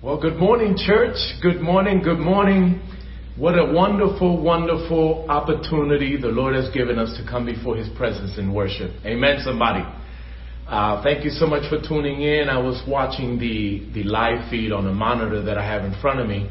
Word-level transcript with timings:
Well, 0.00 0.20
good 0.20 0.36
morning, 0.36 0.76
church. 0.78 1.16
Good 1.42 1.60
morning, 1.60 2.02
good 2.04 2.20
morning. 2.20 2.80
What 3.36 3.58
a 3.58 3.72
wonderful, 3.72 4.40
wonderful 4.40 5.26
opportunity 5.28 6.16
the 6.16 6.28
Lord 6.28 6.54
has 6.54 6.70
given 6.70 7.00
us 7.00 7.18
to 7.18 7.28
come 7.28 7.44
before 7.44 7.74
His 7.74 7.88
presence 7.96 8.38
in 8.38 8.54
worship. 8.54 8.92
Amen, 9.04 9.40
somebody. 9.42 9.84
Uh, 10.68 11.02
thank 11.02 11.24
you 11.24 11.30
so 11.30 11.48
much 11.48 11.68
for 11.68 11.80
tuning 11.82 12.22
in. 12.22 12.48
I 12.48 12.58
was 12.58 12.80
watching 12.86 13.40
the, 13.40 13.90
the 13.92 14.04
live 14.04 14.48
feed 14.48 14.70
on 14.70 14.84
the 14.84 14.92
monitor 14.92 15.42
that 15.42 15.58
I 15.58 15.66
have 15.66 15.84
in 15.84 16.00
front 16.00 16.20
of 16.20 16.28
me, 16.28 16.48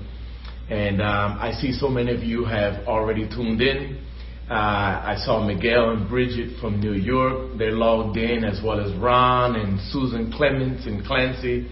and 0.69 1.01
um, 1.01 1.37
I 1.39 1.53
see 1.53 1.71
so 1.71 1.87
many 1.87 2.13
of 2.13 2.23
you 2.23 2.43
have 2.43 2.85
already 2.85 3.29
tuned 3.29 3.61
in. 3.61 4.03
Uh, 4.51 4.55
I 4.55 5.15
saw 5.23 5.41
Miguel 5.41 5.91
and 5.91 6.09
Bridget 6.09 6.59
from 6.59 6.81
New 6.81 6.95
York. 6.95 7.57
They're 7.57 7.71
logged 7.71 8.17
in, 8.17 8.43
as 8.43 8.59
well 8.61 8.81
as 8.81 8.93
Ron 8.97 9.55
and 9.55 9.79
Susan 9.89 10.33
Clements 10.33 10.85
and 10.85 11.05
Clancy. 11.05 11.69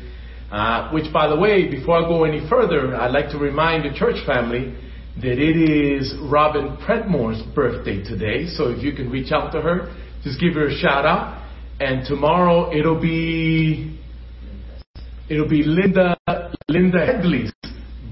Uh, 0.52 0.92
which, 0.92 1.12
by 1.12 1.28
the 1.28 1.36
way, 1.36 1.70
before 1.70 1.98
I 1.98 2.08
go 2.08 2.24
any 2.24 2.48
further, 2.48 2.96
I'd 2.96 3.12
like 3.12 3.30
to 3.32 3.38
remind 3.38 3.84
the 3.84 3.98
church 3.98 4.24
family 4.26 4.76
that 5.18 5.40
it 5.40 5.58
is 5.58 6.14
Robin 6.22 6.78
Predmore's 6.86 7.42
birthday 7.56 8.04
today. 8.04 8.48
So 8.48 8.70
if 8.70 8.84
you 8.84 8.94
can 8.94 9.10
reach 9.10 9.32
out 9.32 9.52
to 9.54 9.62
her, 9.62 9.96
just 10.24 10.40
give 10.40 10.54
her 10.54 10.68
a 10.68 10.78
shout 10.78 11.06
out. 11.06 11.44
And 11.80 12.06
tomorrow 12.06 12.72
it'll 12.78 13.02
be 13.02 14.00
it'll 15.30 15.50
be 15.50 15.64
Linda 15.64 16.18
Linda 16.70 17.06
Headley's 17.06 17.52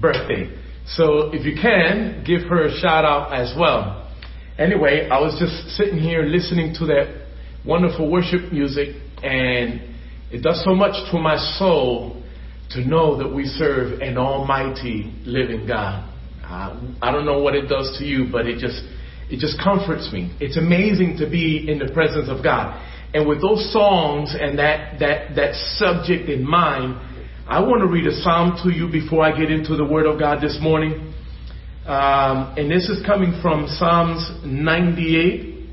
birthday. 0.00 0.50
So 0.86 1.30
if 1.32 1.46
you 1.46 1.54
can, 1.60 2.24
give 2.26 2.42
her 2.48 2.66
a 2.66 2.80
shout 2.80 3.04
out 3.04 3.32
as 3.32 3.54
well. 3.58 4.10
Anyway, 4.58 5.08
I 5.10 5.20
was 5.20 5.38
just 5.38 5.76
sitting 5.76 5.98
here 5.98 6.22
listening 6.22 6.74
to 6.78 6.86
that 6.86 7.26
wonderful 7.64 8.10
worship 8.10 8.52
music, 8.52 8.96
and 9.22 9.80
it 10.30 10.42
does 10.42 10.62
so 10.64 10.74
much 10.74 11.10
to 11.10 11.18
my 11.18 11.36
soul 11.58 12.22
to 12.74 12.84
know 12.84 13.16
that 13.18 13.32
we 13.32 13.44
serve 13.44 14.00
an 14.00 14.18
almighty 14.18 15.12
living 15.24 15.66
God. 15.66 16.10
Uh, 16.42 16.94
I 17.00 17.12
don't 17.12 17.24
know 17.24 17.40
what 17.40 17.54
it 17.54 17.68
does 17.68 17.96
to 17.98 18.04
you, 18.04 18.26
but 18.30 18.46
it 18.46 18.58
just 18.58 18.82
it 19.30 19.38
just 19.38 19.58
comforts 19.62 20.12
me. 20.12 20.36
It's 20.40 20.56
amazing 20.56 21.16
to 21.18 21.30
be 21.30 21.70
in 21.70 21.78
the 21.78 21.92
presence 21.92 22.28
of 22.28 22.42
God. 22.42 22.80
And 23.14 23.28
with 23.28 23.40
those 23.40 23.72
songs 23.72 24.34
and 24.38 24.58
that 24.58 24.98
that 24.98 25.36
that 25.36 25.54
subject 25.78 26.28
in 26.28 26.44
mind, 26.44 27.00
I 27.48 27.60
want 27.60 27.80
to 27.80 27.86
read 27.86 28.06
a 28.06 28.14
psalm 28.22 28.58
to 28.64 28.70
you 28.74 28.90
before 28.90 29.24
I 29.24 29.38
get 29.38 29.50
into 29.50 29.76
the 29.76 29.84
Word 29.84 30.06
of 30.06 30.18
God 30.18 30.42
this 30.42 30.58
morning. 30.60 31.14
Um, 31.86 32.54
and 32.56 32.70
this 32.70 32.88
is 32.88 33.04
coming 33.06 33.38
from 33.42 33.66
Psalms 33.68 34.30
98, 34.44 35.68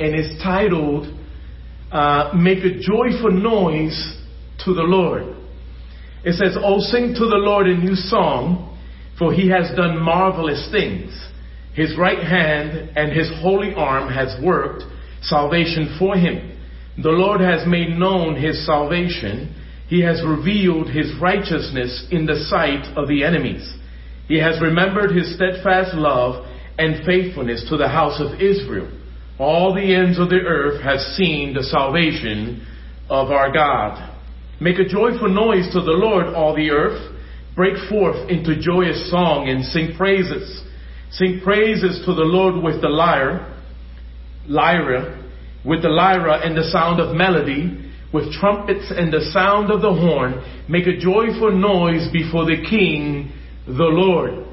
and 0.00 0.14
it's 0.14 0.42
titled 0.42 1.06
uh, 1.90 2.32
"Make 2.36 2.58
a 2.64 2.78
joyful 2.78 3.32
noise 3.32 4.18
to 4.64 4.74
the 4.74 4.82
Lord." 4.82 5.37
It 6.24 6.34
says, 6.34 6.56
Oh, 6.62 6.80
sing 6.80 7.14
to 7.14 7.26
the 7.26 7.40
Lord 7.40 7.66
a 7.66 7.76
new 7.76 7.94
song, 7.94 8.78
for 9.18 9.32
he 9.32 9.48
has 9.50 9.74
done 9.76 10.00
marvelous 10.02 10.68
things. 10.70 11.10
His 11.74 11.96
right 11.96 12.22
hand 12.22 12.96
and 12.96 13.12
his 13.12 13.30
holy 13.40 13.72
arm 13.74 14.12
has 14.12 14.36
worked 14.42 14.82
salvation 15.22 15.96
for 15.98 16.16
him. 16.16 16.58
The 17.02 17.10
Lord 17.10 17.40
has 17.40 17.66
made 17.66 17.90
known 17.90 18.34
his 18.40 18.66
salvation. 18.66 19.54
He 19.86 20.02
has 20.02 20.22
revealed 20.26 20.90
his 20.90 21.12
righteousness 21.20 22.08
in 22.10 22.26
the 22.26 22.44
sight 22.48 22.84
of 22.96 23.08
the 23.08 23.24
enemies. 23.24 23.76
He 24.26 24.38
has 24.38 24.60
remembered 24.60 25.14
his 25.14 25.34
steadfast 25.36 25.94
love 25.94 26.44
and 26.78 27.04
faithfulness 27.06 27.64
to 27.70 27.76
the 27.76 27.88
house 27.88 28.20
of 28.20 28.40
Israel. 28.40 28.90
All 29.38 29.74
the 29.74 29.94
ends 29.94 30.18
of 30.18 30.28
the 30.28 30.40
earth 30.40 30.82
have 30.82 30.98
seen 30.98 31.54
the 31.54 31.62
salvation 31.62 32.66
of 33.08 33.30
our 33.30 33.52
God. 33.52 34.17
Make 34.60 34.78
a 34.78 34.88
joyful 34.88 35.28
noise 35.28 35.72
to 35.72 35.80
the 35.80 35.92
Lord, 35.92 36.34
all 36.34 36.54
the 36.54 36.70
earth. 36.70 37.16
Break 37.54 37.88
forth 37.88 38.28
into 38.28 38.60
joyous 38.60 39.10
song 39.10 39.48
and 39.48 39.64
sing 39.64 39.94
praises. 39.96 40.62
Sing 41.10 41.40
praises 41.42 42.02
to 42.06 42.14
the 42.14 42.22
Lord 42.22 42.62
with 42.62 42.80
the 42.82 42.88
lyre, 42.88 43.56
lyra, 44.46 45.24
with 45.64 45.82
the 45.82 45.88
lyra 45.88 46.40
and 46.44 46.56
the 46.56 46.68
sound 46.70 47.00
of 47.00 47.16
melody, 47.16 47.90
with 48.12 48.32
trumpets 48.32 48.92
and 48.94 49.12
the 49.12 49.30
sound 49.32 49.70
of 49.70 49.80
the 49.80 49.92
horn. 49.92 50.42
Make 50.68 50.86
a 50.86 50.98
joyful 50.98 51.52
noise 51.52 52.08
before 52.12 52.44
the 52.44 52.64
King, 52.68 53.32
the 53.66 53.72
Lord. 53.90 54.46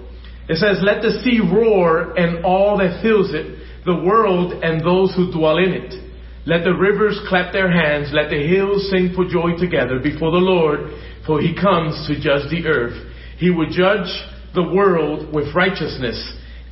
It 0.48 0.58
says, 0.58 0.78
let 0.82 1.02
the 1.02 1.22
sea 1.24 1.40
roar 1.40 2.18
and 2.18 2.46
all 2.46 2.78
that 2.78 3.02
fills 3.02 3.34
it, 3.34 3.58
the 3.86 3.96
world 3.96 4.54
and 4.64 4.82
those 4.82 5.14
who 5.16 5.32
dwell 5.32 5.58
in 5.58 5.72
it. 5.74 6.05
Let 6.46 6.64
the 6.64 6.74
rivers 6.74 7.20
clap 7.28 7.54
their 7.54 7.72
hands. 7.72 8.10
Let 8.14 8.30
the 8.30 8.48
hills 8.48 8.90
sing 8.92 9.14
for 9.16 9.26
joy 9.28 9.58
together 9.58 10.00
before 10.00 10.32
the 10.32 10.38
Lord, 10.38 10.92
for 11.26 11.42
he 11.42 11.56
comes 11.56 12.08
to 12.08 12.20
judge 12.20 12.50
the 12.52 12.68
earth. 12.68 12.94
He 13.38 13.50
will 13.50 13.70
judge 13.70 14.08
the 14.54 14.64
world 14.64 15.34
with 15.34 15.54
righteousness 15.56 16.18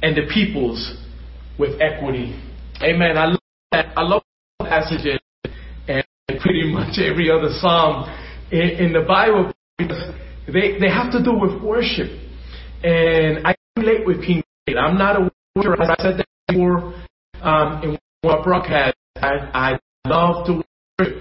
and 0.02 0.16
the 0.16 0.32
peoples 0.32 0.98
with 1.58 1.82
equity. 1.82 2.40
Amen. 2.82 3.18
I 3.18 3.26
love 3.26 3.40
that. 3.72 3.98
I 3.98 4.02
love 4.04 4.24
that 4.60 4.70
passage 4.70 5.20
and 5.88 6.04
pretty 6.40 6.72
much 6.72 7.00
every 7.00 7.30
other 7.32 7.50
psalm 7.60 8.10
in, 8.52 8.70
in 8.86 8.94
the 8.94 9.02
Bible 9.02 9.52
because 9.78 10.14
they, 10.48 10.80
they 10.80 10.90
have 10.90 11.12
to 11.12 11.24
do 11.24 11.34
with 11.34 11.62
worship. 11.62 12.10
And 12.84 13.46
I 13.48 13.56
relate 13.78 14.06
with 14.06 14.26
King 14.26 14.44
David. 14.66 14.80
I'm 14.80 14.98
not 14.98 15.16
a 15.16 15.32
worshiper. 15.56 15.82
I 15.82 15.96
said 16.02 16.20
that 16.20 16.28
before 16.48 16.94
um, 17.42 17.84
in 17.84 17.98
one 18.22 18.44
broadcast. 18.44 18.93
I, 19.24 19.78
I 20.06 20.10
love 20.10 20.46
to 20.48 20.64
worship. 21.00 21.16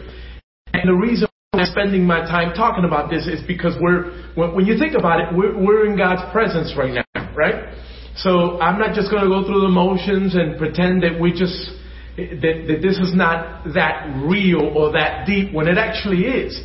And 0.72 0.88
the 0.88 0.94
reason 0.94 1.28
I'm 1.52 1.66
spending 1.66 2.04
my 2.04 2.20
time 2.20 2.52
talking 2.54 2.84
about 2.84 3.10
this 3.10 3.26
is 3.26 3.40
because 3.46 3.74
we're, 3.80 4.10
when, 4.34 4.66
you 4.66 4.76
think 4.76 4.94
about 4.98 5.20
it, 5.20 5.36
we're, 5.36 5.56
we're 5.56 5.86
in 5.86 5.96
God's 5.96 6.22
presence 6.32 6.74
right 6.76 6.92
now, 6.92 7.34
right? 7.36 7.72
So 8.16 8.60
I'm 8.60 8.78
not 8.78 8.94
just 8.94 9.10
going 9.10 9.22
to 9.22 9.28
go 9.28 9.46
through 9.46 9.60
the 9.60 9.68
motions 9.68 10.34
and 10.34 10.58
pretend 10.58 11.04
that 11.04 11.20
we 11.20 11.30
just, 11.30 11.70
that, 12.16 12.64
that 12.66 12.80
this 12.82 12.98
is 12.98 13.14
not 13.14 13.64
that 13.74 14.10
real 14.26 14.72
or 14.76 14.92
that 14.92 15.26
deep 15.26 15.52
when 15.54 15.68
it 15.68 15.78
actually 15.78 16.24
is. 16.24 16.60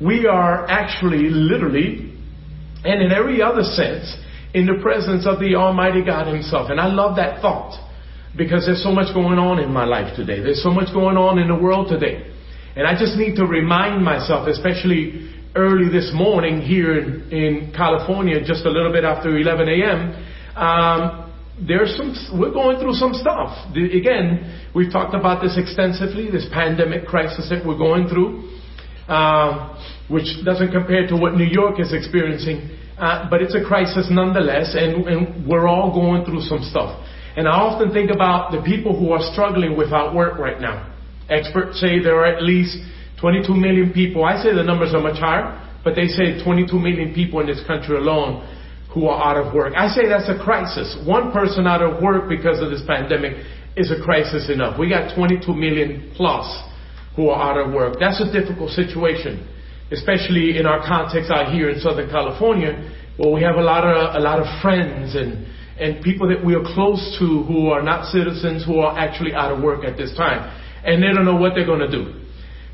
We 0.00 0.26
are 0.26 0.68
actually 0.68 1.30
literally, 1.30 2.12
and 2.84 3.00
in 3.00 3.12
every 3.12 3.40
other 3.40 3.62
sense, 3.62 4.14
in 4.52 4.66
the 4.66 4.78
presence 4.82 5.26
of 5.26 5.40
the 5.40 5.54
Almighty 5.54 6.04
God 6.04 6.26
Himself. 6.26 6.68
And 6.68 6.78
I 6.78 6.88
love 6.88 7.16
that 7.16 7.40
thought 7.40 7.80
because 8.36 8.64
there's 8.66 8.82
so 8.82 8.92
much 8.92 9.12
going 9.14 9.38
on 9.38 9.58
in 9.58 9.72
my 9.72 9.84
life 9.84 10.16
today. 10.16 10.40
There's 10.40 10.62
so 10.62 10.70
much 10.70 10.92
going 10.92 11.16
on 11.16 11.38
in 11.38 11.48
the 11.48 11.56
world 11.56 11.88
today. 11.88 12.32
And 12.74 12.86
I 12.86 12.98
just 12.98 13.16
need 13.16 13.36
to 13.36 13.44
remind 13.44 14.02
myself, 14.02 14.48
especially 14.48 15.30
early 15.54 15.92
this 15.92 16.10
morning 16.14 16.62
here 16.62 16.98
in, 16.98 17.30
in 17.30 17.72
California, 17.76 18.40
just 18.44 18.64
a 18.64 18.70
little 18.70 18.92
bit 18.92 19.04
after 19.04 19.36
11 19.36 19.68
a.m., 19.68 20.00
um, 20.56 21.32
there's 21.60 21.94
some, 21.96 22.40
we're 22.40 22.52
going 22.52 22.80
through 22.80 22.94
some 22.94 23.12
stuff. 23.12 23.52
The, 23.74 23.98
again, 23.98 24.70
we've 24.74 24.90
talked 24.90 25.14
about 25.14 25.42
this 25.42 25.58
extensively, 25.58 26.30
this 26.30 26.48
pandemic 26.52 27.06
crisis 27.06 27.48
that 27.50 27.64
we're 27.64 27.76
going 27.76 28.08
through, 28.08 28.48
um, 29.08 29.76
which 30.08 30.26
doesn't 30.44 30.72
compare 30.72 31.06
to 31.08 31.16
what 31.16 31.34
New 31.34 31.46
York 31.46 31.78
is 31.78 31.92
experiencing, 31.92 32.70
uh, 32.96 33.28
but 33.28 33.42
it's 33.42 33.54
a 33.54 33.62
crisis 33.62 34.08
nonetheless, 34.10 34.74
and, 34.74 35.06
and 35.06 35.46
we're 35.46 35.68
all 35.68 35.92
going 35.92 36.24
through 36.24 36.40
some 36.40 36.62
stuff. 36.62 36.98
And 37.36 37.48
I 37.48 37.52
often 37.52 37.92
think 37.92 38.10
about 38.10 38.52
the 38.52 38.60
people 38.62 38.98
who 38.98 39.12
are 39.12 39.22
struggling 39.32 39.76
without 39.76 40.14
work 40.14 40.38
right 40.38 40.60
now. 40.60 40.92
Experts 41.30 41.80
say 41.80 42.02
there 42.02 42.16
are 42.20 42.26
at 42.26 42.42
least 42.42 42.76
22 43.20 43.54
million 43.54 43.92
people. 43.92 44.24
I 44.24 44.42
say 44.42 44.54
the 44.54 44.62
numbers 44.62 44.92
are 44.92 45.00
much 45.00 45.18
higher, 45.18 45.56
but 45.84 45.94
they 45.94 46.08
say 46.08 46.42
22 46.44 46.78
million 46.78 47.14
people 47.14 47.40
in 47.40 47.46
this 47.46 47.62
country 47.66 47.96
alone 47.96 48.44
who 48.92 49.06
are 49.06 49.16
out 49.16 49.40
of 49.40 49.54
work. 49.54 49.72
I 49.76 49.88
say 49.88 50.08
that's 50.08 50.28
a 50.28 50.36
crisis. 50.42 50.98
One 51.06 51.32
person 51.32 51.66
out 51.66 51.80
of 51.80 52.02
work 52.02 52.28
because 52.28 52.60
of 52.60 52.70
this 52.70 52.82
pandemic 52.86 53.40
is 53.76 53.90
a 53.90 54.02
crisis 54.04 54.50
enough. 54.50 54.78
We 54.78 54.88
got 54.88 55.16
22 55.16 55.54
million 55.54 56.12
plus 56.14 56.44
who 57.16 57.30
are 57.30 57.40
out 57.40 57.56
of 57.56 57.72
work. 57.72 57.96
That's 57.98 58.20
a 58.20 58.30
difficult 58.30 58.70
situation, 58.72 59.48
especially 59.90 60.58
in 60.58 60.66
our 60.66 60.84
context 60.86 61.30
out 61.30 61.52
here 61.52 61.70
in 61.70 61.80
Southern 61.80 62.10
California, 62.10 62.92
where 63.16 63.32
we 63.32 63.40
have 63.42 63.56
a 63.56 63.62
lot 63.62 63.84
of 63.84 64.16
a 64.16 64.20
lot 64.20 64.40
of 64.40 64.46
friends 64.60 65.14
and 65.16 65.46
and 65.82 66.02
people 66.02 66.28
that 66.28 66.44
we 66.44 66.54
are 66.54 66.62
close 66.62 67.16
to 67.18 67.42
who 67.42 67.68
are 67.68 67.82
not 67.82 68.06
citizens 68.12 68.64
who 68.64 68.78
are 68.78 68.96
actually 68.96 69.34
out 69.34 69.52
of 69.52 69.62
work 69.62 69.84
at 69.84 69.96
this 69.96 70.14
time. 70.16 70.48
And 70.84 71.02
they 71.02 71.08
don't 71.08 71.24
know 71.24 71.36
what 71.36 71.52
they're 71.54 71.66
going 71.66 71.80
to 71.80 71.90
do. 71.90 72.20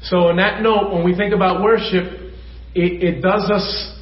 So 0.02 0.28
on 0.28 0.36
that 0.36 0.62
note, 0.62 0.92
when 0.92 1.04
we 1.04 1.16
think 1.16 1.34
about 1.34 1.62
worship, 1.62 2.32
it, 2.74 3.02
it 3.02 3.22
does 3.22 3.50
us 3.50 3.98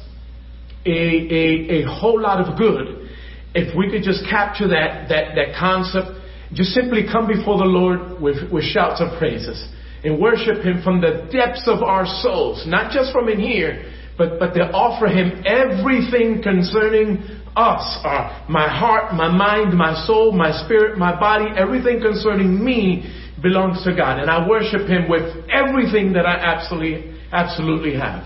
a, 0.85 0.89
a, 0.91 1.83
a 1.83 1.85
whole 1.87 2.21
lot 2.21 2.47
of 2.47 2.57
good 2.57 3.09
if 3.55 3.75
we 3.75 3.89
could 3.89 4.03
just 4.03 4.23
capture 4.29 4.67
that, 4.67 5.09
that, 5.09 5.35
that 5.35 5.57
concept, 5.57 6.19
just 6.53 6.71
simply 6.71 7.03
come 7.11 7.27
before 7.27 7.57
the 7.57 7.65
Lord 7.65 8.21
with, 8.21 8.51
with 8.51 8.63
shouts 8.63 9.01
of 9.01 9.17
praises 9.17 9.57
and 10.03 10.19
worship 10.19 10.63
Him 10.63 10.83
from 10.83 11.01
the 11.01 11.27
depths 11.31 11.63
of 11.65 11.81
our 11.81 12.05
souls, 12.21 12.63
not 12.67 12.91
just 12.91 13.11
from 13.11 13.29
in 13.29 13.39
here, 13.39 13.91
but, 14.17 14.39
but 14.39 14.53
to 14.53 14.61
offer 14.71 15.07
Him 15.07 15.43
everything 15.45 16.43
concerning 16.43 17.23
us, 17.57 17.99
uh, 18.05 18.45
my 18.47 18.69
heart, 18.69 19.13
my 19.15 19.29
mind, 19.29 19.75
my 19.75 20.05
soul, 20.05 20.31
my 20.31 20.51
spirit, 20.63 20.97
my 20.97 21.19
body, 21.19 21.45
everything 21.57 21.99
concerning 21.99 22.63
me 22.63 23.11
belongs 23.41 23.83
to 23.83 23.95
God. 23.95 24.19
And 24.19 24.29
I 24.29 24.47
worship 24.47 24.87
Him 24.87 25.09
with 25.09 25.49
everything 25.49 26.13
that 26.13 26.25
I 26.25 26.35
absolutely, 26.37 27.19
absolutely 27.31 27.95
have. 27.95 28.23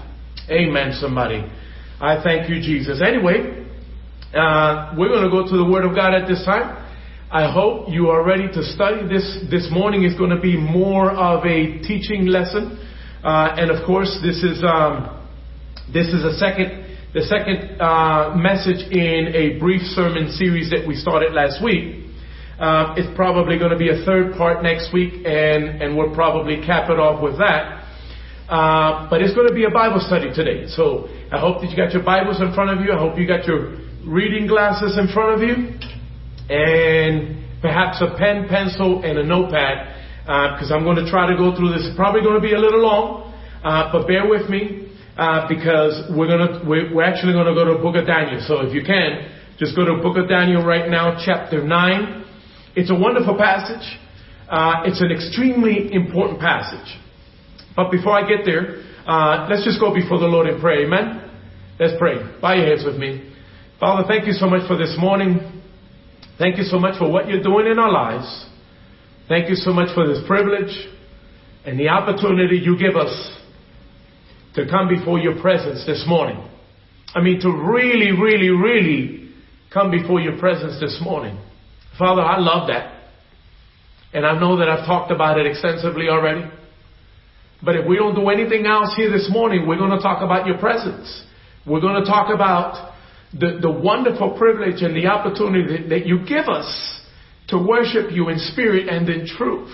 Amen, 0.50 0.92
somebody. 1.00 1.46
I 2.02 2.22
thank 2.22 2.50
you, 2.50 2.60
Jesus. 2.60 3.02
Anyway, 3.02 3.66
uh, 4.34 4.94
we're 4.98 5.10
going 5.10 5.24
to 5.24 5.30
go 5.30 5.48
to 5.48 5.58
the 5.58 5.66
Word 5.66 5.86
of 5.86 5.96
God 5.96 6.14
at 6.14 6.28
this 6.28 6.44
time. 6.44 6.78
I 7.32 7.50
hope 7.50 7.88
you 7.88 8.10
are 8.10 8.26
ready 8.26 8.48
to 8.52 8.62
study. 8.62 9.08
This 9.08 9.40
this 9.50 9.70
morning 9.72 10.04
is 10.04 10.18
going 10.18 10.32
to 10.32 10.42
be 10.42 10.58
more 10.58 11.12
of 11.12 11.46
a 11.46 11.80
teaching 11.80 12.26
lesson, 12.26 12.78
uh, 13.24 13.56
and 13.56 13.72
of 13.72 13.86
course, 13.86 14.20
this 14.22 14.44
is 14.44 14.62
um, 14.68 15.24
this 15.94 16.08
is 16.08 16.26
a 16.26 16.34
second 16.36 16.91
the 17.14 17.28
second 17.28 17.76
uh, 17.82 18.32
message 18.40 18.88
in 18.88 19.36
a 19.36 19.60
brief 19.60 19.84
sermon 19.92 20.32
series 20.32 20.72
that 20.72 20.88
we 20.88 20.96
started 20.96 21.34
last 21.34 21.62
week. 21.62 22.08
Uh, 22.56 22.96
it's 22.96 23.12
probably 23.18 23.60
going 23.60 23.72
to 23.72 23.78
be 23.78 23.90
a 23.92 24.00
third 24.06 24.32
part 24.40 24.64
next 24.64 24.94
week, 24.94 25.28
and, 25.28 25.84
and 25.84 25.98
we'll 25.98 26.16
probably 26.16 26.64
cap 26.64 26.90
it 26.90 26.96
off 26.96 27.22
with 27.22 27.36
that. 27.38 27.84
Uh, 28.48 29.10
but 29.10 29.22
it's 29.22 29.36
going 29.36 29.48
to 29.48 29.54
be 29.54 29.66
a 29.66 29.70
Bible 29.70 30.00
study 30.00 30.32
today. 30.32 30.68
So 30.72 31.12
I 31.32 31.40
hope 31.40 31.60
that 31.60 31.68
you 31.68 31.76
got 31.76 31.92
your 31.92 32.04
Bibles 32.04 32.40
in 32.40 32.56
front 32.56 32.72
of 32.72 32.80
you. 32.80 32.94
I 32.94 33.00
hope 33.00 33.20
you 33.20 33.28
got 33.28 33.44
your 33.44 33.76
reading 34.08 34.48
glasses 34.48 34.96
in 34.96 35.12
front 35.12 35.36
of 35.36 35.40
you, 35.44 35.76
and 36.48 37.44
perhaps 37.60 38.00
a 38.00 38.16
pen, 38.16 38.48
pencil, 38.48 39.04
and 39.04 39.20
a 39.20 39.26
notepad, 39.26 40.24
because 40.56 40.72
uh, 40.72 40.80
I'm 40.80 40.88
going 40.88 41.04
to 41.04 41.12
try 41.12 41.28
to 41.28 41.36
go 41.36 41.52
through 41.60 41.76
this. 41.76 41.84
It's 41.84 41.98
probably 41.98 42.22
going 42.22 42.40
to 42.40 42.46
be 42.46 42.54
a 42.56 42.60
little 42.60 42.80
long, 42.80 43.36
uh, 43.66 43.92
but 43.92 44.08
bear 44.08 44.30
with 44.30 44.48
me 44.48 44.91
uh, 45.18 45.48
because 45.48 46.10
we're 46.16 46.28
gonna 46.28 46.64
we're, 46.68 47.04
actually 47.04 47.34
gonna 47.34 47.54
go 47.54 47.66
to 47.66 47.82
Book 47.82 47.96
of 47.96 48.08
Daniel. 48.08 48.44
So 48.48 48.62
if 48.62 48.74
you 48.74 48.84
can, 48.84 49.32
just 49.60 49.76
go 49.76 49.86
to 49.86 50.02
Book 50.02 50.18
of 50.18 50.30
Daniel 50.30 50.64
right 50.64 50.90
now, 50.90 51.22
chapter 51.24 51.64
nine. 51.64 52.26
It's 52.76 52.90
a 52.90 52.96
wonderful 52.96 53.38
passage. 53.38 53.86
Uh, 54.50 54.84
it's 54.86 55.02
an 55.02 55.12
extremely 55.12 55.94
important 55.94 56.40
passage. 56.40 56.98
But 57.76 57.92
before 57.92 58.14
I 58.14 58.28
get 58.28 58.46
there, 58.46 58.84
uh, 59.06 59.48
let's 59.50 59.64
just 59.64 59.80
go 59.80 59.94
before 59.94 60.20
the 60.20 60.28
Lord 60.28 60.48
and 60.48 60.62
pray. 60.62 60.86
Amen. 60.86 61.30
Let's 61.80 61.94
pray. 61.98 62.16
Bow 62.42 62.54
your 62.54 62.66
heads 62.68 62.84
with 62.86 62.98
me. 62.98 63.34
Father, 63.80 64.08
thank 64.08 64.28
you 64.28 64.34
so 64.34 64.48
much 64.48 64.68
for 64.68 64.78
this 64.78 64.96
morning. 65.00 65.62
Thank 66.38 66.58
you 66.58 66.64
so 66.64 66.80
much 66.80 66.98
for 66.98 67.12
what 67.12 67.28
you're 67.28 67.44
doing 67.44 67.68
in 67.68 67.80
our 67.80 67.92
lives. 67.92 68.46
Thank 69.28 69.50
you 69.50 69.56
so 69.56 69.72
much 69.72 69.94
for 69.96 70.08
this 70.08 70.20
privilege 70.28 70.74
and 71.66 71.80
the 71.80 71.90
opportunity 71.90 72.58
you 72.58 72.78
give 72.78 72.96
us 72.96 73.41
to 74.56 74.70
come 74.70 74.88
before 74.90 75.20
your 75.20 75.40
presence 75.42 75.86
this 75.86 76.04
morning. 76.08 76.48
I 77.14 77.22
mean, 77.22 77.40
to 77.42 77.50
really, 77.50 78.12
really, 78.12 78.50
really 78.50 79.32
come 79.74 79.92
before 79.92 80.20
your 80.20 80.38
presence 80.38 80.80
this 80.80 81.00
morning. 81.02 81.38
Father, 81.98 82.22
I 82.22 82.40
love 82.40 82.68
that. 82.68 83.00
And 84.14 84.26
I 84.26 84.38
know 84.40 84.58
that 84.58 84.68
I've 84.68 84.86
talked 84.86 85.12
about 85.12 85.40
it 85.40 85.46
extensively 85.46 86.10
already. 86.10 86.50
But 87.64 87.76
if 87.76 87.88
we 87.88 87.96
don't 87.96 88.16
do 88.16 88.30
anything 88.30 88.66
else 88.66 88.94
here 88.96 89.10
this 89.12 89.30
morning, 89.32 89.68
we're 89.68 89.78
going 89.78 89.92
to 89.92 90.02
talk 90.02 90.22
about 90.22 90.48
your 90.48 90.58
presence. 90.58 91.26
We're 91.66 91.80
going 91.80 92.04
to 92.04 92.10
talk 92.10 92.34
about 92.34 92.94
the, 93.34 93.60
the 93.62 93.72
wonderful 93.72 94.38
privilege 94.38 94.82
and 94.82 94.96
the 94.96 95.08
opportunity 95.08 95.78
that, 95.78 95.90
that 95.90 96.06
you 96.06 96.26
give 96.26 96.50
us 96.50 97.00
to 97.50 97.58
worship 97.58 98.12
you 98.12 98.30
in 98.30 98.40
spirit 98.40 98.90
and 98.90 99.08
in 99.08 99.28
truth. 99.28 99.72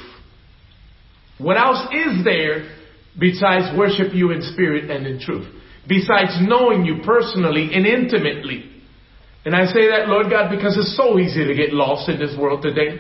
What 1.38 1.58
else 1.58 1.88
is 1.94 2.24
there 2.24 2.77
besides 3.20 3.78
worship 3.78 4.14
you 4.14 4.32
in 4.32 4.42
spirit 4.42 4.90
and 4.90 5.06
in 5.08 5.20
truth, 5.20 5.48
besides 5.88 6.38
knowing 6.42 6.86
you 6.86 7.02
personally 7.06 7.72
and 7.74 7.86
intimately. 7.86 8.78
And 9.46 9.56
I 9.56 9.66
say 9.66 9.90
that, 9.90 10.08
Lord 10.08 10.30
God, 10.30 10.50
because 10.50 10.78
it's 10.78 10.98
so 10.98 11.18
easy 11.20 11.46
to 11.46 11.56
get 11.56 11.74
lost 11.74 12.10
in 12.10 12.20
this 12.20 12.36
world 12.38 12.62
today. 12.62 13.00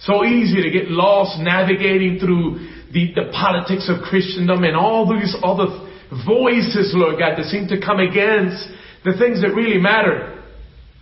So 0.00 0.24
easy 0.24 0.62
to 0.62 0.70
get 0.70 0.90
lost 0.90 1.40
navigating 1.40 2.18
through 2.20 2.68
the, 2.92 3.12
the 3.14 3.32
politics 3.32 3.88
of 3.88 4.02
Christendom 4.04 4.64
and 4.64 4.76
all 4.76 5.08
these 5.08 5.34
other 5.42 5.66
voices, 6.24 6.92
Lord 6.94 7.18
God, 7.18 7.36
that 7.36 7.46
seem 7.46 7.68
to 7.68 7.80
come 7.80 7.98
against 7.98 8.68
the 9.04 9.16
things 9.18 9.40
that 9.42 9.54
really 9.54 9.80
matter. 9.80 10.44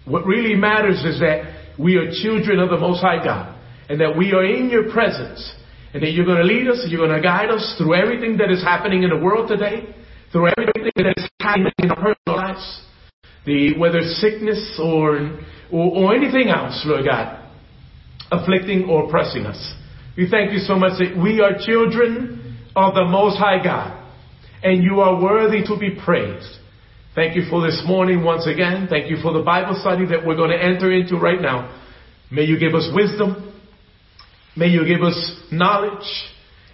What 0.05 0.25
really 0.25 0.55
matters 0.55 1.03
is 1.05 1.21
that 1.21 1.75
we 1.79 1.97
are 1.97 2.11
children 2.23 2.59
of 2.59 2.71
the 2.71 2.79
Most 2.79 3.01
High 3.01 3.23
God 3.23 3.59
and 3.89 4.01
that 4.01 4.17
we 4.17 4.33
are 4.33 4.45
in 4.45 4.71
your 4.71 4.91
presence 4.93 5.55
and 6.03 6.15
you're 6.15 6.27
going 6.27 6.39
to 6.39 6.45
lead 6.45 6.69
us, 6.69 6.85
you're 6.89 7.07
going 7.07 7.17
to 7.17 7.23
guide 7.23 7.49
us 7.49 7.75
through 7.79 7.95
everything 7.95 8.37
that 8.37 8.51
is 8.51 8.63
happening 8.63 9.03
in 9.03 9.11
the 9.11 9.17
world 9.17 9.49
today, 9.49 9.95
through 10.31 10.49
everything 10.59 10.93
that 10.97 11.15
is 11.17 11.29
happening 11.41 11.73
in 11.79 11.91
our 11.91 11.97
personal 11.97 12.37
lives, 12.37 12.83
the, 13.47 13.79
whether 13.79 14.01
sickness 14.03 14.79
or, 14.83 15.41
or, 15.73 15.97
or 15.97 16.15
anything 16.15 16.49
else, 16.49 16.83
Lord 16.85 17.07
God, 17.07 17.43
afflicting 18.31 18.85
or 18.91 19.07
oppressing 19.07 19.47
us. 19.47 19.75
We 20.17 20.29
thank 20.31 20.53
you 20.53 20.59
so 20.59 20.75
much 20.75 20.99
that 20.99 21.17
we 21.17 21.41
are 21.41 21.57
children 21.59 22.59
of 22.75 22.95
the 22.95 23.05
Most 23.05 23.39
High 23.39 23.63
God, 23.63 24.03
and 24.63 24.83
you 24.83 25.01
are 25.01 25.21
worthy 25.21 25.63
to 25.65 25.79
be 25.79 25.99
praised. 26.05 26.59
Thank 27.15 27.37
you 27.37 27.45
for 27.49 27.65
this 27.65 27.83
morning 27.87 28.23
once 28.23 28.47
again. 28.47 28.89
Thank 28.91 29.09
you 29.11 29.17
for 29.23 29.33
the 29.33 29.43
Bible 29.43 29.79
study 29.81 30.05
that 30.07 30.27
we're 30.27 30.37
going 30.37 30.51
to 30.51 30.63
enter 30.63 30.93
into 30.93 31.17
right 31.17 31.41
now. 31.41 31.75
May 32.31 32.43
you 32.43 32.59
give 32.59 32.75
us 32.75 32.91
wisdom. 32.93 33.46
May 34.57 34.69
you 34.69 34.87
give 34.87 35.03
us 35.03 35.41
knowledge 35.53 36.07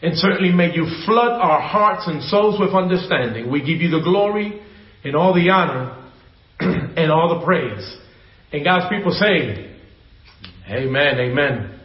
and 0.02 0.16
certainly 0.16 0.52
may 0.52 0.74
you 0.74 0.86
flood 1.06 1.32
our 1.40 1.60
hearts 1.60 2.04
and 2.06 2.22
souls 2.24 2.58
with 2.58 2.74
understanding. 2.74 3.50
We 3.50 3.60
give 3.60 3.80
you 3.80 3.90
the 3.90 4.02
glory 4.02 4.60
and 5.04 5.16
all 5.16 5.32
the 5.32 5.50
honor 5.50 6.10
and 6.60 7.10
all 7.10 7.38
the 7.38 7.44
praise. 7.44 7.98
And 8.52 8.64
God's 8.64 8.86
people 8.88 9.12
say, 9.12 9.70
Amen, 10.68 11.18
amen. 11.18 11.80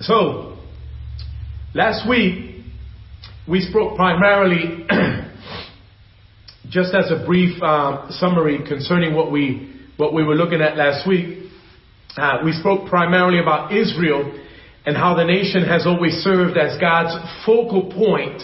So, 0.00 0.58
last 1.74 2.08
week, 2.08 2.64
we 3.48 3.60
spoke 3.60 3.96
primarily, 3.96 4.86
just 6.68 6.92
as 6.94 7.10
a 7.10 7.24
brief 7.24 7.62
uh, 7.62 8.10
summary 8.10 8.58
concerning 8.66 9.14
what 9.14 9.30
we, 9.30 9.80
what 9.96 10.12
we 10.12 10.24
were 10.24 10.34
looking 10.34 10.60
at 10.60 10.76
last 10.76 11.06
week, 11.06 11.50
uh, 12.16 12.38
we 12.44 12.52
spoke 12.52 12.88
primarily 12.88 13.38
about 13.38 13.72
Israel 13.72 14.38
and 14.84 14.96
how 14.96 15.14
the 15.14 15.24
nation 15.24 15.64
has 15.64 15.86
always 15.86 16.12
served 16.14 16.58
as 16.58 16.78
God's 16.80 17.14
focal 17.46 17.92
point 17.92 18.42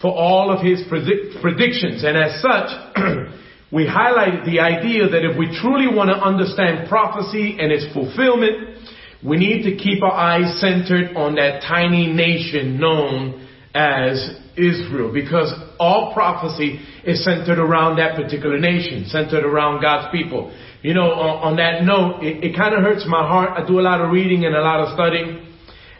for 0.00 0.12
all 0.12 0.50
of 0.52 0.64
his 0.64 0.82
predict- 0.88 1.40
predictions. 1.40 2.04
And 2.04 2.16
as 2.16 2.40
such, 2.40 2.70
we 3.72 3.86
highlighted 3.86 4.44
the 4.44 4.60
idea 4.60 5.08
that 5.08 5.24
if 5.24 5.36
we 5.36 5.46
truly 5.60 5.88
want 5.88 6.10
to 6.10 6.16
understand 6.16 6.88
prophecy 6.88 7.56
and 7.58 7.72
its 7.72 7.92
fulfillment, 7.92 8.76
we 9.24 9.36
need 9.36 9.64
to 9.64 9.76
keep 9.76 10.02
our 10.02 10.12
eyes 10.12 10.60
centered 10.60 11.16
on 11.16 11.34
that 11.34 11.62
tiny 11.62 12.06
nation 12.06 12.78
known 12.78 13.48
as 13.74 14.38
Israel 14.56 15.12
because 15.12 15.52
all 15.80 16.12
prophecy 16.12 16.80
is 17.04 17.24
centered 17.24 17.58
around 17.58 17.96
that 17.96 18.14
particular 18.14 18.58
nation, 18.58 19.06
centered 19.06 19.44
around 19.44 19.80
God's 19.80 20.12
people. 20.12 20.52
You 20.80 20.94
know, 20.94 21.10
on, 21.10 21.56
that 21.56 21.82
note, 21.82 22.22
it, 22.22 22.44
it 22.44 22.56
kind 22.56 22.70
of 22.70 22.86
hurts 22.86 23.02
my 23.08 23.26
heart. 23.26 23.50
I 23.58 23.66
do 23.66 23.80
a 23.80 23.82
lot 23.82 24.00
of 24.00 24.12
reading 24.12 24.44
and 24.44 24.54
a 24.54 24.62
lot 24.62 24.78
of 24.78 24.94
studying, 24.94 25.42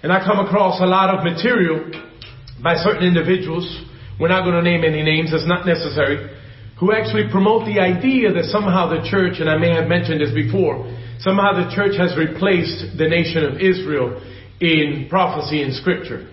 and 0.03 0.13
I 0.13 0.23
come 0.25 0.39
across 0.39 0.81
a 0.81 0.87
lot 0.87 1.11
of 1.11 1.25
material 1.25 1.91
by 2.63 2.77
certain 2.77 3.03
individuals. 3.03 3.67
We're 4.21 4.31
not 4.31 4.47
going 4.47 4.55
to 4.55 4.63
name 4.63 4.85
any 4.85 5.03
names, 5.03 5.31
it's 5.33 5.47
not 5.47 5.67
necessary, 5.67 6.31
who 6.79 6.93
actually 6.93 7.27
promote 7.31 7.67
the 7.67 7.83
idea 7.83 8.33
that 8.33 8.45
somehow 8.55 8.87
the 8.87 9.03
church, 9.11 9.43
and 9.43 9.51
I 9.51 9.59
may 9.59 9.75
have 9.75 9.89
mentioned 9.89 10.21
this 10.21 10.31
before, 10.31 10.87
somehow 11.19 11.59
the 11.59 11.75
church 11.75 11.99
has 11.99 12.15
replaced 12.15 12.99
the 12.99 13.09
nation 13.11 13.43
of 13.43 13.59
Israel 13.59 14.23
in 14.61 15.07
prophecy 15.11 15.63
and 15.63 15.75
scripture. 15.75 16.31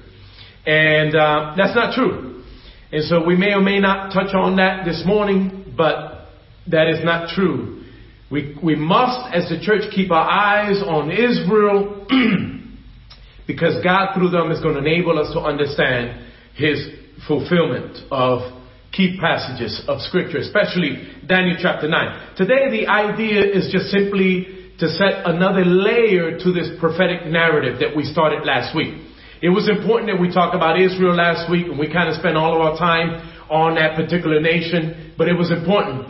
And 0.65 1.15
uh, 1.15 1.53
that's 1.57 1.73
not 1.73 1.93
true. 1.93 2.43
And 2.91 3.03
so 3.05 3.25
we 3.25 3.35
may 3.35 3.53
or 3.53 3.61
may 3.61 3.79
not 3.79 4.13
touch 4.13 4.33
on 4.33 4.57
that 4.57 4.85
this 4.85 5.01
morning, 5.05 5.73
but 5.75 6.29
that 6.69 6.87
is 6.89 7.03
not 7.03 7.33
true. 7.33 7.84
We, 8.31 8.57
we 8.63 8.75
must, 8.75 9.33
as 9.33 9.49
the 9.49 9.59
church, 9.61 9.83
keep 9.93 10.11
our 10.11 10.27
eyes 10.27 10.81
on 10.81 11.11
Israel 11.11 12.07
because 13.47 13.83
God, 13.83 14.15
through 14.15 14.29
them, 14.29 14.51
is 14.51 14.61
going 14.61 14.75
to 14.75 14.81
enable 14.81 15.19
us 15.19 15.31
to 15.33 15.39
understand 15.39 16.25
His 16.55 16.87
fulfillment 17.27 17.97
of 18.09 18.63
key 18.91 19.17
passages 19.21 19.83
of 19.87 20.01
Scripture, 20.01 20.39
especially 20.39 21.05
Daniel 21.27 21.57
chapter 21.61 21.87
9. 21.87 22.35
Today, 22.35 22.71
the 22.71 22.87
idea 22.87 23.45
is 23.45 23.69
just 23.71 23.87
simply 23.91 24.73
to 24.79 24.89
set 24.89 25.21
another 25.25 25.63
layer 25.63 26.39
to 26.39 26.51
this 26.51 26.69
prophetic 26.79 27.27
narrative 27.27 27.79
that 27.79 27.95
we 27.95 28.03
started 28.03 28.43
last 28.43 28.75
week. 28.75 29.05
It 29.41 29.49
was 29.49 29.69
important 29.69 30.09
that 30.09 30.19
we 30.19 30.33
talk 30.33 30.55
about 30.55 30.81
Israel 30.81 31.15
last 31.15 31.51
week, 31.51 31.67
and 31.67 31.77
we 31.77 31.91
kind 31.91 32.09
of 32.09 32.15
spent 32.15 32.35
all 32.35 32.55
of 32.55 32.61
our 32.61 32.77
time 32.77 33.21
on 33.49 33.75
that 33.75 33.95
particular 33.95 34.41
nation, 34.41 35.13
but 35.17 35.27
it 35.27 35.37
was 35.37 35.51
important 35.51 36.07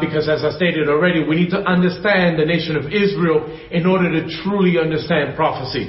because 0.00 0.28
as 0.28 0.44
I 0.44 0.52
stated 0.52 0.92
already, 0.92 1.24
we 1.24 1.36
need 1.36 1.50
to 1.56 1.64
understand 1.64 2.38
the 2.38 2.44
nation 2.44 2.76
of 2.76 2.92
Israel 2.92 3.48
in 3.72 3.86
order 3.86 4.12
to 4.12 4.28
truly 4.44 4.76
understand 4.76 5.36
prophecy. 5.36 5.88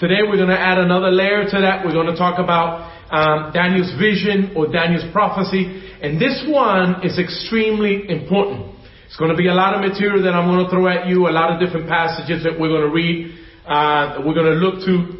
Today 0.00 0.24
we're 0.24 0.40
going 0.40 0.48
to 0.48 0.58
add 0.58 0.78
another 0.78 1.12
layer 1.12 1.44
to 1.44 1.58
that. 1.60 1.84
We're 1.84 1.92
going 1.92 2.08
to 2.08 2.16
talk 2.16 2.40
about 2.40 2.88
um, 3.12 3.52
Daniel's 3.52 3.92
vision 4.00 4.56
or 4.56 4.72
Daniel's 4.72 5.04
prophecy, 5.12 5.92
and 6.00 6.16
this 6.16 6.48
one 6.48 7.04
is 7.04 7.18
extremely 7.18 8.08
important. 8.08 8.80
It's 9.04 9.18
going 9.20 9.32
to 9.32 9.36
be 9.36 9.48
a 9.48 9.54
lot 9.54 9.74
of 9.74 9.84
material 9.84 10.22
that 10.24 10.32
I'm 10.32 10.48
going 10.48 10.64
to 10.64 10.70
throw 10.70 10.88
at 10.88 11.06
you, 11.06 11.28
a 11.28 11.34
lot 11.34 11.52
of 11.52 11.60
different 11.60 11.92
passages 11.92 12.42
that 12.44 12.56
we're 12.58 12.72
going 12.72 12.88
to 12.88 12.94
read, 12.94 13.36
uh, 13.68 14.24
we're 14.24 14.32
going 14.32 14.48
to 14.48 14.56
look 14.56 14.80
to. 14.88 15.19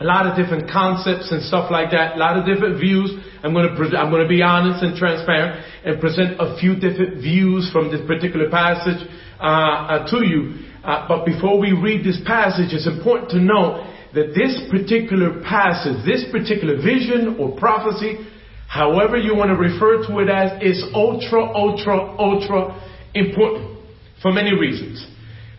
A 0.00 0.04
lot 0.04 0.26
of 0.26 0.36
different 0.38 0.70
concepts 0.70 1.32
and 1.32 1.42
stuff 1.42 1.70
like 1.70 1.90
that, 1.90 2.14
a 2.14 2.18
lot 2.18 2.38
of 2.38 2.46
different 2.46 2.78
views. 2.78 3.10
I'm 3.42 3.52
going 3.52 3.68
to 3.68 3.74
pre- 3.74 3.96
I'm 3.96 4.10
going 4.10 4.22
to 4.22 4.28
be 4.28 4.42
honest 4.42 4.82
and 4.82 4.94
transparent 4.96 5.64
and 5.84 6.00
present 6.00 6.38
a 6.38 6.56
few 6.58 6.74
different 6.78 7.18
views 7.18 7.70
from 7.72 7.90
this 7.90 8.00
particular 8.06 8.48
passage 8.48 9.02
uh, 9.40 9.42
uh, 9.42 10.10
to 10.10 10.22
you. 10.22 10.66
Uh, 10.84 11.06
but 11.08 11.26
before 11.26 11.58
we 11.58 11.72
read 11.72 12.06
this 12.06 12.20
passage, 12.24 12.70
it's 12.70 12.86
important 12.86 13.30
to 13.30 13.40
note 13.40 13.82
that 14.14 14.38
this 14.38 14.54
particular 14.70 15.42
passage, 15.42 15.98
this 16.06 16.24
particular 16.30 16.76
vision 16.76 17.36
or 17.38 17.58
prophecy, 17.58 18.22
however 18.68 19.16
you 19.16 19.34
want 19.34 19.50
to 19.50 19.58
refer 19.58 20.06
to 20.06 20.18
it 20.22 20.30
as, 20.30 20.62
is 20.62 20.78
ultra, 20.94 21.42
ultra, 21.42 21.98
ultra 22.18 22.78
important 23.14 23.78
for 24.22 24.32
many 24.32 24.54
reasons. 24.54 25.04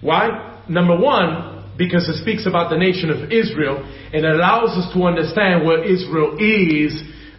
Why? 0.01 0.63
Number 0.69 0.97
one, 0.97 1.48
because 1.79 2.09
it 2.09 2.21
speaks 2.21 2.45
about 2.45 2.69
the 2.69 2.77
nation 2.77 3.09
of 3.09 3.31
Israel 3.31 3.79
and 4.11 4.25
it 4.27 4.35
allows 4.35 4.75
us 4.75 4.91
to 4.93 5.03
understand 5.07 5.65
where 5.65 5.81
Israel 5.81 6.35
is 6.35 6.91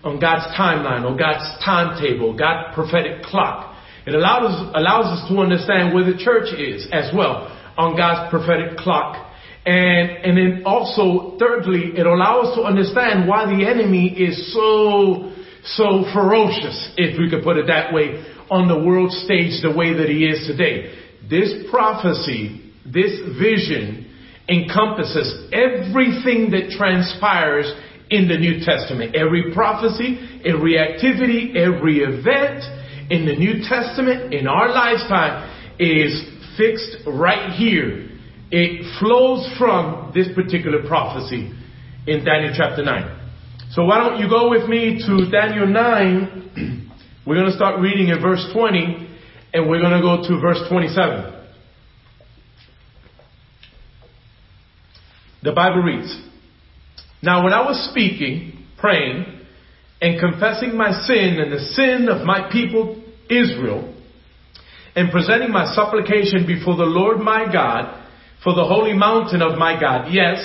on 0.02 0.18
God's 0.18 0.48
timeline, 0.56 1.04
on 1.04 1.20
God's 1.20 1.44
timetable, 1.62 2.32
God's 2.32 2.74
prophetic 2.74 3.22
clock. 3.22 3.76
It 4.06 4.14
allows 4.14 4.48
us, 4.48 4.72
allows 4.74 5.06
us 5.12 5.28
to 5.28 5.36
understand 5.38 5.92
where 5.92 6.08
the 6.10 6.16
church 6.16 6.48
is 6.58 6.88
as 6.90 7.12
well 7.14 7.52
on 7.76 7.96
God's 7.96 8.30
prophetic 8.30 8.78
clock. 8.78 9.28
And, 9.66 10.08
and 10.24 10.38
then 10.38 10.62
also, 10.64 11.36
thirdly, 11.38 11.92
it 11.94 12.06
allows 12.06 12.48
us 12.48 12.56
to 12.56 12.62
understand 12.62 13.28
why 13.28 13.44
the 13.44 13.68
enemy 13.68 14.08
is 14.08 14.54
so, 14.54 15.36
so 15.76 16.08
ferocious, 16.14 16.94
if 16.96 17.18
we 17.20 17.28
could 17.28 17.44
put 17.44 17.58
it 17.58 17.66
that 17.66 17.92
way, 17.92 18.24
on 18.50 18.68
the 18.68 18.88
world 18.88 19.12
stage 19.12 19.60
the 19.60 19.70
way 19.76 19.92
that 19.92 20.08
he 20.08 20.24
is 20.24 20.46
today. 20.46 20.96
This 21.28 21.70
prophecy, 21.70 22.72
this 22.86 23.20
vision 23.38 24.09
encompasses 24.50 25.48
everything 25.52 26.50
that 26.50 26.74
transpires 26.76 27.72
in 28.10 28.26
the 28.26 28.36
New 28.36 28.64
Testament. 28.64 29.14
Every 29.14 29.54
prophecy, 29.54 30.42
every 30.44 30.78
activity, 30.78 31.54
every 31.56 32.00
event 32.00 32.64
in 33.10 33.26
the 33.26 33.36
New 33.36 33.62
Testament 33.62 34.34
in 34.34 34.46
our 34.46 34.68
lifetime 34.68 35.48
is 35.78 36.26
fixed 36.58 37.06
right 37.06 37.52
here. 37.52 38.08
It 38.50 38.98
flows 38.98 39.48
from 39.56 40.10
this 40.12 40.26
particular 40.34 40.86
prophecy 40.86 41.54
in 42.06 42.24
Daniel 42.24 42.52
chapter 42.56 42.84
9. 42.84 43.16
So 43.70 43.84
why 43.84 43.98
don't 43.98 44.18
you 44.18 44.28
go 44.28 44.50
with 44.50 44.68
me 44.68 44.98
to 45.06 45.30
Daniel 45.30 45.66
9 45.66 46.88
We're 47.26 47.36
going 47.36 47.50
to 47.50 47.56
start 47.56 47.80
reading 47.80 48.08
in 48.08 48.20
verse 48.20 48.44
20 48.52 49.06
and 49.52 49.68
we're 49.68 49.80
going 49.80 49.92
to 49.92 50.00
go 50.00 50.26
to 50.26 50.40
verse 50.40 50.58
27. 50.68 51.39
The 55.42 55.52
Bible 55.52 55.82
reads, 55.82 56.14
Now 57.22 57.42
when 57.44 57.52
I 57.52 57.60
was 57.66 57.88
speaking, 57.90 58.66
praying, 58.78 59.24
and 60.02 60.20
confessing 60.20 60.76
my 60.76 60.92
sin 60.92 61.38
and 61.40 61.52
the 61.52 61.60
sin 61.74 62.08
of 62.08 62.26
my 62.26 62.50
people 62.50 63.02
Israel, 63.28 63.94
and 64.96 65.10
presenting 65.10 65.50
my 65.50 65.72
supplication 65.74 66.46
before 66.46 66.76
the 66.76 66.84
Lord 66.84 67.18
my 67.18 67.50
God 67.50 67.96
for 68.42 68.54
the 68.54 68.64
holy 68.64 68.94
mountain 68.94 69.42
of 69.42 69.58
my 69.58 69.78
God. 69.78 70.12
Yes, 70.12 70.38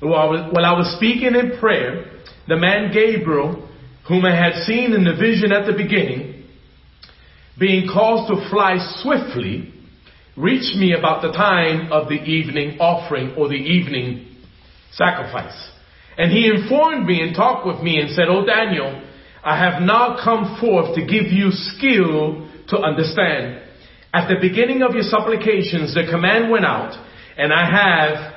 while 0.00 0.64
I 0.64 0.72
was, 0.72 0.94
speaking 0.96 1.34
in 1.34 1.58
prayer, 1.58 2.04
the 2.46 2.56
man 2.56 2.92
Gabriel 2.92 3.68
whom 4.08 4.24
I 4.24 4.34
had 4.34 4.64
seen 4.64 4.94
in 4.94 5.04
the 5.04 5.14
vision 5.14 5.52
at 5.52 5.66
the 5.66 5.74
beginning, 5.74 6.44
being 7.58 7.88
caused 7.92 8.32
to 8.32 8.48
fly 8.48 8.76
swiftly, 9.02 9.74
reached 10.36 10.76
me 10.76 10.94
about 10.98 11.20
the 11.20 11.32
time 11.32 11.92
of 11.92 12.08
the 12.08 12.14
evening 12.14 12.78
offering 12.80 13.34
or 13.36 13.48
the 13.48 13.54
evening 13.54 14.27
sacrifice. 14.92 15.70
And 16.16 16.32
he 16.32 16.48
informed 16.48 17.06
me 17.06 17.20
and 17.22 17.34
talked 17.34 17.66
with 17.66 17.80
me 17.80 18.00
and 18.00 18.10
said, 18.10 18.24
Oh 18.28 18.44
Daniel, 18.44 19.02
I 19.44 19.56
have 19.58 19.82
now 19.82 20.18
come 20.22 20.58
forth 20.60 20.94
to 20.96 21.00
give 21.00 21.30
you 21.30 21.50
skill 21.50 22.48
to 22.68 22.78
understand. 22.78 23.62
At 24.12 24.28
the 24.28 24.36
beginning 24.40 24.82
of 24.82 24.94
your 24.94 25.04
supplications, 25.04 25.94
the 25.94 26.08
command 26.10 26.50
went 26.50 26.64
out, 26.64 26.92
and 27.36 27.52
I 27.52 27.64
have, 27.70 28.34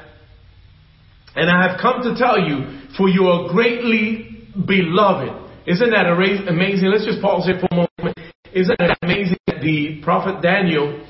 and 1.36 1.50
I 1.50 1.68
have 1.68 1.82
come 1.82 2.04
to 2.04 2.16
tell 2.16 2.40
you, 2.40 2.82
for 2.98 3.10
you 3.10 3.28
are 3.28 3.50
greatly 3.50 4.48
beloved. 4.54 5.32
Isn't 5.66 5.90
that 5.92 6.06
amazing? 6.06 6.88
Let's 6.88 7.06
just 7.06 7.22
pause 7.22 7.46
here 7.46 7.60
for 7.60 7.68
a 7.72 7.76
moment. 7.76 8.18
Isn't 8.54 8.78
that 8.80 8.98
amazing 9.02 9.38
that 9.48 9.62
the 9.62 10.02
prophet 10.04 10.42
Daniel, 10.42 11.08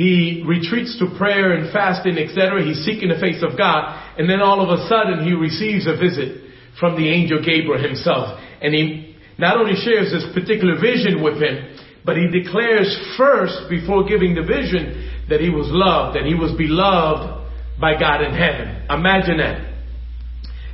he 0.00 0.42
retreats 0.46 0.96
to 0.96 1.12
prayer 1.18 1.52
and 1.52 1.70
fasting, 1.72 2.16
etc. 2.16 2.64
He's 2.64 2.80
seeking 2.88 3.12
the 3.12 3.20
face 3.20 3.44
of 3.44 3.58
God. 3.58 4.00
And 4.16 4.24
then 4.24 4.40
all 4.40 4.64
of 4.64 4.72
a 4.72 4.88
sudden 4.88 5.28
he 5.28 5.36
receives 5.36 5.86
a 5.86 5.92
visit 5.92 6.40
from 6.80 6.96
the 6.96 7.04
angel 7.04 7.44
Gabriel 7.44 7.76
himself. 7.76 8.40
And 8.62 8.72
he 8.72 9.16
not 9.36 9.60
only 9.60 9.76
shares 9.76 10.08
this 10.08 10.24
particular 10.32 10.80
vision 10.80 11.20
with 11.20 11.36
him, 11.36 11.76
but 12.02 12.16
he 12.16 12.32
declares 12.32 12.88
first 13.18 13.68
before 13.68 14.08
giving 14.08 14.32
the 14.32 14.40
vision 14.40 15.04
that 15.28 15.40
he 15.44 15.50
was 15.50 15.68
loved, 15.68 16.16
that 16.16 16.24
he 16.24 16.32
was 16.32 16.56
beloved 16.56 17.52
by 17.78 17.92
God 18.00 18.24
in 18.24 18.32
heaven. 18.32 18.80
Imagine 18.88 19.36
that. 19.36 19.68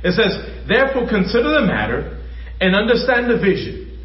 It 0.07 0.15
says, 0.15 0.39
therefore 0.71 1.09
consider 1.09 1.59
the 1.59 1.67
matter 1.67 2.23
and 2.61 2.75
understand 2.75 3.27
the 3.29 3.43
vision. 3.43 3.99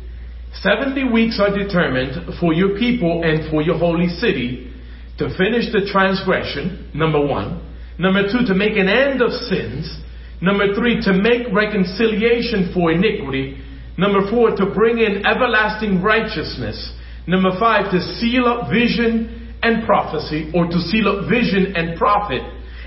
70 0.66 1.14
weeks 1.14 1.38
are 1.38 1.56
determined 1.56 2.34
for 2.40 2.52
your 2.52 2.76
people 2.76 3.22
and 3.22 3.48
for 3.52 3.62
your 3.62 3.78
holy 3.78 4.08
city 4.08 4.71
to 5.18 5.28
finish 5.36 5.70
the 5.72 5.88
transgression, 5.90 6.90
number 6.94 7.20
one. 7.20 7.60
Number 7.98 8.22
two, 8.22 8.46
to 8.46 8.54
make 8.54 8.76
an 8.76 8.88
end 8.88 9.20
of 9.20 9.30
sins. 9.32 9.98
Number 10.40 10.74
three, 10.74 11.00
to 11.02 11.12
make 11.12 11.52
reconciliation 11.52 12.72
for 12.74 12.90
iniquity. 12.90 13.62
Number 13.98 14.28
four, 14.30 14.56
to 14.56 14.66
bring 14.74 14.98
in 14.98 15.24
everlasting 15.26 16.02
righteousness. 16.02 16.92
Number 17.26 17.50
five, 17.60 17.92
to 17.92 18.00
seal 18.18 18.46
up 18.46 18.70
vision 18.70 19.54
and 19.62 19.86
prophecy, 19.86 20.50
or 20.54 20.66
to 20.66 20.78
seal 20.90 21.08
up 21.08 21.28
vision 21.28 21.76
and 21.76 21.96
prophet, 21.96 22.42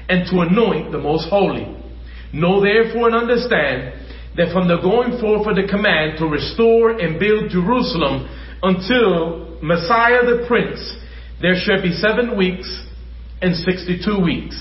and 0.10 0.28
to 0.30 0.42
anoint 0.42 0.92
the 0.92 0.98
most 0.98 1.30
holy. 1.30 1.64
Know 2.34 2.60
therefore 2.60 3.08
and 3.08 3.16
understand 3.16 4.02
that 4.36 4.52
from 4.52 4.68
the 4.68 4.82
going 4.84 5.22
forth 5.22 5.48
of 5.48 5.56
the 5.56 5.68
command 5.72 6.20
to 6.20 6.26
restore 6.28 7.00
and 7.00 7.18
build 7.18 7.50
Jerusalem 7.50 8.28
until 8.62 9.56
Messiah 9.62 10.26
the 10.28 10.44
Prince, 10.48 10.82
there 11.42 11.56
shall 11.56 11.82
be 11.82 11.92
seven 11.92 12.38
weeks 12.38 12.68
and 13.42 13.56
sixty-two 13.56 14.20
weeks. 14.24 14.56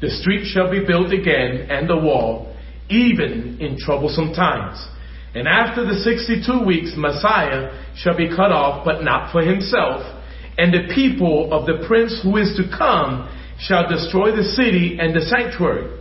The 0.00 0.10
street 0.10 0.46
shall 0.46 0.70
be 0.70 0.84
built 0.84 1.12
again 1.12 1.68
and 1.70 1.88
the 1.88 1.96
wall, 1.96 2.56
even 2.88 3.58
in 3.60 3.78
troublesome 3.78 4.34
times. 4.34 4.84
And 5.34 5.48
after 5.48 5.84
the 5.84 6.00
sixty-two 6.04 6.64
weeks, 6.64 6.92
Messiah 6.96 7.72
shall 7.96 8.16
be 8.16 8.28
cut 8.28 8.52
off, 8.52 8.84
but 8.84 9.02
not 9.02 9.32
for 9.32 9.42
himself. 9.42 10.02
And 10.56 10.72
the 10.72 10.94
people 10.94 11.52
of 11.52 11.66
the 11.66 11.84
prince 11.86 12.20
who 12.22 12.36
is 12.36 12.56
to 12.56 12.68
come 12.76 13.28
shall 13.58 13.88
destroy 13.88 14.34
the 14.34 14.44
city 14.44 14.98
and 15.00 15.14
the 15.14 15.22
sanctuary 15.22 16.00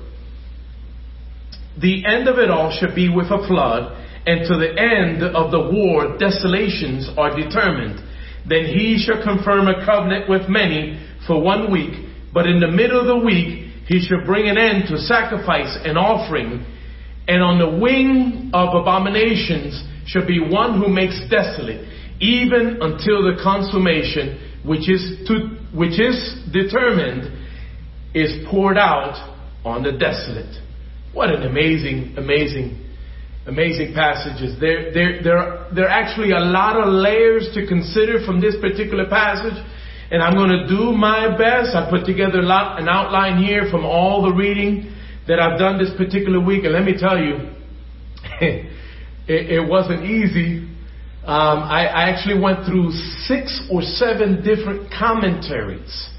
the 1.79 2.05
end 2.05 2.27
of 2.27 2.37
it 2.37 2.49
all 2.49 2.71
shall 2.71 2.93
be 2.93 3.09
with 3.09 3.27
a 3.27 3.47
flood, 3.47 3.97
and 4.25 4.47
to 4.47 4.57
the 4.57 4.79
end 4.79 5.23
of 5.23 5.51
the 5.51 5.59
war 5.59 6.17
desolations 6.17 7.09
are 7.17 7.35
determined. 7.35 7.99
Then 8.47 8.65
he 8.65 9.03
shall 9.03 9.23
confirm 9.23 9.67
a 9.67 9.85
covenant 9.85 10.29
with 10.29 10.49
many 10.49 10.99
for 11.27 11.41
one 11.41 11.71
week, 11.71 11.93
but 12.33 12.47
in 12.47 12.59
the 12.59 12.67
middle 12.67 12.99
of 12.99 13.07
the 13.07 13.25
week 13.25 13.71
he 13.87 14.01
shall 14.01 14.25
bring 14.25 14.49
an 14.49 14.57
end 14.57 14.87
to 14.89 14.97
sacrifice 14.97 15.77
and 15.83 15.97
offering, 15.97 16.65
and 17.27 17.41
on 17.41 17.59
the 17.59 17.79
wing 17.79 18.51
of 18.53 18.75
abominations 18.75 19.81
shall 20.05 20.25
be 20.25 20.39
one 20.39 20.79
who 20.79 20.89
makes 20.89 21.19
desolate, 21.29 21.87
even 22.19 22.79
until 22.81 23.23
the 23.23 23.39
consummation 23.41 24.39
which 24.65 24.89
is 24.89 25.27
to, 25.27 25.57
which 25.73 25.99
is 25.99 26.39
determined 26.51 27.39
is 28.13 28.45
poured 28.49 28.77
out 28.77 29.35
on 29.65 29.83
the 29.83 29.91
desolate. 29.91 30.61
What 31.13 31.29
an 31.29 31.43
amazing, 31.43 32.15
amazing, 32.17 32.82
amazing 33.45 33.93
passages. 33.93 34.59
There, 34.59 34.93
there, 34.93 35.21
there, 35.23 35.67
there 35.73 35.85
are 35.85 35.95
actually 36.03 36.31
a 36.31 36.39
lot 36.39 36.77
of 36.79 36.93
layers 36.93 37.49
to 37.53 37.67
consider 37.67 38.25
from 38.25 38.39
this 38.39 38.55
particular 38.61 39.07
passage. 39.09 39.61
And 40.11 40.21
I'm 40.21 40.35
going 40.35 40.51
to 40.51 40.67
do 40.67 40.91
my 40.91 41.35
best. 41.37 41.75
I 41.75 41.89
put 41.89 42.05
together 42.05 42.39
a 42.39 42.45
lot, 42.45 42.79
an 42.79 42.87
outline 42.87 43.43
here 43.43 43.67
from 43.71 43.85
all 43.85 44.21
the 44.21 44.31
reading 44.31 44.95
that 45.27 45.39
I've 45.39 45.57
done 45.57 45.77
this 45.77 45.91
particular 45.97 46.39
week. 46.39 46.63
And 46.65 46.73
let 46.73 46.83
me 46.83 46.95
tell 46.97 47.17
you, 47.17 47.49
it, 48.41 48.69
it 49.27 49.67
wasn't 49.67 50.05
easy. 50.05 50.69
Um, 51.25 51.63
I, 51.63 51.87
I 51.87 52.09
actually 52.09 52.39
went 52.39 52.65
through 52.65 52.91
six 53.25 53.67
or 53.71 53.81
seven 53.81 54.43
different 54.43 54.91
commentaries 54.91 56.09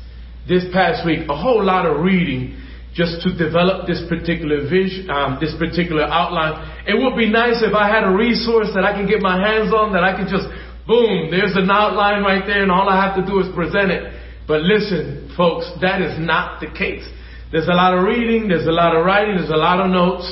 this 0.49 0.65
past 0.73 1.07
week, 1.07 1.21
a 1.29 1.37
whole 1.37 1.63
lot 1.63 1.87
of 1.87 2.01
reading 2.01 2.61
just 2.95 3.27
to 3.27 3.35
develop 3.35 3.87
this 3.91 4.01
particular 4.09 4.63
vision, 4.71 5.11
um, 5.11 5.39
this 5.43 5.53
particular 5.59 6.07
outline. 6.07 6.63
It 6.87 6.95
would 6.95 7.19
be 7.19 7.29
nice 7.29 7.59
if 7.61 7.75
I 7.75 7.91
had 7.91 8.07
a 8.07 8.15
resource 8.15 8.71
that 8.75 8.87
I 8.87 8.95
can 8.95 9.11
get 9.11 9.21
my 9.21 9.35
hands 9.35 9.75
on 9.75 9.93
that 9.93 10.07
I 10.07 10.15
can 10.15 10.31
just, 10.31 10.47
boom, 10.87 11.31
there's 11.35 11.59
an 11.59 11.67
outline 11.71 12.23
right 12.23 12.47
there 12.47 12.63
and 12.63 12.71
all 12.71 12.89
I 12.89 12.95
have 13.03 13.19
to 13.19 13.27
do 13.27 13.43
is 13.43 13.51
present 13.55 13.91
it. 13.91 14.15
But 14.47 14.63
listen, 14.63 15.35
folks, 15.37 15.67
that 15.83 16.01
is 16.03 16.15
not 16.23 16.61
the 16.61 16.71
case. 16.71 17.03
There's 17.51 17.67
a 17.67 17.75
lot 17.75 17.99
of 17.99 18.05
reading, 18.05 18.47
there's 18.47 18.67
a 18.67 18.73
lot 18.73 18.95
of 18.95 19.05
writing, 19.05 19.37
there's 19.37 19.51
a 19.51 19.59
lot 19.59 19.83
of 19.83 19.91
notes. 19.91 20.31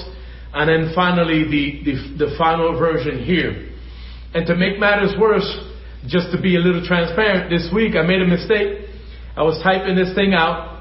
and 0.55 0.69
then 0.69 0.95
finally 0.95 1.45
the, 1.45 1.65
the, 1.85 2.27
the 2.27 2.39
final 2.39 2.79
version 2.79 3.25
here. 3.25 3.71
And 4.35 4.47
to 4.47 4.55
make 4.55 4.79
matters 4.79 5.15
worse, 5.19 5.49
just 6.07 6.31
to 6.33 6.41
be 6.41 6.57
a 6.57 6.61
little 6.61 6.85
transparent, 6.87 7.51
this 7.51 7.71
week 7.75 7.97
I 7.97 8.03
made 8.03 8.23
a 8.23 8.27
mistake. 8.27 8.87
I 9.37 9.43
was 9.43 9.61
typing 9.63 9.97
this 9.97 10.15
thing 10.15 10.35
out, 10.35 10.72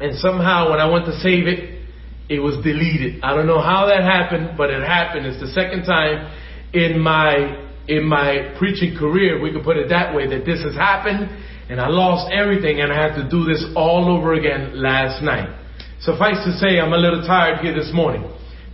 and 0.00 0.18
somehow 0.18 0.70
when 0.70 0.80
I 0.80 0.90
went 0.90 1.06
to 1.06 1.18
save 1.20 1.46
it, 1.46 1.80
it 2.28 2.38
was 2.38 2.56
deleted. 2.64 3.22
I 3.22 3.34
don't 3.34 3.46
know 3.46 3.60
how 3.60 3.86
that 3.86 4.02
happened, 4.02 4.56
but 4.56 4.70
it 4.70 4.82
happened. 4.82 5.26
It's 5.26 5.40
the 5.40 5.52
second 5.52 5.84
time 5.84 6.32
in 6.72 6.98
my 6.98 7.62
in 7.88 8.06
my 8.06 8.54
preaching 8.58 8.96
career, 8.96 9.40
we 9.42 9.52
could 9.52 9.64
put 9.64 9.76
it 9.76 9.88
that 9.88 10.14
way, 10.14 10.28
that 10.28 10.44
this 10.44 10.62
has 10.62 10.74
happened, 10.74 11.28
and 11.68 11.80
I 11.80 11.88
lost 11.88 12.32
everything, 12.32 12.80
and 12.80 12.92
I 12.92 12.96
had 12.96 13.16
to 13.16 13.28
do 13.28 13.44
this 13.44 13.64
all 13.74 14.08
over 14.16 14.34
again 14.34 14.80
last 14.80 15.22
night. 15.22 15.50
Suffice 16.00 16.38
to 16.44 16.52
say, 16.58 16.78
I'm 16.78 16.92
a 16.92 16.96
little 16.96 17.22
tired 17.26 17.58
here 17.58 17.74
this 17.74 17.90
morning. 17.92 18.22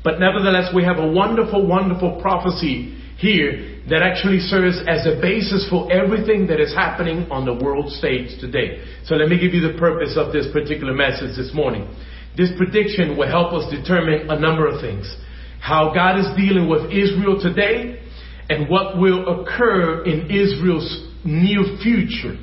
But 0.04 0.20
nevertheless, 0.20 0.72
we 0.74 0.84
have 0.84 0.98
a 0.98 1.06
wonderful, 1.10 1.66
wonderful 1.66 2.20
prophecy 2.20 2.96
here 3.16 3.77
that 3.90 4.02
actually 4.02 4.40
serves 4.40 4.76
as 4.86 5.06
a 5.06 5.20
basis 5.20 5.66
for 5.68 5.90
everything 5.90 6.46
that 6.48 6.60
is 6.60 6.74
happening 6.74 7.30
on 7.30 7.44
the 7.44 7.54
world 7.54 7.90
stage 7.92 8.38
today. 8.40 8.84
So 9.04 9.14
let 9.14 9.28
me 9.28 9.38
give 9.40 9.54
you 9.54 9.60
the 9.60 9.78
purpose 9.78 10.16
of 10.16 10.32
this 10.32 10.46
particular 10.52 10.92
message 10.92 11.36
this 11.36 11.52
morning. 11.54 11.88
This 12.36 12.50
prediction 12.56 13.16
will 13.16 13.28
help 13.28 13.52
us 13.52 13.70
determine 13.70 14.30
a 14.30 14.38
number 14.38 14.68
of 14.68 14.80
things. 14.80 15.08
How 15.60 15.92
God 15.94 16.18
is 16.18 16.26
dealing 16.36 16.68
with 16.68 16.92
Israel 16.92 17.40
today 17.40 18.00
and 18.48 18.68
what 18.68 18.98
will 18.98 19.42
occur 19.42 20.04
in 20.04 20.30
Israel's 20.30 21.08
near 21.24 21.64
future. 21.82 22.36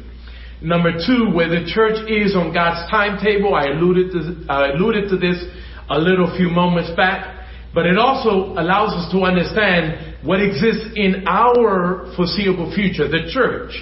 Number 0.62 0.94
two, 0.94 1.30
where 1.34 1.50
the 1.50 1.70
church 1.70 2.10
is 2.10 2.36
on 2.36 2.54
God's 2.54 2.90
timetable. 2.90 3.54
I 3.54 3.66
alluded 3.68 4.12
to, 4.12 4.46
I 4.50 4.72
alluded 4.72 5.10
to 5.10 5.18
this 5.18 5.44
a 5.90 6.00
little 6.00 6.36
few 6.36 6.50
moments 6.50 6.92
back. 6.96 7.35
But 7.76 7.86
it 7.86 7.98
also 7.98 8.54
allows 8.56 8.94
us 8.96 9.12
to 9.12 9.20
understand 9.24 10.16
what 10.26 10.40
exists 10.42 10.96
in 10.96 11.28
our 11.28 12.14
foreseeable 12.16 12.74
future, 12.74 13.10
the 13.10 13.30
church. 13.30 13.76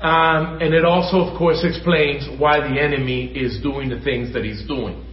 Um, 0.00 0.62
and 0.62 0.72
it 0.72 0.84
also, 0.84 1.18
of 1.18 1.38
course, 1.38 1.62
explains 1.62 2.26
why 2.40 2.60
the 2.60 2.80
enemy 2.80 3.26
is 3.26 3.60
doing 3.62 3.90
the 3.90 4.00
things 4.00 4.32
that 4.32 4.44
he's 4.44 4.66
doing 4.66 5.04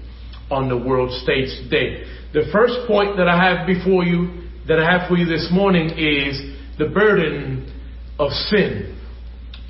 on 0.50 0.70
the 0.70 0.78
world 0.78 1.12
stage 1.22 1.50
today. 1.64 2.04
The 2.34 2.50
first 2.54 2.88
point 2.88 3.18
that 3.18 3.28
I 3.28 3.36
have 3.36 3.68
before 3.68 4.06
you, 4.06 4.48
that 4.68 4.80
I 4.80 4.90
have 4.90 5.10
for 5.10 5.18
you 5.18 5.26
this 5.26 5.50
morning 5.52 5.90
is 5.98 6.42
the 6.80 6.88
burden 6.88 7.70
of 8.18 8.32
sin. 8.32 8.98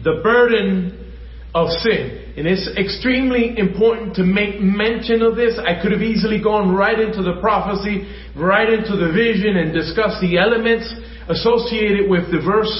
The 0.03 0.21
burden 0.23 1.13
of 1.55 1.69
sin. 1.81 2.20
And 2.37 2.47
it's 2.47 2.69
extremely 2.77 3.57
important 3.57 4.15
to 4.15 4.23
make 4.23 4.61
mention 4.61 5.21
of 5.21 5.35
this. 5.35 5.59
I 5.59 5.81
could 5.81 5.91
have 5.91 6.01
easily 6.01 6.41
gone 6.41 6.73
right 6.73 6.97
into 6.97 7.21
the 7.21 7.41
prophecy, 7.41 8.07
right 8.35 8.71
into 8.71 8.95
the 8.95 9.11
vision 9.11 9.57
and 9.57 9.73
discussed 9.73 10.21
the 10.21 10.39
elements 10.39 10.87
associated 11.27 12.09
with 12.09 12.31
the 12.31 12.39
verse, 12.39 12.71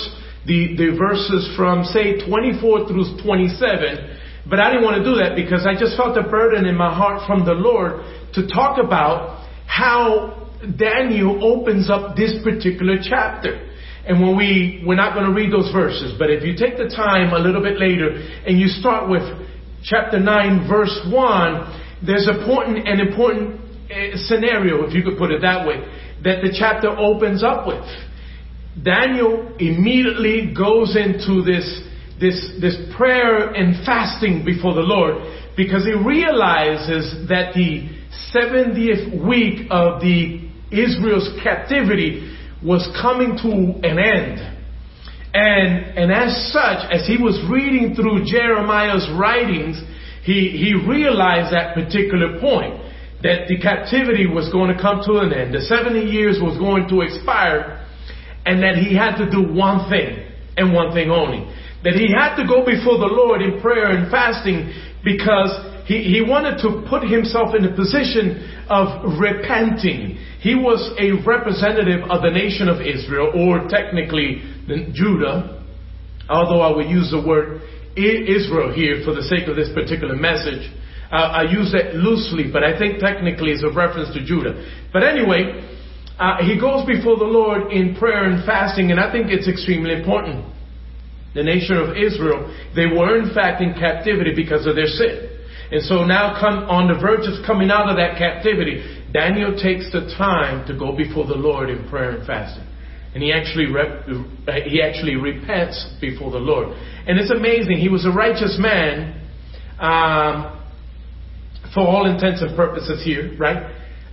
the, 0.48 0.75
the 0.79 0.96
verses 0.96 1.51
from 1.55 1.84
say 1.84 2.24
24 2.24 2.88
through 2.88 3.20
27. 3.20 4.48
But 4.50 4.60
I 4.60 4.72
didn't 4.72 4.88
want 4.88 5.03
to 5.03 5.05
do 5.05 5.20
that 5.20 5.36
because 5.36 5.67
I 5.67 5.75
just 5.77 5.98
felt 5.98 6.17
a 6.17 6.24
burden 6.24 6.65
in 6.65 6.75
my 6.75 6.93
heart 6.93 7.27
from 7.27 7.43
the 7.43 7.53
Lord 7.53 8.08
to 8.34 8.48
talk 8.48 8.79
about 8.79 9.48
how 9.67 10.50
Daniel 10.77 11.43
opens 11.43 11.89
up 11.89 12.15
this 12.15 12.39
particular 12.43 12.98
chapter. 13.03 13.67
And 14.05 14.20
when 14.20 14.36
we, 14.36 14.84
we're 14.86 14.96
not 14.96 15.13
going 15.13 15.27
to 15.27 15.34
read 15.34 15.53
those 15.53 15.72
verses, 15.72 16.15
but 16.17 16.31
if 16.31 16.43
you 16.43 16.58
take 16.58 16.77
the 16.77 16.89
time 16.89 17.34
a 17.34 17.39
little 17.39 17.62
bit 17.62 17.77
later 17.77 18.10
and 18.46 18.60
you 18.60 18.67
start 18.67 19.10
with 19.10 19.22
chapter 19.83 20.19
9 20.19 20.67
verse 20.67 21.00
1, 21.11 22.05
there's 22.05 22.27
important, 22.27 22.88
an 22.88 23.00
important 23.00 23.61
uh, 23.89 24.17
scenario, 24.25 24.88
if 24.88 24.93
you 24.93 25.03
could 25.03 25.17
put 25.17 25.31
it 25.31 25.41
that 25.41 25.67
way, 25.67 25.77
that 26.23 26.41
the 26.41 26.55
chapter 26.57 26.89
opens 26.89 27.43
up 27.43 27.67
with. 27.67 27.83
Daniel 28.83 29.55
immediately 29.59 30.53
goes 30.55 30.95
into 30.95 31.43
this, 31.43 31.65
this, 32.19 32.39
this 32.61 32.77
prayer 32.95 33.51
and 33.51 33.85
fasting 33.85 34.45
before 34.45 34.73
the 34.73 34.81
Lord 34.81 35.15
because 35.57 35.83
he 35.83 35.94
realizes 35.94 37.27
that 37.27 37.53
the 37.53 37.89
70th 38.33 39.27
week 39.27 39.67
of 39.70 40.01
the 40.01 40.50
Israel's 40.72 41.29
captivity 41.44 42.37
was 42.63 42.87
coming 43.01 43.37
to 43.37 43.87
an 43.87 44.00
end. 44.00 44.60
And, 45.33 45.98
and 45.98 46.11
as 46.11 46.51
such, 46.51 46.91
as 46.91 47.07
he 47.07 47.17
was 47.17 47.39
reading 47.50 47.96
through 47.96 48.25
Jeremiah's 48.25 49.07
writings, 49.17 49.81
he, 50.24 50.51
he 50.51 50.75
realized 50.75 51.53
that 51.53 51.74
particular 51.74 52.39
point 52.39 52.81
that 53.24 53.48
the 53.48 53.57
captivity 53.61 54.27
was 54.27 54.51
going 54.51 54.75
to 54.75 54.81
come 54.81 55.01
to 55.05 55.24
an 55.24 55.31
end. 55.31 55.53
The 55.53 55.61
70 55.61 56.00
years 56.00 56.39
was 56.41 56.57
going 56.57 56.89
to 56.89 57.01
expire 57.01 57.85
and 58.46 58.61
that 58.63 58.75
he 58.75 58.96
had 58.96 59.15
to 59.17 59.29
do 59.29 59.53
one 59.53 59.89
thing 59.89 60.25
and 60.57 60.74
one 60.74 60.94
thing 60.94 61.11
only. 61.11 61.46
That 61.83 61.94
he 61.94 62.11
had 62.11 62.35
to 62.35 62.46
go 62.46 62.65
before 62.65 62.98
the 62.98 63.09
Lord 63.09 63.41
in 63.41 63.61
prayer 63.61 63.89
and 63.89 64.09
fasting 64.11 64.74
because 65.03 65.71
he, 65.85 66.03
he 66.03 66.22
wanted 66.22 66.61
to 66.61 66.85
put 66.89 67.03
himself 67.03 67.55
in 67.55 67.65
a 67.65 67.75
position 67.75 68.65
of 68.70 69.20
repenting. 69.20 70.17
He 70.39 70.55
was 70.55 70.79
a 70.98 71.11
representative 71.25 72.09
of 72.09 72.22
the 72.22 72.31
nation 72.31 72.70
of 72.70 72.81
Israel, 72.81 73.33
or 73.35 73.67
technically 73.67 74.41
Judah, 74.94 75.63
although 76.29 76.61
I 76.61 76.75
would 76.75 76.89
use 76.89 77.11
the 77.11 77.22
word 77.22 77.61
Israel 77.96 78.74
here 78.74 79.01
for 79.03 79.13
the 79.13 79.24
sake 79.24 79.48
of 79.48 79.55
this 79.55 79.70
particular 79.74 80.15
message. 80.15 80.72
Uh, 81.11 81.44
I 81.44 81.51
use 81.51 81.74
that 81.74 81.96
loosely, 81.96 82.48
but 82.51 82.63
I 82.63 82.77
think 82.79 83.00
technically 83.00 83.51
it's 83.51 83.63
a 83.63 83.74
reference 83.74 84.13
to 84.15 84.24
Judah. 84.24 84.63
But 84.94 85.03
anyway, 85.03 85.59
uh, 86.17 86.37
he 86.39 86.57
goes 86.57 86.87
before 86.87 87.17
the 87.17 87.27
Lord 87.27 87.72
in 87.72 87.96
prayer 87.96 88.24
and 88.31 88.46
fasting, 88.46 88.91
and 88.91 89.00
I 89.00 89.11
think 89.11 89.27
it's 89.27 89.48
extremely 89.48 89.91
important. 89.91 90.46
The 91.35 91.44
nation 91.44 91.75
of 91.75 91.98
Israel, 91.98 92.48
they 92.75 92.87
were 92.87 93.20
in 93.20 93.33
fact 93.33 93.61
in 93.61 93.74
captivity 93.74 94.33
because 94.35 94.65
of 94.65 94.75
their 94.75 94.87
sin. 94.87 95.30
And 95.72 95.81
so 95.84 96.03
now 96.03 96.38
come 96.40 96.68
on 96.70 96.92
the 96.92 97.00
verge 97.00 97.24
of 97.27 97.46
coming 97.46 97.72
out 97.72 97.90
of 97.90 97.96
that 97.96 98.18
captivity, 98.18 98.84
Daniel 99.14 99.55
takes 99.55 99.92
the 99.92 100.14
time 100.18 100.68
to 100.68 100.77
go 100.77 100.96
before 100.96 101.25
the 101.25 101.36
Lord 101.36 101.70
in 101.70 101.88
prayer 101.90 102.12
and 102.12 102.27
fasting. 102.27 102.68
And 103.14 103.24
he 103.24 103.31
actually 103.31 103.72
rep, 103.72 104.07
he 104.68 104.81
actually 104.81 105.16
repents 105.16 105.96
before 106.00 106.31
the 106.31 106.40
Lord. 106.40 106.70
And 107.07 107.20
it's 107.20 107.31
amazing. 107.31 107.77
He 107.77 107.90
was 107.90 108.05
a 108.05 108.12
righteous 108.12 108.57
man, 108.60 109.20
um, 109.79 110.60
for 111.74 111.81
all 111.81 112.05
intents 112.05 112.42
and 112.42 112.55
purposes 112.55 113.03
here, 113.03 113.36
right? 113.38 113.64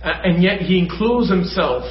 Uh, 0.03 0.21
and 0.23 0.41
yet 0.41 0.61
he 0.61 0.79
includes 0.79 1.29
himself 1.29 1.83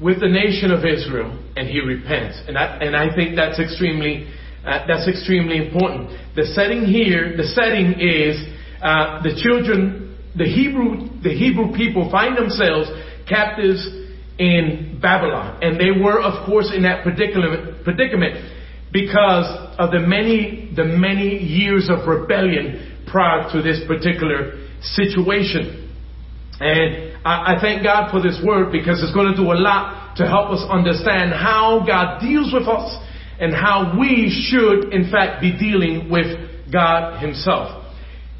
with 0.00 0.20
the 0.20 0.28
nation 0.28 0.70
of 0.70 0.84
Israel, 0.84 1.38
and 1.56 1.68
he 1.68 1.80
repents. 1.80 2.42
And 2.48 2.58
I, 2.58 2.76
and 2.78 2.96
I 2.96 3.14
think 3.14 3.36
that's 3.36 3.58
extremely 3.58 4.28
uh, 4.64 4.86
that's 4.88 5.06
extremely 5.06 5.58
important. 5.58 6.08
The 6.36 6.46
setting 6.46 6.86
here, 6.86 7.36
the 7.36 7.44
setting 7.44 8.00
is 8.00 8.40
uh, 8.82 9.22
the 9.22 9.38
children, 9.42 10.18
the 10.36 10.44
Hebrew, 10.44 11.08
the 11.22 11.30
Hebrew 11.30 11.74
people 11.76 12.10
find 12.10 12.36
themselves 12.36 12.90
captives 13.28 13.86
in 14.38 14.98
Babylon. 15.00 15.62
And 15.62 15.78
they 15.78 16.00
were, 16.02 16.20
of 16.20 16.46
course, 16.46 16.72
in 16.74 16.82
that 16.82 17.04
particular 17.04 17.80
predicament 17.84 18.52
because 18.92 19.46
of 19.78 19.90
the 19.90 20.00
many, 20.00 20.72
the 20.74 20.84
many 20.84 21.38
years 21.38 21.90
of 21.90 22.06
rebellion 22.06 23.06
prior 23.06 23.50
to 23.52 23.62
this 23.62 23.80
particular 23.86 24.68
situation. 24.80 25.90
And 26.60 27.18
I, 27.26 27.54
I 27.54 27.60
thank 27.60 27.82
God 27.82 28.10
for 28.10 28.22
this 28.22 28.40
word 28.44 28.70
because 28.70 29.02
it's 29.02 29.14
going 29.14 29.34
to 29.34 29.36
do 29.36 29.50
a 29.50 29.58
lot 29.58 30.16
to 30.16 30.26
help 30.26 30.50
us 30.50 30.62
understand 30.70 31.32
how 31.32 31.84
God 31.86 32.20
deals 32.20 32.52
with 32.52 32.68
us 32.68 32.96
and 33.40 33.52
how 33.52 33.98
we 33.98 34.30
should, 34.30 34.92
in 34.92 35.10
fact, 35.10 35.40
be 35.40 35.58
dealing 35.58 36.08
with 36.10 36.72
God 36.72 37.20
Himself. 37.20 37.83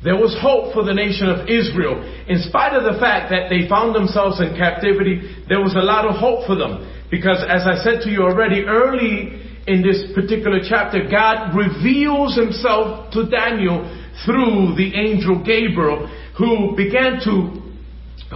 There 0.05 0.21
was 0.21 0.37
hope 0.39 0.75
for 0.75 0.85
the 0.85 0.93
nation 0.93 1.33
of 1.33 1.49
Israel. 1.49 1.97
In 2.29 2.43
spite 2.43 2.77
of 2.77 2.85
the 2.85 3.01
fact 3.01 3.33
that 3.33 3.49
they 3.49 3.67
found 3.67 3.97
themselves 3.97 4.39
in 4.39 4.53
captivity, 4.53 5.41
there 5.49 5.65
was 5.65 5.73
a 5.73 5.81
lot 5.81 6.05
of 6.05 6.21
hope 6.21 6.47
for 6.47 6.55
them. 6.55 6.85
Because 7.11 7.41
as 7.41 7.65
I 7.65 7.81
said 7.83 8.05
to 8.05 8.11
you 8.11 8.21
already 8.21 8.69
early 8.69 9.41
in 9.67 9.81
this 9.81 10.13
particular 10.15 10.61
chapter, 10.61 11.09
God 11.09 11.57
reveals 11.57 12.37
himself 12.37 13.13
to 13.17 13.31
Daniel 13.31 13.81
through 14.29 14.77
the 14.77 14.93
angel 14.95 15.43
Gabriel 15.43 16.07
who 16.37 16.77
began 16.77 17.19
to, 17.25 17.65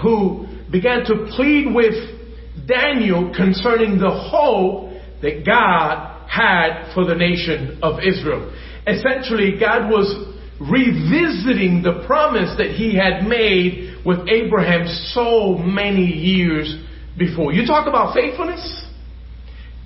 who 0.00 0.48
began 0.72 1.04
to 1.04 1.28
plead 1.36 1.68
with 1.74 1.94
Daniel 2.66 3.32
concerning 3.36 3.98
the 3.98 4.10
hope 4.10 4.88
that 5.20 5.44
God 5.44 6.28
had 6.30 6.94
for 6.94 7.04
the 7.04 7.14
nation 7.14 7.80
of 7.82 8.00
Israel. 8.00 8.54
Essentially, 8.86 9.58
God 9.60 9.90
was 9.90 10.37
revisiting 10.60 11.82
the 11.82 12.04
promise 12.06 12.56
that 12.58 12.70
he 12.70 12.96
had 12.96 13.26
made 13.26 14.04
with 14.04 14.28
Abraham 14.28 14.86
so 15.12 15.56
many 15.56 16.04
years 16.04 16.74
before. 17.16 17.52
You 17.52 17.66
talk 17.66 17.86
about 17.86 18.14
faithfulness? 18.14 18.86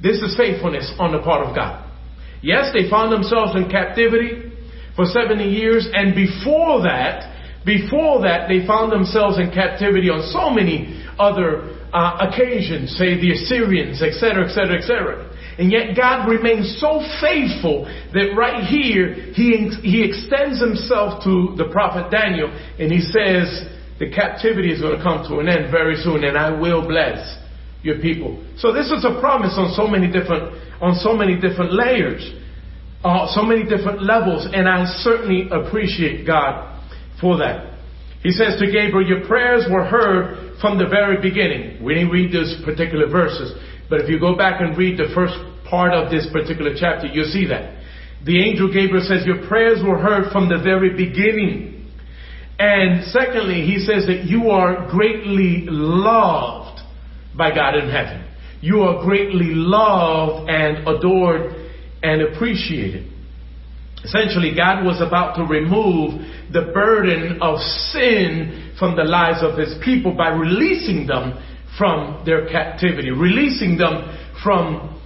This 0.03 0.19
is 0.19 0.37
faithfulness 0.37 0.93
on 0.99 1.13
the 1.13 1.21
part 1.21 1.47
of 1.47 1.55
God. 1.55 1.89
Yes, 2.43 2.73
they 2.73 2.91
found 2.91 3.13
themselves 3.13 3.55
in 3.55 3.71
captivity 3.71 4.53
for 4.97 5.07
70 5.07 5.45
years, 5.45 5.89
and 5.93 6.15
before 6.15 6.83
that, 6.83 7.31
before 7.65 8.23
that, 8.23 8.49
they 8.49 8.67
found 8.67 8.91
themselves 8.91 9.39
in 9.39 9.51
captivity 9.51 10.11
on 10.11 10.27
so 10.33 10.51
many 10.51 11.07
other 11.19 11.79
uh, 11.93 12.29
occasions, 12.29 12.97
say 12.99 13.21
the 13.21 13.33
Assyrians, 13.33 14.03
etc., 14.03 14.49
etc., 14.49 14.79
etc. 14.79 15.32
And 15.59 15.71
yet 15.71 15.97
God 15.97 16.29
remains 16.29 16.79
so 16.81 17.05
faithful 17.21 17.85
that 18.13 18.35
right 18.37 18.65
here 18.65 19.15
he, 19.35 19.69
he 19.83 20.05
extends 20.05 20.61
himself 20.61 21.23
to 21.25 21.55
the 21.57 21.69
prophet 21.71 22.11
Daniel 22.11 22.49
and 22.79 22.91
he 22.91 23.01
says 23.01 23.69
the 23.99 24.11
captivity 24.11 24.73
is 24.73 24.81
going 24.81 24.97
to 24.97 25.03
come 25.03 25.29
to 25.29 25.39
an 25.41 25.49
end 25.49 25.71
very 25.71 25.97
soon 25.97 26.25
and 26.25 26.39
I 26.39 26.59
will 26.59 26.87
bless 26.89 27.39
your 27.83 27.99
people. 28.01 28.43
So 28.57 28.73
this 28.73 28.91
is 28.91 29.05
a 29.05 29.21
promise 29.21 29.55
on 29.57 29.75
so 29.75 29.87
many 29.87 30.11
different, 30.11 30.57
on 30.81 30.95
so 30.95 31.15
many 31.15 31.35
different 31.39 31.73
layers, 31.75 32.23
uh, 33.05 33.27
so 33.35 33.43
many 33.43 33.65
different 33.65 34.03
levels 34.03 34.49
and 34.53 34.69
I 34.69 34.87
certainly 35.03 35.49
appreciate 35.51 36.27
God 36.27 36.81
for 37.21 37.37
that. 37.39 37.73
He 38.23 38.31
says 38.31 38.59
to 38.61 38.67
Gabriel, 38.67 39.07
your 39.07 39.27
prayers 39.27 39.67
were 39.71 39.85
heard 39.85 40.59
from 40.61 40.79
the 40.79 40.87
very 40.87 41.21
beginning. 41.21 41.83
We 41.83 41.95
didn't 41.95 42.11
read 42.11 42.33
those 42.33 42.55
particular 42.65 43.09
verses. 43.09 43.53
But 43.93 44.01
if 44.01 44.09
you 44.09 44.19
go 44.19 44.35
back 44.35 44.63
and 44.63 44.75
read 44.75 44.97
the 44.97 45.13
first 45.15 45.35
part 45.69 45.93
of 45.93 46.11
this 46.11 46.27
particular 46.33 46.73
chapter, 46.75 47.09
you'll 47.09 47.31
see 47.31 47.45
that. 47.49 47.77
The 48.25 48.43
angel 48.43 48.73
Gabriel 48.73 49.05
says, 49.07 49.27
Your 49.27 49.47
prayers 49.47 49.81
were 49.85 49.99
heard 49.99 50.33
from 50.33 50.49
the 50.49 50.57
very 50.57 50.97
beginning. 50.97 51.93
And 52.59 53.05
secondly, 53.13 53.67
he 53.69 53.85
says 53.85 54.07
that 54.07 54.25
you 54.25 54.49
are 54.49 54.91
greatly 54.91 55.67
loved 55.69 56.81
by 57.37 57.55
God 57.55 57.77
in 57.77 57.91
heaven. 57.91 58.25
You 58.63 58.81
are 58.81 59.05
greatly 59.05 59.53
loved 59.53 60.49
and 60.49 60.89
adored 60.89 61.53
and 62.03 62.23
appreciated. 62.23 63.13
Essentially, 64.05 64.55
God 64.57 64.87
was 64.87 65.03
about 65.07 65.37
to 65.37 65.43
remove 65.45 66.15
the 66.51 66.73
burden 66.73 67.43
of 67.43 67.59
sin 67.93 68.73
from 68.79 68.97
the 68.97 69.05
lives 69.05 69.43
of 69.43 69.59
his 69.59 69.75
people 69.85 70.17
by 70.17 70.31
releasing 70.31 71.07
them 71.07 71.37
from 71.79 72.23
their 72.25 72.49
captivity, 72.49 73.11
releasing 73.11 73.77
them 73.79 74.19
from 74.43 75.01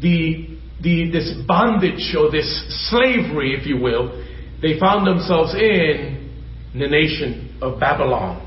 the, 0.00 0.58
the, 0.82 1.10
this 1.10 1.32
bondage 1.46 2.14
or 2.16 2.30
this 2.30 2.88
slavery, 2.90 3.56
if 3.58 3.66
you 3.66 3.78
will, 3.78 4.24
they 4.60 4.78
found 4.78 5.06
themselves 5.06 5.54
in 5.54 6.30
the 6.74 6.88
nation 6.88 7.56
of 7.62 7.78
Babylon 7.78 8.44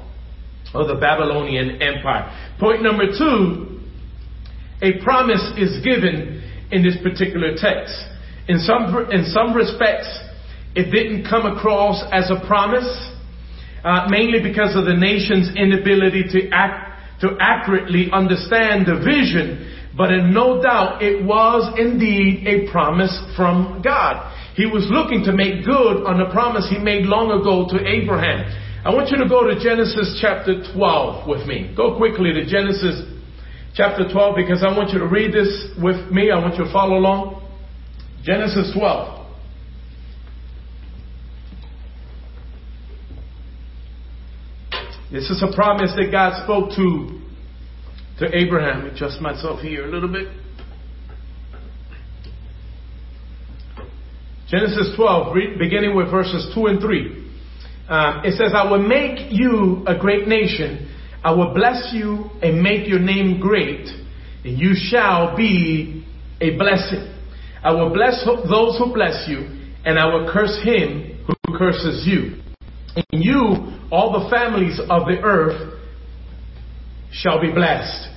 or 0.74 0.88
the 0.88 0.96
Babylonian 0.96 1.82
Empire. 1.82 2.56
Point 2.60 2.84
number 2.84 3.08
two, 3.18 3.80
a 4.82 5.04
promise 5.04 5.52
is 5.58 5.84
given 5.84 6.42
in 6.72 6.84
this 6.84 6.98
particular 7.04 7.56
text. 7.56 7.94
In 8.48 8.60
some, 8.60 9.08
in 9.12 9.26
some 9.26 9.54
respects, 9.54 10.10
it 10.76 10.92
didn't 10.92 11.28
come 11.30 11.46
across 11.46 12.04
as 12.12 12.32
a 12.32 12.46
promise, 12.48 12.88
uh, 13.84 14.08
mainly 14.10 14.42
because 14.42 14.76
of 14.76 14.86
the 14.86 14.96
nation's 14.96 15.56
inability 15.56 16.24
to 16.32 16.50
act 16.52 16.91
to 17.22 17.38
accurately 17.40 18.10
understand 18.12 18.86
the 18.86 18.98
vision, 19.00 19.70
but 19.96 20.12
in 20.12 20.34
no 20.34 20.62
doubt 20.62 21.02
it 21.02 21.24
was 21.24 21.74
indeed 21.78 22.48
a 22.48 22.70
promise 22.72 23.14
from 23.36 23.82
God. 23.84 24.34
He 24.56 24.66
was 24.66 24.86
looking 24.90 25.24
to 25.26 25.32
make 25.32 25.64
good 25.64 26.04
on 26.04 26.20
the 26.20 26.30
promise 26.34 26.68
he 26.70 26.78
made 26.78 27.06
long 27.06 27.32
ago 27.32 27.70
to 27.72 27.78
Abraham. 27.88 28.44
I 28.84 28.90
want 28.90 29.10
you 29.10 29.18
to 29.18 29.30
go 29.30 29.46
to 29.46 29.54
Genesis 29.62 30.18
chapter 30.20 30.66
12 30.74 31.28
with 31.28 31.46
me. 31.48 31.72
Go 31.78 31.98
quickly 31.98 32.34
to 32.34 32.46
Genesis 32.46 33.06
chapter 33.76 34.10
12 34.12 34.36
because 34.36 34.66
I 34.66 34.76
want 34.76 34.90
you 34.90 35.00
to 35.00 35.08
read 35.08 35.32
this 35.32 35.70
with 35.78 36.12
me. 36.12 36.32
I 36.32 36.40
want 36.40 36.58
you 36.58 36.66
to 36.66 36.74
follow 36.74 36.98
along. 36.98 37.46
Genesis 38.24 38.74
12. 38.74 39.21
This 45.12 45.30
is 45.30 45.43
a 45.43 45.54
promise 45.54 45.91
that 45.97 46.10
God 46.10 46.41
spoke 46.45 46.69
to, 46.78 47.19
to 48.19 48.34
Abraham. 48.34 48.86
Adjust 48.86 49.19
myself 49.19 49.60
here 49.60 49.86
a 49.86 49.91
little 49.91 50.08
bit. 50.08 50.30
Genesis 54.47 54.95
12, 54.95 55.36
beginning 55.60 55.97
with 55.97 56.10
verses 56.10 56.50
2 56.56 56.65
and 56.67 56.80
3. 56.80 57.30
Um, 57.89 58.21
it 58.24 58.38
says, 58.38 58.54
I 58.56 58.71
will 58.71 58.88
make 58.88 59.32
you 59.32 59.84
a 59.86 59.97
great 59.97 60.30
nation. 60.30 60.89
I 61.26 61.32
will 61.32 61.54
bless 61.54 61.91
you 61.91 62.30
and 62.41 62.63
make 62.63 62.88
your 62.88 63.00
name 63.00 63.41
great, 63.41 63.89
and 64.45 64.58
you 64.58 64.71
shall 64.76 65.36
be 65.36 66.06
a 66.39 66.58
blessing. 66.58 67.13
I 67.62 67.74
will 67.74 67.93
bless 67.93 68.24
those 68.26 68.78
who 68.78 68.93
bless 68.93 69.28
you, 69.28 69.39
and 69.84 70.00
I 70.00 70.06
will 70.06 70.32
curse 70.32 70.58
him 70.63 71.19
who 71.28 71.58
curses 71.58 72.08
you. 72.08 72.41
And 72.95 73.24
you, 73.24 73.71
all 73.92 74.24
the 74.24 74.30
families 74.30 74.80
of 74.80 75.06
the 75.06 75.20
earth, 75.22 75.80
shall 77.12 77.42
be 77.42 77.52
blessed. 77.52 78.08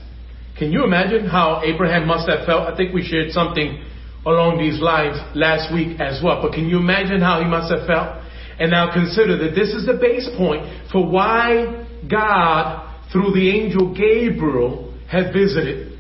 Can 0.57 0.71
you 0.71 0.85
imagine 0.85 1.27
how 1.27 1.63
Abraham 1.65 2.07
must 2.07 2.29
have 2.29 2.47
felt? 2.47 2.73
I 2.73 2.77
think 2.77 2.95
we 2.95 3.03
shared 3.03 3.33
something 3.33 3.83
along 4.25 4.59
these 4.59 4.81
lines 4.81 5.19
last 5.35 5.75
week 5.75 6.01
as 6.01 6.23
well. 6.23 6.41
But 6.41 6.53
can 6.53 6.69
you 6.69 6.79
imagine 6.79 7.21
how 7.21 7.41
he 7.41 7.47
must 7.47 7.75
have 7.75 7.87
felt? 7.87 8.23
And 8.59 8.71
now 8.71 8.93
consider 8.93 9.37
that 9.39 9.55
this 9.55 9.75
is 9.75 9.85
the 9.85 9.99
base 10.01 10.31
point 10.39 10.63
for 10.93 11.05
why 11.05 11.87
God, 12.09 13.11
through 13.13 13.35
the 13.35 13.51
angel 13.51 13.93
Gabriel, 13.93 14.95
had 15.11 15.33
visited 15.33 15.99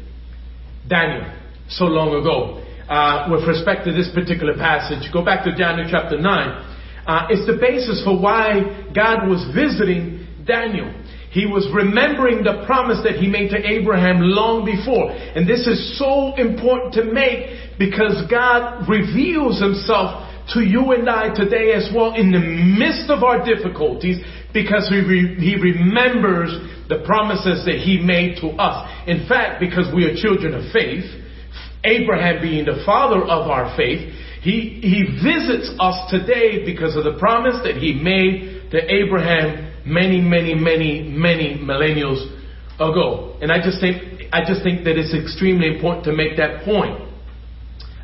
Daniel 0.89 1.35
so 1.69 1.87
long 1.87 2.15
ago. 2.15 2.63
Uh, 2.89 3.29
with 3.33 3.49
respect 3.49 3.85
to 3.87 3.93
this 3.93 4.11
particular 4.15 4.55
passage, 4.55 5.11
go 5.13 5.25
back 5.25 5.43
to 5.43 5.55
Daniel 5.57 5.89
chapter 5.91 6.21
9. 6.21 6.74
Uh, 7.07 7.27
it's 7.31 7.47
the 7.47 7.59
basis 7.61 8.03
for 8.05 8.19
why 8.19 8.91
God 8.95 9.29
was 9.29 9.45
visiting 9.55 10.27
Daniel. 10.47 10.93
He 11.31 11.47
was 11.47 11.67
remembering 11.75 12.45
the 12.45 12.63
promise 12.65 13.03
that 13.03 13.19
he 13.19 13.27
made 13.27 13.51
to 13.51 13.59
Abraham 13.59 14.23
long 14.23 14.65
before. 14.65 15.11
And 15.11 15.49
this 15.49 15.67
is 15.67 15.99
so 15.99 16.35
important 16.37 16.95
to 16.95 17.05
make 17.11 17.75
because 17.77 18.23
God 18.31 18.87
reveals 18.89 19.59
himself 19.61 20.31
to 20.55 20.61
you 20.61 20.93
and 20.93 21.11
I 21.11 21.35
today 21.35 21.73
as 21.73 21.91
well 21.91 22.15
in 22.15 22.31
the 22.31 22.39
midst 22.39 23.11
of 23.11 23.25
our 23.25 23.43
difficulties 23.43 24.23
because 24.53 24.87
he, 24.89 25.01
re- 25.03 25.35
he 25.41 25.57
remembers 25.57 26.55
the 26.89 27.03
promises 27.05 27.65
that 27.67 27.83
he 27.83 27.99
made 27.99 28.39
to 28.41 28.55
us. 28.55 28.87
In 29.09 29.27
fact, 29.27 29.59
because 29.59 29.91
we 29.91 30.05
are 30.05 30.15
children 30.15 30.55
of 30.55 30.71
faith, 30.71 31.05
Abraham 31.83 32.41
being 32.41 32.65
the 32.65 32.83
father 32.87 33.23
of 33.23 33.51
our 33.51 33.75
faith, 33.77 34.15
he, 34.45 34.77
he 34.85 35.25
visits 35.25 35.73
us 35.81 35.97
today 36.11 36.67
because 36.69 36.97
of 36.97 37.05
the 37.05 37.17
promise 37.19 37.65
that 37.65 37.81
he 37.81 37.97
made 37.97 38.69
to 38.73 38.79
Abraham 38.93 39.73
many, 39.87 40.21
many, 40.21 40.53
many, 40.53 41.01
many 41.01 41.57
millennials 41.57 42.29
ago. 42.77 43.39
And 43.41 43.51
I 43.51 43.65
just 43.65 43.81
think, 43.81 44.29
I 44.35 44.45
just 44.45 44.63
think 44.63 44.85
that 44.85 45.01
it's 45.01 45.17
extremely 45.17 45.73
important 45.73 46.05
to 46.05 46.13
make 46.13 46.37
that 46.37 46.63
point. 46.63 47.09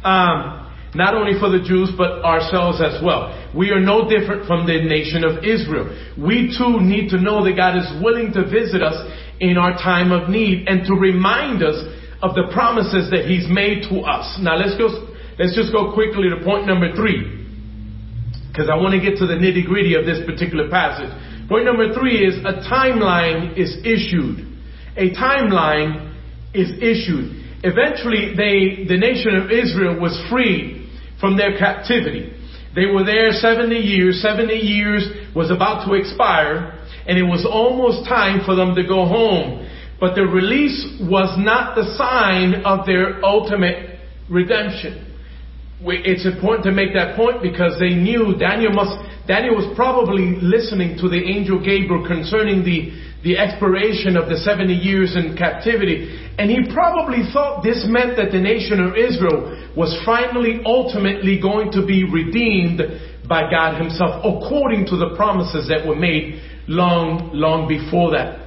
Um, 0.02 0.72
not 0.94 1.12
only 1.12 1.38
for 1.38 1.52
the 1.52 1.60
Jews, 1.60 1.92
but 1.92 2.24
ourselves 2.24 2.80
as 2.80 3.04
well. 3.04 3.36
We 3.54 3.68
are 3.76 3.80
no 3.80 4.08
different 4.08 4.46
from 4.46 4.64
the 4.64 4.80
nation 4.80 5.28
of 5.28 5.44
Israel. 5.44 5.92
We 6.16 6.56
too 6.56 6.80
need 6.80 7.10
to 7.10 7.20
know 7.20 7.44
that 7.44 7.52
God 7.52 7.76
is 7.76 7.86
willing 8.02 8.32
to 8.32 8.48
visit 8.48 8.80
us 8.80 8.96
in 9.40 9.58
our 9.58 9.76
time 9.76 10.10
of 10.10 10.30
need 10.30 10.68
and 10.68 10.88
to 10.88 10.94
remind 10.96 11.62
us 11.62 11.76
of 12.24 12.32
the 12.32 12.48
promises 12.50 13.12
that 13.12 13.28
He's 13.28 13.44
made 13.44 13.84
to 13.92 14.00
us. 14.08 14.40
Now 14.40 14.56
let's 14.56 14.80
go 14.80 15.09
Let's 15.40 15.56
just 15.56 15.72
go 15.72 15.94
quickly 15.94 16.28
to 16.28 16.44
point 16.44 16.66
number 16.66 16.94
three, 16.94 17.24
because 18.52 18.68
I 18.68 18.76
want 18.76 18.92
to 18.92 19.00
get 19.00 19.16
to 19.20 19.26
the 19.26 19.40
nitty 19.40 19.64
gritty 19.64 19.94
of 19.94 20.04
this 20.04 20.20
particular 20.28 20.68
passage. 20.68 21.08
Point 21.48 21.64
number 21.64 21.94
three 21.94 22.20
is 22.20 22.36
a 22.44 22.60
timeline 22.68 23.56
is 23.56 23.72
issued. 23.80 24.44
A 25.00 25.16
timeline 25.16 26.12
is 26.52 26.68
issued. 26.84 27.40
Eventually, 27.64 28.36
they, 28.36 28.84
the 28.84 29.00
nation 29.00 29.34
of 29.34 29.50
Israel 29.50 29.98
was 29.98 30.12
freed 30.28 30.90
from 31.18 31.38
their 31.38 31.56
captivity. 31.56 32.36
They 32.76 32.84
were 32.84 33.04
there 33.04 33.32
70 33.32 33.74
years. 33.76 34.20
70 34.20 34.52
years 34.52 35.08
was 35.34 35.50
about 35.50 35.88
to 35.88 35.94
expire, 35.94 36.84
and 37.08 37.16
it 37.16 37.24
was 37.24 37.48
almost 37.48 38.06
time 38.06 38.44
for 38.44 38.54
them 38.56 38.74
to 38.74 38.82
go 38.82 39.06
home. 39.06 39.66
But 39.98 40.16
the 40.16 40.26
release 40.26 41.00
was 41.00 41.32
not 41.38 41.76
the 41.76 41.96
sign 41.96 42.60
of 42.66 42.84
their 42.84 43.24
ultimate 43.24 44.00
redemption 44.28 45.06
it's 45.82 46.26
important 46.26 46.64
to 46.64 46.72
make 46.72 46.92
that 46.92 47.16
point 47.16 47.42
because 47.42 47.78
they 47.80 47.96
knew 47.96 48.36
Daniel 48.36 48.72
must, 48.72 48.92
Daniel 49.26 49.56
was 49.56 49.68
probably 49.76 50.36
listening 50.40 50.98
to 50.98 51.08
the 51.08 51.16
angel 51.16 51.58
Gabriel 51.58 52.06
concerning 52.06 52.64
the, 52.64 52.92
the 53.24 53.38
expiration 53.38 54.16
of 54.16 54.28
the 54.28 54.36
70 54.36 54.72
years 54.72 55.16
in 55.16 55.36
captivity. 55.36 56.20
And 56.36 56.50
he 56.50 56.68
probably 56.72 57.24
thought 57.32 57.64
this 57.64 57.84
meant 57.88 58.16
that 58.16 58.32
the 58.32 58.40
nation 58.40 58.80
of 58.80 58.96
Israel 58.96 59.72
was 59.76 59.96
finally, 60.04 60.60
ultimately 60.64 61.40
going 61.40 61.72
to 61.72 61.84
be 61.84 62.04
redeemed 62.04 62.80
by 63.28 63.48
God 63.50 63.80
himself 63.80 64.20
according 64.20 64.84
to 64.86 64.96
the 64.96 65.14
promises 65.16 65.68
that 65.68 65.86
were 65.86 65.96
made 65.96 66.42
long, 66.68 67.30
long 67.32 67.68
before 67.68 68.12
that. 68.12 68.39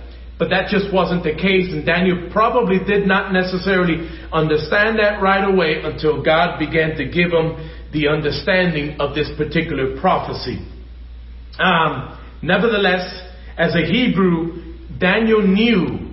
But 0.43 0.49
that 0.49 0.67
just 0.67 0.91
wasn't 0.93 1.23
the 1.23 1.31
case, 1.31 1.71
and 1.71 1.85
Daniel 1.85 2.27
probably 2.29 2.75
did 2.83 3.07
not 3.07 3.31
necessarily 3.31 4.11
understand 4.33 4.99
that 4.99 5.21
right 5.21 5.39
away 5.39 5.79
until 5.81 6.21
God 6.21 6.59
began 6.59 6.97
to 6.97 7.05
give 7.05 7.31
him 7.31 7.71
the 7.93 8.09
understanding 8.09 8.99
of 8.99 9.15
this 9.15 9.31
particular 9.37 9.95
prophecy. 10.01 10.59
Um, 11.57 12.19
nevertheless, 12.41 13.07
as 13.57 13.73
a 13.73 13.87
Hebrew, 13.89 14.75
Daniel 14.99 15.47
knew 15.47 16.11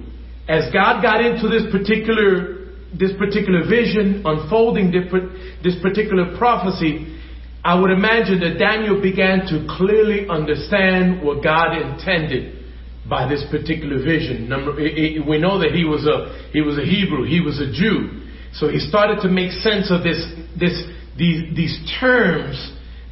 as 0.48 0.72
God 0.72 1.02
got 1.02 1.24
into 1.24 1.48
this 1.48 1.64
particular 1.72 2.70
this 2.96 3.10
particular 3.18 3.66
vision, 3.68 4.22
unfolding 4.24 4.92
this 4.92 5.74
particular 5.82 6.38
prophecy, 6.38 7.18
I 7.64 7.80
would 7.80 7.90
imagine 7.90 8.38
that 8.46 8.60
Daniel 8.60 9.02
began 9.02 9.40
to 9.46 9.66
clearly 9.76 10.28
understand 10.28 11.20
what 11.20 11.42
God 11.42 11.76
intended 11.76 12.59
by 13.08 13.28
this 13.28 13.44
particular 13.50 13.98
vision. 14.02 14.48
Number, 14.48 14.74
we 14.74 15.38
know 15.38 15.58
that 15.58 15.72
he 15.72 15.84
was 15.84 16.06
a 16.06 16.50
he 16.52 16.60
was 16.60 16.78
a 16.78 16.84
Hebrew, 16.84 17.24
he 17.24 17.40
was 17.40 17.60
a 17.60 17.72
Jew, 17.72 18.26
so 18.52 18.68
he 18.68 18.78
started 18.78 19.20
to 19.22 19.28
make 19.28 19.50
sense 19.52 19.90
of 19.90 20.02
this 20.02 20.20
this 20.58 20.76
these 21.16 21.54
these 21.56 21.76
terms 22.00 22.56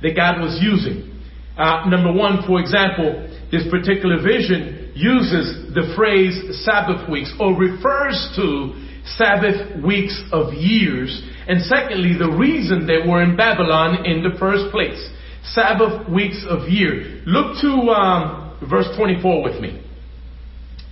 that 0.03 0.15
God 0.15 0.41
was 0.41 0.59
using. 0.61 1.21
Uh, 1.57 1.89
number 1.89 2.13
one, 2.13 2.47
for 2.47 2.61
example, 2.61 3.29
this 3.51 3.67
particular 3.71 4.23
vision 4.23 4.93
uses 4.95 5.75
the 5.75 5.93
phrase 5.97 6.39
Sabbath 6.65 7.09
weeks 7.11 7.33
or 7.41 7.55
refers 7.55 8.15
to 8.37 8.75
Sabbath 9.17 9.83
weeks 9.83 10.21
of 10.33 10.53
years. 10.55 11.23
And 11.49 11.63
secondly, 11.63 12.15
the 12.19 12.31
reason 12.31 12.87
they 12.87 13.09
were 13.09 13.23
in 13.23 13.37
Babylon 13.37 14.05
in 14.07 14.23
the 14.23 14.39
first 14.39 14.71
place. 14.71 15.01
Sabbath 15.43 16.09
weeks 16.09 16.45
of 16.49 16.69
year. 16.69 17.23
Look 17.27 17.61
to 17.63 17.71
um, 17.91 18.48
verse 18.69 18.87
24 18.97 19.43
with 19.43 19.61
me. 19.61 19.83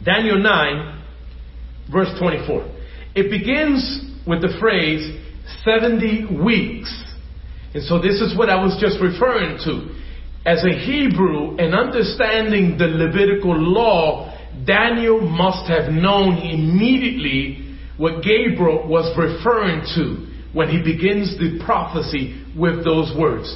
Daniel 0.05 0.39
9, 0.39 1.03
verse 1.91 2.09
24. 2.19 2.73
It 3.15 3.31
begins 3.31 4.17
with 4.27 4.43
the 4.43 4.57
phrase 4.61 5.19
70 5.65 6.43
weeks. 6.45 6.93
And 7.75 7.83
so 7.85 8.01
this 8.01 8.21
is 8.21 8.37
what 8.37 8.49
I 8.51 8.63
was 8.63 8.77
just 8.81 9.01
referring 9.01 9.59
to. 9.65 9.95
As 10.45 10.65
a 10.65 10.73
Hebrew 10.73 11.57
and 11.57 11.75
understanding 11.75 12.79
the 12.79 12.87
Levitical 12.87 13.57
law, 13.57 14.33
Daniel 14.65 15.21
must 15.21 15.69
have 15.69 15.93
known 15.93 16.39
immediately 16.39 17.77
what 17.97 18.23
Gabriel 18.23 18.87
was 18.87 19.11
referring 19.19 19.83
to 19.97 20.27
when 20.53 20.69
he 20.69 20.83
begins 20.83 21.37
the 21.39 21.61
prophecy 21.65 22.45
with 22.57 22.85
those 22.85 23.13
words. 23.19 23.55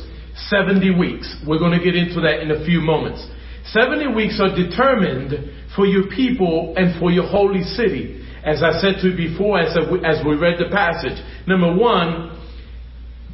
70 0.49 0.99
weeks. 0.99 1.37
We're 1.47 1.59
going 1.59 1.79
to 1.79 1.85
get 1.85 1.95
into 1.95 2.21
that 2.23 2.41
in 2.41 2.51
a 2.51 2.65
few 2.65 2.81
moments. 2.81 3.27
70 3.67 4.15
weeks 4.15 4.41
are 4.41 4.55
determined 4.55 5.51
for 5.77 5.87
your 5.87 6.09
people 6.09 6.75
and 6.77 6.99
for 6.99 7.11
your 7.11 7.27
holy 7.27 7.63
city. 7.63 8.27
As 8.45 8.63
I 8.63 8.81
said 8.81 9.03
to 9.03 9.09
you 9.09 9.17
before, 9.17 9.61
as, 9.61 9.77
as 9.77 10.25
we 10.25 10.35
read 10.37 10.59
the 10.59 10.71
passage. 10.73 11.19
Number 11.47 11.77
one, 11.77 12.41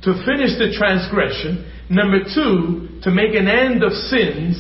to 0.03 0.13
finish 0.27 0.59
the 0.59 0.75
transgression. 0.77 1.73
Number 1.89 2.19
two, 2.23 3.01
to 3.03 3.11
make 3.11 3.35
an 3.35 3.49
end 3.49 3.83
of 3.83 3.93
sins, 3.93 4.59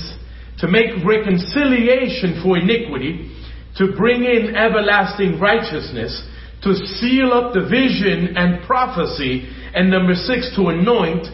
to 0.58 0.68
make 0.68 1.04
reconciliation 1.04 2.40
for 2.42 2.58
iniquity, 2.58 3.30
to 3.76 3.92
bring 3.96 4.24
in 4.24 4.56
everlasting 4.56 5.38
righteousness, 5.38 6.26
to 6.62 6.74
seal 6.74 7.32
up 7.32 7.52
the 7.52 7.62
vision 7.68 8.36
and 8.36 8.64
prophecy, 8.66 9.46
and 9.74 9.90
number 9.90 10.14
six, 10.14 10.54
to 10.56 10.68
anoint 10.68 11.26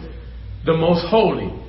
the 0.65 0.73
most 0.73 1.07
holy. 1.09 1.62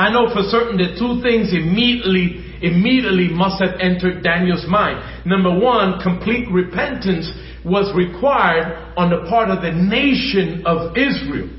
I 0.00 0.08
know 0.08 0.32
for 0.32 0.40
certain 0.48 0.78
that 0.78 0.96
two 0.96 1.20
things 1.20 1.52
immediately, 1.52 2.56
immediately 2.64 3.28
must 3.28 3.60
have 3.60 3.76
entered 3.78 4.24
Daniel's 4.24 4.64
mind. 4.66 5.28
Number 5.28 5.52
one, 5.52 6.00
complete 6.00 6.48
repentance 6.50 7.28
was 7.66 7.92
required 7.92 8.96
on 8.96 9.10
the 9.10 9.28
part 9.28 9.50
of 9.50 9.60
the 9.60 9.72
nation 9.76 10.64
of 10.64 10.96
Israel. 10.96 11.52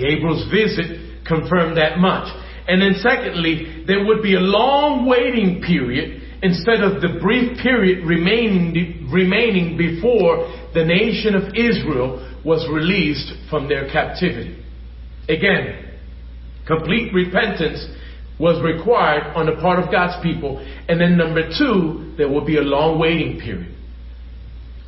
Gabriel's 0.00 0.48
visit 0.48 1.28
confirmed 1.28 1.76
that 1.76 1.98
much. 1.98 2.24
And 2.66 2.80
then 2.80 2.96
secondly, 3.02 3.84
there 3.86 4.06
would 4.06 4.22
be 4.22 4.36
a 4.36 4.40
long 4.40 5.04
waiting 5.04 5.60
period 5.60 6.22
instead 6.40 6.80
of 6.80 7.02
the 7.02 7.20
brief 7.20 7.60
period 7.60 8.06
remaining, 8.06 9.10
remaining 9.12 9.76
before 9.76 10.48
the 10.72 10.86
nation 10.86 11.34
of 11.34 11.52
Israel 11.52 12.40
was 12.46 12.66
released 12.72 13.30
from 13.50 13.68
their 13.68 13.92
captivity. 13.92 14.56
Again, 15.28 15.93
complete 16.66 17.12
repentance 17.12 17.86
was 18.38 18.62
required 18.62 19.34
on 19.36 19.46
the 19.46 19.60
part 19.60 19.78
of 19.78 19.90
God's 19.90 20.20
people. 20.22 20.58
And 20.88 21.00
then 21.00 21.16
number 21.16 21.42
two, 21.56 22.14
there 22.16 22.28
will 22.28 22.44
be 22.44 22.56
a 22.56 22.62
long 22.62 22.98
waiting 22.98 23.38
period. 23.38 23.74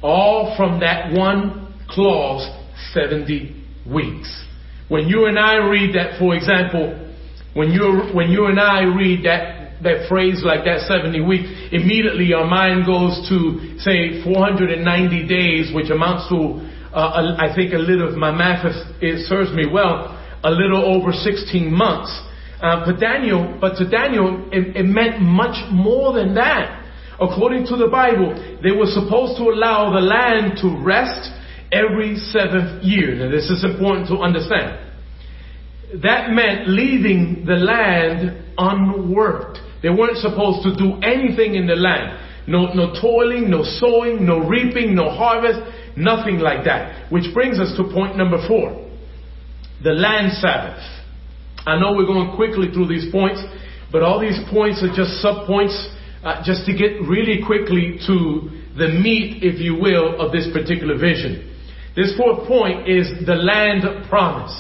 All 0.03 0.55
from 0.57 0.81
that 0.81 1.13
one 1.13 1.75
clause, 1.89 2.45
70 2.93 3.65
weeks. 3.91 4.45
When 4.89 5.09
you 5.09 5.27
and 5.27 5.39
I 5.39 5.57
read 5.57 5.95
that, 5.95 6.19
for 6.19 6.35
example, 6.35 7.03
when 7.55 7.71
you 7.71 8.11
when 8.13 8.31
you 8.31 8.47
and 8.47 8.61
I 8.61 8.83
read 8.83 9.25
that 9.25 9.83
that 9.83 10.09
phrase 10.09 10.43
like 10.45 10.65
that 10.65 10.81
70 10.87 11.21
weeks, 11.23 11.49
immediately 11.73 12.33
our 12.35 12.47
mind 12.47 12.87
goes 12.87 13.29
to 13.29 13.79
say 13.79 14.23
490 14.23 15.29
days, 15.29 15.75
which 15.75 15.91
amounts 15.91 16.29
to 16.29 16.61
uh, 16.95 17.37
I 17.39 17.55
think 17.55 17.75
a 17.75 17.79
little. 17.79 18.09
Of 18.09 18.17
my 18.17 18.31
math 18.31 18.65
is, 18.65 18.77
it 19.01 19.27
serves 19.27 19.53
me 19.53 19.67
well. 19.71 20.16
A 20.45 20.51
little 20.51 20.85
over 20.85 21.13
16 21.13 21.73
months. 21.73 22.13
Uh, 22.61 22.87
but 22.87 22.99
Daniel, 22.99 23.59
but 23.61 23.77
to 23.77 23.89
Daniel, 23.89 24.49
it, 24.51 24.77
it 24.77 24.85
meant 24.85 25.21
much 25.21 25.57
more 25.71 26.13
than 26.15 26.35
that. 26.35 26.85
According 27.21 27.67
to 27.67 27.77
the 27.77 27.89
Bible, 27.89 28.35
they 28.63 28.73
were 28.73 28.87
supposed 28.87 29.37
to 29.39 29.45
allow 29.45 29.93
the 29.93 30.01
land 30.01 30.59
to 30.61 30.85
rest 30.85 31.31
every 31.73 32.17
seventh 32.17 32.83
year. 32.83 33.15
Now, 33.17 33.31
this 33.31 33.51
is 33.51 33.65
important 33.65 34.09
to 34.09 34.19
understand. 34.19 34.79
That 36.03 36.31
meant 36.31 36.69
leaving 36.69 37.45
the 37.47 37.55
land 37.55 38.45
unworked. 38.59 39.59
They 39.83 39.91
weren't 39.91 40.19
supposed 40.19 40.63
to 40.65 40.77
do 40.77 41.01
anything 41.03 41.55
in 41.55 41.67
the 41.67 41.77
land. 41.77 42.23
No, 42.47 42.73
no 42.75 42.95
toiling, 43.01 43.51
no 43.51 43.63
sowing, 43.65 44.25
no 44.25 44.39
reaping, 44.39 44.95
no 44.95 45.11
harvest, 45.11 45.61
nothing 45.97 46.39
like 46.39 46.65
that. 46.65 47.11
Which 47.11 47.33
brings 47.35 47.59
us 47.59 47.77
to 47.77 47.85
point 47.93 48.17
number 48.17 48.39
four. 48.47 48.86
The 49.83 49.93
land 49.93 50.33
Sabbath. 50.41 50.83
I 51.67 51.79
know 51.79 51.93
we're 51.93 52.07
going 52.07 52.35
quickly 52.37 52.71
through 52.73 52.89
these 52.89 53.11
points, 53.13 53.43
but 53.93 54.03
all 54.03 54.21
these 54.21 54.39
points 54.51 54.83
are 54.83 54.95
just 54.95 55.21
sub 55.21 55.47
points, 55.47 55.75
uh, 56.25 56.43
just 56.45 56.65
to 56.67 56.73
get 56.73 57.03
really 57.03 57.43
quickly 57.45 57.99
to 58.07 58.51
the 58.79 58.89
meat, 58.89 59.43
if 59.43 59.61
you 59.61 59.75
will, 59.75 60.21
of 60.21 60.33
this 60.33 60.49
particular 60.53 60.97
vision. 60.99 61.53
This 61.97 62.17
fourth 62.17 62.47
point 62.47 62.89
is 62.89 63.09
the 63.27 63.35
land 63.35 64.09
promise. 64.09 64.55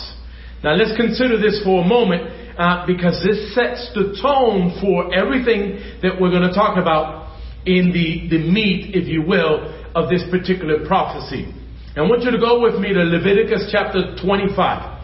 Now 0.64 0.74
let's 0.74 0.96
consider 0.96 1.38
this 1.38 1.61
for 1.62 1.85
a 1.85 1.87
moment 1.87 2.59
uh, 2.59 2.87
because 2.87 3.22
this 3.22 3.55
sets 3.55 3.92
the 3.94 4.16
tone 4.20 4.79
for 4.81 5.14
everything 5.14 6.00
that 6.02 6.18
we're 6.20 6.31
going 6.31 6.48
to 6.48 6.55
talk 6.55 6.79
about 6.79 7.37
in 7.66 7.92
the, 7.92 8.29
the 8.31 8.40
meat, 8.50 8.94
if 8.94 9.07
you 9.07 9.22
will, 9.22 9.68
of 9.94 10.09
this 10.09 10.24
particular 10.31 10.87
prophecy. 10.87 11.52
I 11.96 12.02
want 12.02 12.22
you 12.22 12.31
to 12.31 12.38
go 12.38 12.61
with 12.61 12.81
me 12.81 12.92
to 12.92 13.00
Leviticus 13.00 13.68
chapter 13.72 14.16
25. 14.20 14.95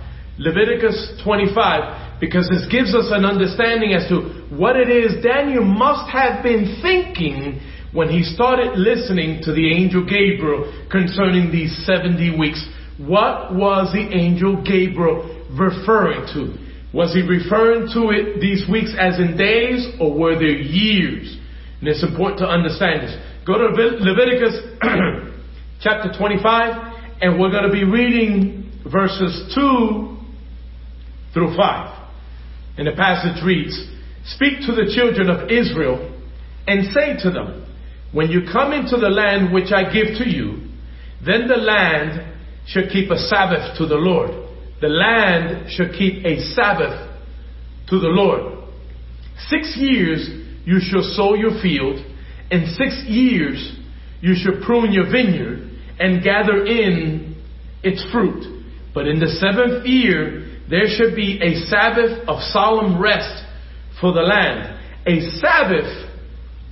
Leviticus 0.42 1.22
25, 1.22 2.18
because 2.20 2.48
this 2.50 2.66
gives 2.66 2.94
us 2.94 3.06
an 3.10 3.24
understanding 3.24 3.94
as 3.94 4.08
to 4.08 4.46
what 4.50 4.74
it 4.76 4.90
is 4.90 5.22
Daniel 5.22 5.64
must 5.64 6.10
have 6.10 6.42
been 6.42 6.82
thinking 6.82 7.60
when 7.92 8.08
he 8.08 8.24
started 8.24 8.76
listening 8.76 9.40
to 9.42 9.52
the 9.52 9.72
angel 9.72 10.02
Gabriel 10.02 10.66
concerning 10.90 11.52
these 11.52 11.70
70 11.86 12.36
weeks. 12.36 12.58
What 12.98 13.54
was 13.54 13.92
the 13.92 14.02
angel 14.10 14.64
Gabriel 14.64 15.46
referring 15.52 16.26
to? 16.34 16.58
Was 16.92 17.14
he 17.14 17.22
referring 17.22 17.86
to 17.94 18.10
it 18.10 18.40
these 18.40 18.68
weeks 18.68 18.92
as 18.98 19.18
in 19.18 19.36
days 19.36 19.94
or 20.00 20.12
were 20.18 20.34
there 20.34 20.58
years? 20.58 21.38
And 21.78 21.88
it's 21.88 22.02
important 22.02 22.40
to 22.40 22.46
understand 22.46 23.02
this. 23.06 23.16
Go 23.46 23.58
to 23.58 23.66
Leviticus 23.70 24.58
chapter 25.80 26.10
25 26.18 26.94
and 27.20 27.40
we're 27.40 27.50
going 27.50 27.64
to 27.64 27.72
be 27.72 27.84
reading 27.84 28.82
verses 28.90 29.54
2 29.54 30.11
through 31.32 31.56
5. 31.56 31.98
And 32.78 32.86
the 32.86 32.92
passage 32.92 33.42
reads, 33.44 33.76
Speak 34.24 34.60
to 34.66 34.72
the 34.72 34.92
children 34.94 35.28
of 35.28 35.50
Israel 35.50 36.08
and 36.66 36.92
say 36.92 37.16
to 37.22 37.30
them, 37.30 37.66
when 38.12 38.30
you 38.30 38.42
come 38.50 38.72
into 38.72 38.96
the 38.98 39.08
land 39.08 39.52
which 39.52 39.72
I 39.72 39.84
give 39.84 40.18
to 40.18 40.28
you, 40.28 40.68
then 41.24 41.48
the 41.48 41.56
land 41.56 42.34
shall 42.66 42.84
keep 42.90 43.10
a 43.10 43.18
Sabbath 43.18 43.78
to 43.78 43.86
the 43.86 43.96
Lord. 43.96 44.30
The 44.80 44.88
land 44.88 45.70
shall 45.70 45.88
keep 45.88 46.24
a 46.24 46.40
Sabbath 46.54 47.10
to 47.88 47.98
the 47.98 48.08
Lord. 48.08 48.68
Six 49.48 49.76
years 49.76 50.28
you 50.64 50.78
shall 50.80 51.02
sow 51.02 51.34
your 51.34 51.60
field, 51.62 52.04
and 52.50 52.68
six 52.76 53.02
years 53.08 53.78
you 54.20 54.34
shall 54.36 54.64
prune 54.64 54.92
your 54.92 55.10
vineyard 55.10 55.70
and 55.98 56.22
gather 56.22 56.64
in 56.66 57.42
its 57.82 58.04
fruit. 58.12 58.62
But 58.94 59.06
in 59.06 59.18
the 59.18 59.28
seventh 59.28 59.86
year 59.86 60.41
there 60.70 60.86
should 60.86 61.14
be 61.14 61.40
a 61.42 61.66
Sabbath 61.66 62.28
of 62.28 62.40
solemn 62.52 63.00
rest 63.00 63.44
for 64.00 64.12
the 64.12 64.20
land, 64.20 64.78
a 65.06 65.20
Sabbath 65.38 66.10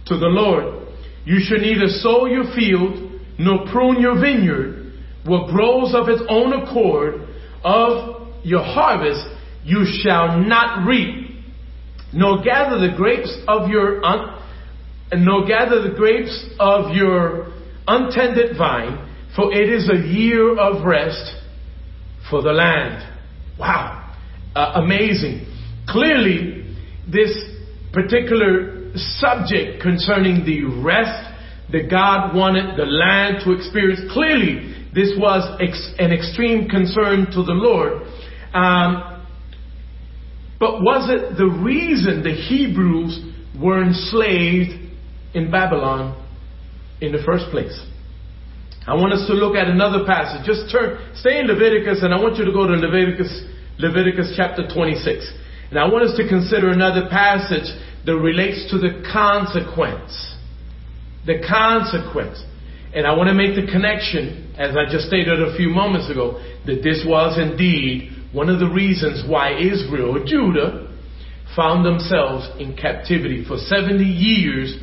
to 0.07 0.16
the 0.16 0.26
Lord. 0.26 0.88
You 1.24 1.38
should 1.40 1.61
neither 1.61 1.87
sow 1.87 2.26
your 2.26 2.44
field 2.55 3.20
nor 3.38 3.66
prune 3.70 4.00
your 4.00 4.20
vineyard. 4.20 4.92
What 5.24 5.50
grows 5.50 5.94
of 5.94 6.09
its 6.09 6.22
own 6.29 6.53
accord 6.53 7.29
of 7.62 8.29
your 8.42 8.62
harvest 8.62 9.26
you 9.64 9.85
shall 10.03 10.38
not 10.40 10.87
reap, 10.87 11.31
nor 12.12 12.42
gather 12.42 12.79
the 12.79 12.96
grapes 12.96 13.37
of 13.46 13.68
your 13.68 14.05
un- 14.05 14.38
nor 15.12 15.46
gather 15.46 15.83
the 15.83 15.94
grapes 15.94 16.46
of 16.59 16.94
your 16.94 17.53
untended 17.87 18.57
vine, 18.57 19.09
for 19.37 19.53
it 19.53 19.68
is 19.68 19.90
a 19.90 20.09
year 20.09 20.59
of 20.59 20.85
rest 20.87 21.35
for 22.31 22.42
the 22.42 22.53
land. 22.53 23.07
Wow. 23.61 24.14
Uh, 24.55 24.73
amazing. 24.77 25.46
Clearly, 25.87 26.77
this 27.11 27.31
particular 27.92 28.92
subject 28.94 29.83
concerning 29.83 30.44
the 30.44 30.64
rest 30.83 31.29
that 31.73 31.90
God 31.90 32.35
wanted 32.35 32.77
the 32.77 32.85
land 32.85 33.44
to 33.44 33.53
experience, 33.53 34.01
clearly 34.12 34.88
this 34.94 35.12
was 35.16 35.59
ex- 35.61 35.94
an 35.99 36.12
extreme 36.12 36.68
concern 36.68 37.27
to 37.27 37.44
the 37.44 37.53
Lord. 37.53 38.03
Um, 38.53 39.27
but 40.59 40.83
was 40.83 41.09
it 41.11 41.38
the 41.38 41.46
reason 41.46 42.23
the 42.23 42.35
Hebrews 42.35 43.25
were 43.61 43.83
enslaved 43.83 44.73
in 45.35 45.51
Babylon 45.51 46.16
in 47.01 47.12
the 47.12 47.23
first 47.25 47.46
place? 47.51 47.79
I 48.90 48.94
want 48.94 49.12
us 49.14 49.24
to 49.29 49.35
look 49.35 49.55
at 49.55 49.68
another 49.68 50.03
passage. 50.05 50.42
Just 50.42 50.66
turn, 50.66 50.98
stay 51.14 51.38
in 51.38 51.46
Leviticus, 51.46 52.03
and 52.03 52.12
I 52.12 52.18
want 52.18 52.38
you 52.38 52.44
to 52.44 52.50
go 52.50 52.66
to 52.66 52.74
Leviticus, 52.74 53.31
Leviticus 53.79 54.35
chapter 54.35 54.66
26. 54.66 55.31
And 55.70 55.79
I 55.79 55.87
want 55.87 56.11
us 56.11 56.16
to 56.18 56.26
consider 56.26 56.70
another 56.70 57.07
passage 57.07 57.70
that 58.05 58.16
relates 58.18 58.68
to 58.74 58.79
the 58.83 59.07
consequence. 59.07 60.11
The 61.22 61.38
consequence. 61.38 62.42
And 62.92 63.07
I 63.07 63.14
want 63.14 63.29
to 63.29 63.35
make 63.35 63.55
the 63.55 63.70
connection, 63.70 64.59
as 64.59 64.74
I 64.74 64.90
just 64.90 65.07
stated 65.07 65.38
a 65.40 65.55
few 65.57 65.70
moments 65.70 66.11
ago, 66.11 66.42
that 66.66 66.83
this 66.83 67.07
was 67.07 67.38
indeed 67.38 68.11
one 68.33 68.50
of 68.50 68.59
the 68.59 68.74
reasons 68.74 69.22
why 69.22 69.55
Israel, 69.55 70.18
or 70.18 70.26
Judah, 70.26 70.90
found 71.55 71.87
themselves 71.87 72.50
in 72.59 72.74
captivity 72.74 73.44
for 73.46 73.57
70 73.57 74.03
years 74.03 74.74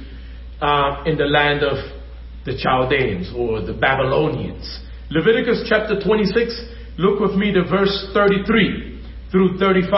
uh, 0.62 1.04
in 1.06 1.18
the 1.18 1.28
land 1.28 1.60
of 1.64 1.97
the 2.48 2.58
Chaldeans 2.58 3.30
or 3.36 3.62
the 3.62 3.74
Babylonians. 3.74 4.64
Leviticus 5.12 5.68
chapter 5.68 6.00
26, 6.00 6.98
look 6.98 7.20
with 7.20 7.36
me 7.36 7.52
to 7.52 7.64
verse 7.68 8.10
33 8.14 9.04
through 9.30 9.60
35. 9.60 9.92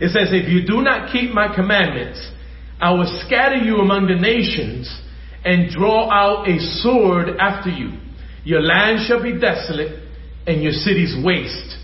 It 0.00 0.08
says, 0.08 0.32
If 0.32 0.48
you 0.48 0.66
do 0.66 0.80
not 0.80 1.12
keep 1.12 1.30
my 1.30 1.54
commandments, 1.54 2.18
I 2.80 2.92
will 2.92 3.22
scatter 3.26 3.56
you 3.56 3.76
among 3.76 4.08
the 4.08 4.16
nations 4.16 4.88
and 5.44 5.70
draw 5.70 6.10
out 6.10 6.48
a 6.48 6.58
sword 6.80 7.36
after 7.38 7.68
you. 7.68 8.00
Your 8.44 8.62
land 8.62 9.06
shall 9.06 9.22
be 9.22 9.38
desolate 9.38 10.08
and 10.46 10.62
your 10.62 10.72
cities 10.72 11.14
waste. 11.22 11.76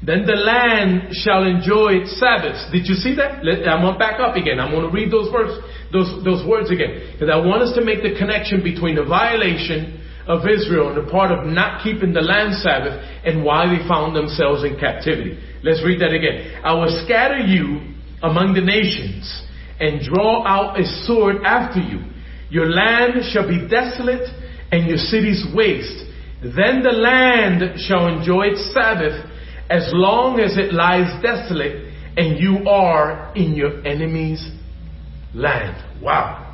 Then 0.00 0.24
the 0.24 0.38
land 0.38 1.12
shall 1.12 1.44
enjoy 1.44 2.00
its 2.00 2.16
Sabbaths. 2.18 2.72
Did 2.72 2.88
you 2.88 2.94
see 2.94 3.14
that? 3.16 3.44
I'm 3.44 3.82
going 3.84 3.92
to 3.92 3.98
back 3.98 4.18
up 4.18 4.36
again. 4.36 4.58
I'm 4.58 4.70
going 4.70 4.88
to 4.88 4.94
read 4.94 5.12
those 5.12 5.28
verse, 5.28 5.52
those, 5.92 6.24
those 6.24 6.46
words 6.46 6.70
again. 6.70 7.12
Because 7.12 7.30
I 7.30 7.36
want 7.36 7.62
us 7.62 7.74
to 7.76 7.84
make 7.84 8.02
the 8.02 8.14
connection 8.18 8.62
between 8.62 8.94
the 8.94 9.04
violation 9.04 10.00
of 10.26 10.46
Israel 10.46 10.94
and 10.94 11.06
the 11.06 11.10
part 11.10 11.32
of 11.32 11.46
not 11.46 11.82
keeping 11.82 12.12
the 12.12 12.20
land 12.20 12.54
Sabbath 12.62 13.02
and 13.24 13.44
why 13.44 13.66
they 13.66 13.86
found 13.88 14.14
themselves 14.14 14.62
in 14.64 14.78
captivity. 14.78 15.38
Let's 15.62 15.82
read 15.84 16.00
that 16.00 16.14
again. 16.14 16.62
I 16.62 16.74
will 16.74 17.02
scatter 17.04 17.38
you 17.38 17.94
among 18.22 18.54
the 18.54 18.60
nations 18.60 19.26
and 19.80 20.00
draw 20.00 20.46
out 20.46 20.78
a 20.78 20.84
sword 21.04 21.42
after 21.44 21.80
you. 21.80 22.04
Your 22.50 22.70
land 22.70 23.22
shall 23.32 23.48
be 23.48 23.66
desolate 23.68 24.28
and 24.70 24.86
your 24.86 24.98
cities 24.98 25.44
waste. 25.54 26.06
Then 26.42 26.82
the 26.82 26.94
land 26.94 27.80
shall 27.88 28.06
enjoy 28.06 28.54
its 28.54 28.72
Sabbath 28.72 29.26
as 29.68 29.90
long 29.92 30.40
as 30.40 30.56
it 30.56 30.72
lies 30.72 31.22
desolate 31.22 31.92
and 32.16 32.38
you 32.38 32.68
are 32.68 33.32
in 33.34 33.54
your 33.54 33.86
enemy's 33.86 34.42
land. 35.34 36.02
Wow. 36.02 36.46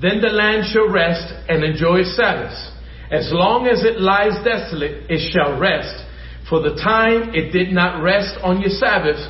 Then 0.00 0.20
the 0.20 0.28
land 0.28 0.64
shall 0.72 0.88
rest 0.88 1.32
and 1.48 1.64
enjoy 1.64 2.00
its 2.00 2.16
Sabbaths. 2.16 2.72
As 3.10 3.30
long 3.32 3.66
as 3.66 3.84
it 3.84 4.00
lies 4.00 4.32
desolate, 4.44 5.10
it 5.10 5.32
shall 5.32 5.58
rest. 5.58 6.04
For 6.48 6.60
the 6.60 6.74
time 6.74 7.34
it 7.34 7.52
did 7.52 7.72
not 7.72 8.02
rest 8.02 8.36
on 8.42 8.60
your 8.60 8.70
Sabbaths 8.70 9.26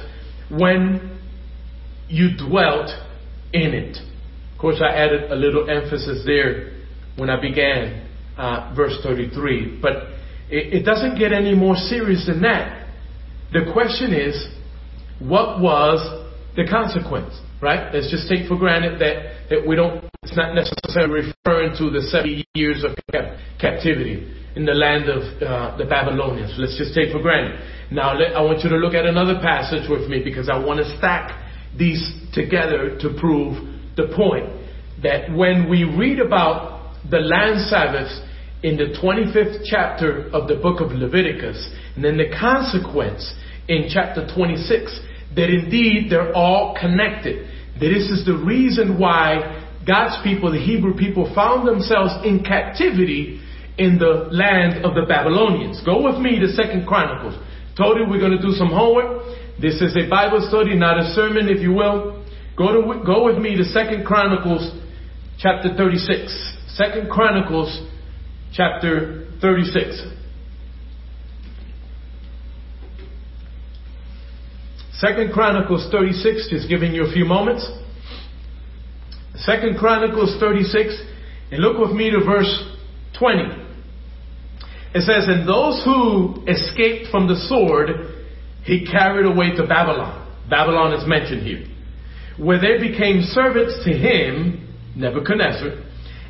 when 0.51 1.19
you 2.09 2.37
dwelt 2.37 2.91
in 3.53 3.75
it. 3.75 3.99
Of 4.53 4.59
course, 4.59 4.83
I 4.83 4.95
added 4.95 5.31
a 5.31 5.37
little 5.37 5.69
emphasis 5.69 6.25
there 6.25 6.73
when 7.17 7.31
I 7.31 7.41
began 7.41 8.09
uh, 8.37 8.73
verse 8.75 8.97
33. 9.03 9.79
But 9.81 10.09
it, 10.51 10.75
it 10.75 10.83
doesn't 10.85 11.19
get 11.19 11.33
any 11.33 11.55
more 11.55 11.77
serious 11.77 12.27
than 12.27 12.43
that. 12.43 12.89
The 13.53 13.71
question 13.73 14.13
is, 14.13 14.49
what 15.21 15.61
was 15.61 16.27
the 16.57 16.67
consequence? 16.69 17.35
Right? 17.63 17.93
Let's 17.95 18.11
just 18.11 18.29
take 18.29 18.47
for 18.49 18.59
granted 18.59 19.01
that, 19.01 19.49
that 19.49 19.67
we 19.67 19.77
don't, 19.77 20.05
it's 20.23 20.37
not 20.37 20.55
necessarily 20.55 21.33
referring 21.33 21.77
to 21.79 21.91
the 21.91 22.03
70 22.03 22.45
years 22.55 22.85
of 22.85 22.97
cap- 23.11 23.39
captivity 23.61 24.31
in 24.57 24.65
the 24.65 24.75
land 24.75 25.09
of 25.09 25.23
uh, 25.43 25.77
the 25.77 25.85
Babylonians. 25.85 26.55
Let's 26.59 26.77
just 26.77 26.95
take 26.95 27.11
for 27.13 27.21
granted. 27.23 27.61
Now, 27.91 28.15
let, 28.15 28.37
I 28.37 28.43
want 28.43 28.63
you 28.63 28.71
to 28.71 28.77
look 28.77 28.95
at 28.95 29.07
another 29.07 29.41
passage 29.41 29.89
with 29.89 30.09
me 30.09 30.23
because 30.23 30.49
I 30.49 30.59
want 30.59 30.85
to 30.85 30.99
stack 30.99 31.33
these 31.77 32.03
together 32.33 32.99
to 33.01 33.17
prove 33.19 33.57
the 33.97 34.13
point 34.15 34.47
that 35.03 35.33
when 35.33 35.69
we 35.69 35.85
read 35.85 36.19
about 36.19 36.93
the 37.11 37.19
land 37.19 37.61
Sabbaths 37.69 38.21
in 38.63 38.77
the 38.77 38.97
25th 39.03 39.63
chapter 39.65 40.29
of 40.33 40.49
the 40.49 40.57
book 40.57 40.81
of 40.81 40.93
Leviticus, 40.93 41.69
and 41.97 42.05
then 42.05 42.17
the 42.17 42.31
consequence 42.41 43.35
in 43.69 43.89
chapter 43.93 44.27
26, 44.35 45.01
that 45.37 45.51
indeed 45.51 46.11
they're 46.11 46.35
all 46.35 46.77
connected. 46.81 47.49
That 47.75 47.89
this 47.89 48.09
is 48.11 48.25
the 48.25 48.37
reason 48.37 48.99
why 48.99 49.63
God's 49.87 50.23
people, 50.23 50.53
the 50.53 50.61
Hebrew 50.61 50.97
people, 50.97 51.33
found 51.35 51.67
themselves 51.67 52.13
in 52.25 52.43
captivity 52.43 53.41
in 53.77 53.99
the 53.99 54.29
land 54.31 54.85
of 54.85 54.95
the 54.95 55.05
Babylonians. 55.07 55.83
Go 55.85 56.03
with 56.03 56.19
me 56.21 56.39
to 56.39 56.49
Second 56.49 56.87
Chronicles. 56.87 57.35
Told 57.77 57.99
you 57.99 58.07
we're 58.09 58.21
going 58.21 58.37
to 58.37 58.43
do 58.43 58.53
some 58.53 58.71
homework. 58.71 59.27
This 59.61 59.83
is 59.83 59.97
a 59.97 60.09
Bible 60.09 60.47
study, 60.49 60.77
not 60.77 60.99
a 60.99 61.13
sermon, 61.15 61.49
if 61.49 61.61
you 61.61 61.73
will. 61.73 62.25
Go 62.57 62.71
to 62.71 63.05
go 63.05 63.25
with 63.25 63.39
me 63.39 63.57
to 63.57 63.65
Second 63.65 64.07
Chronicles, 64.07 64.71
chapter 65.39 65.75
36. 65.77 66.77
Second 66.77 67.11
Chronicles, 67.11 67.83
chapter 68.53 69.27
36. 69.41 70.14
Second 75.05 75.35
Chronicles 75.35 75.87
36, 75.91 76.49
just 76.49 76.67
giving 76.67 76.95
you 76.95 77.05
a 77.05 77.13
few 77.13 77.27
moments. 77.27 77.69
Second 79.37 79.77
Chronicles 79.77 80.35
36, 80.41 80.99
and 81.51 81.61
look 81.61 81.77
with 81.77 81.95
me 81.95 82.11
to 82.11 82.25
verse 82.25 82.75
20. 83.19 83.43
It 84.95 85.03
says, 85.03 85.29
And 85.29 85.47
those 85.47 85.85
who 85.85 86.43
escaped 86.49 87.11
from 87.11 87.29
the 87.29 87.37
sword, 87.49 87.91
he 88.63 88.87
carried 88.91 89.27
away 89.27 89.55
to 89.57 89.67
Babylon. 89.67 90.27
Babylon 90.49 90.95
is 90.95 91.07
mentioned 91.07 91.43
here. 91.43 91.67
Where 92.39 92.59
they 92.59 92.79
became 92.79 93.21
servants 93.21 93.85
to 93.85 93.91
him, 93.91 94.75
Nebuchadnezzar, 94.97 95.85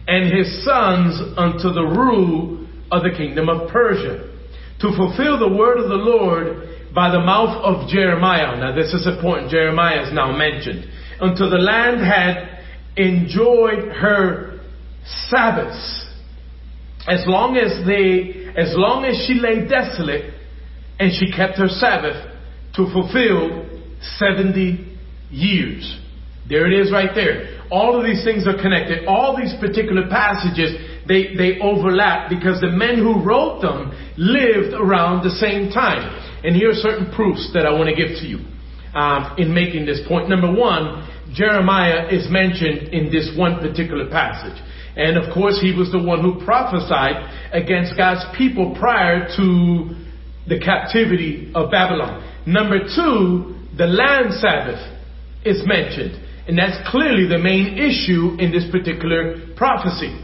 and 0.08 0.36
his 0.36 0.64
sons 0.64 1.22
unto 1.36 1.72
the 1.72 1.94
rule 1.96 2.66
of 2.90 3.04
the 3.04 3.16
kingdom 3.16 3.48
of 3.48 3.70
Persia, 3.70 4.34
to 4.80 4.96
fulfill 4.96 5.38
the 5.38 5.54
word 5.56 5.78
of 5.78 5.88
the 5.88 5.94
Lord 5.94 6.73
by 6.94 7.10
the 7.10 7.20
mouth 7.20 7.62
of 7.64 7.88
Jeremiah. 7.88 8.56
Now 8.56 8.74
this 8.74 8.94
is 8.94 9.06
important. 9.06 9.50
Jeremiah 9.50 10.06
is 10.06 10.12
now 10.12 10.30
mentioned. 10.36 10.86
Until 11.20 11.50
the 11.50 11.58
land 11.58 12.00
had 12.00 12.60
enjoyed 12.96 13.88
her 13.92 14.60
Sabbaths. 15.28 16.06
As 17.06 17.24
long 17.26 17.56
as 17.56 17.84
they, 17.86 18.46
as 18.56 18.72
long 18.76 19.04
as 19.04 19.26
she 19.26 19.34
lay 19.34 19.66
desolate 19.68 20.32
and 20.98 21.12
she 21.12 21.30
kept 21.32 21.58
her 21.58 21.68
Sabbath 21.68 22.16
to 22.76 22.86
fulfill 22.92 23.68
70 24.18 24.96
years. 25.30 26.00
There 26.48 26.70
it 26.70 26.78
is 26.78 26.92
right 26.92 27.10
there. 27.14 27.66
All 27.70 27.98
of 27.98 28.04
these 28.04 28.22
things 28.24 28.46
are 28.46 28.60
connected. 28.60 29.06
All 29.06 29.36
these 29.36 29.54
particular 29.58 30.08
passages, 30.08 30.76
they, 31.08 31.34
they 31.34 31.58
overlap 31.60 32.28
because 32.28 32.60
the 32.60 32.70
men 32.70 32.98
who 32.98 33.24
wrote 33.24 33.60
them 33.60 33.92
lived 34.16 34.74
around 34.74 35.24
the 35.24 35.30
same 35.30 35.70
time. 35.70 36.33
And 36.44 36.54
here 36.54 36.70
are 36.70 36.74
certain 36.74 37.10
proofs 37.10 37.50
that 37.54 37.64
I 37.64 37.72
want 37.72 37.88
to 37.88 37.96
give 37.96 38.20
to 38.20 38.26
you 38.26 38.38
um, 38.94 39.34
in 39.38 39.54
making 39.54 39.86
this 39.86 40.00
point. 40.06 40.28
Number 40.28 40.52
one, 40.52 41.08
Jeremiah 41.32 42.06
is 42.12 42.28
mentioned 42.30 42.92
in 42.92 43.10
this 43.10 43.32
one 43.36 43.60
particular 43.60 44.08
passage. 44.10 44.60
And 44.96 45.16
of 45.16 45.32
course, 45.34 45.58
he 45.60 45.74
was 45.74 45.90
the 45.90 45.98
one 45.98 46.20
who 46.20 46.44
prophesied 46.44 47.50
against 47.52 47.96
God's 47.96 48.24
people 48.36 48.76
prior 48.78 49.26
to 49.36 49.96
the 50.46 50.60
captivity 50.60 51.50
of 51.54 51.70
Babylon. 51.70 52.22
Number 52.46 52.78
two, 52.78 53.56
the 53.76 53.86
land 53.86 54.34
Sabbath 54.34 54.78
is 55.44 55.62
mentioned. 55.66 56.20
And 56.46 56.58
that's 56.58 56.76
clearly 56.90 57.26
the 57.26 57.38
main 57.38 57.78
issue 57.78 58.36
in 58.38 58.52
this 58.52 58.70
particular 58.70 59.54
prophecy 59.56 60.20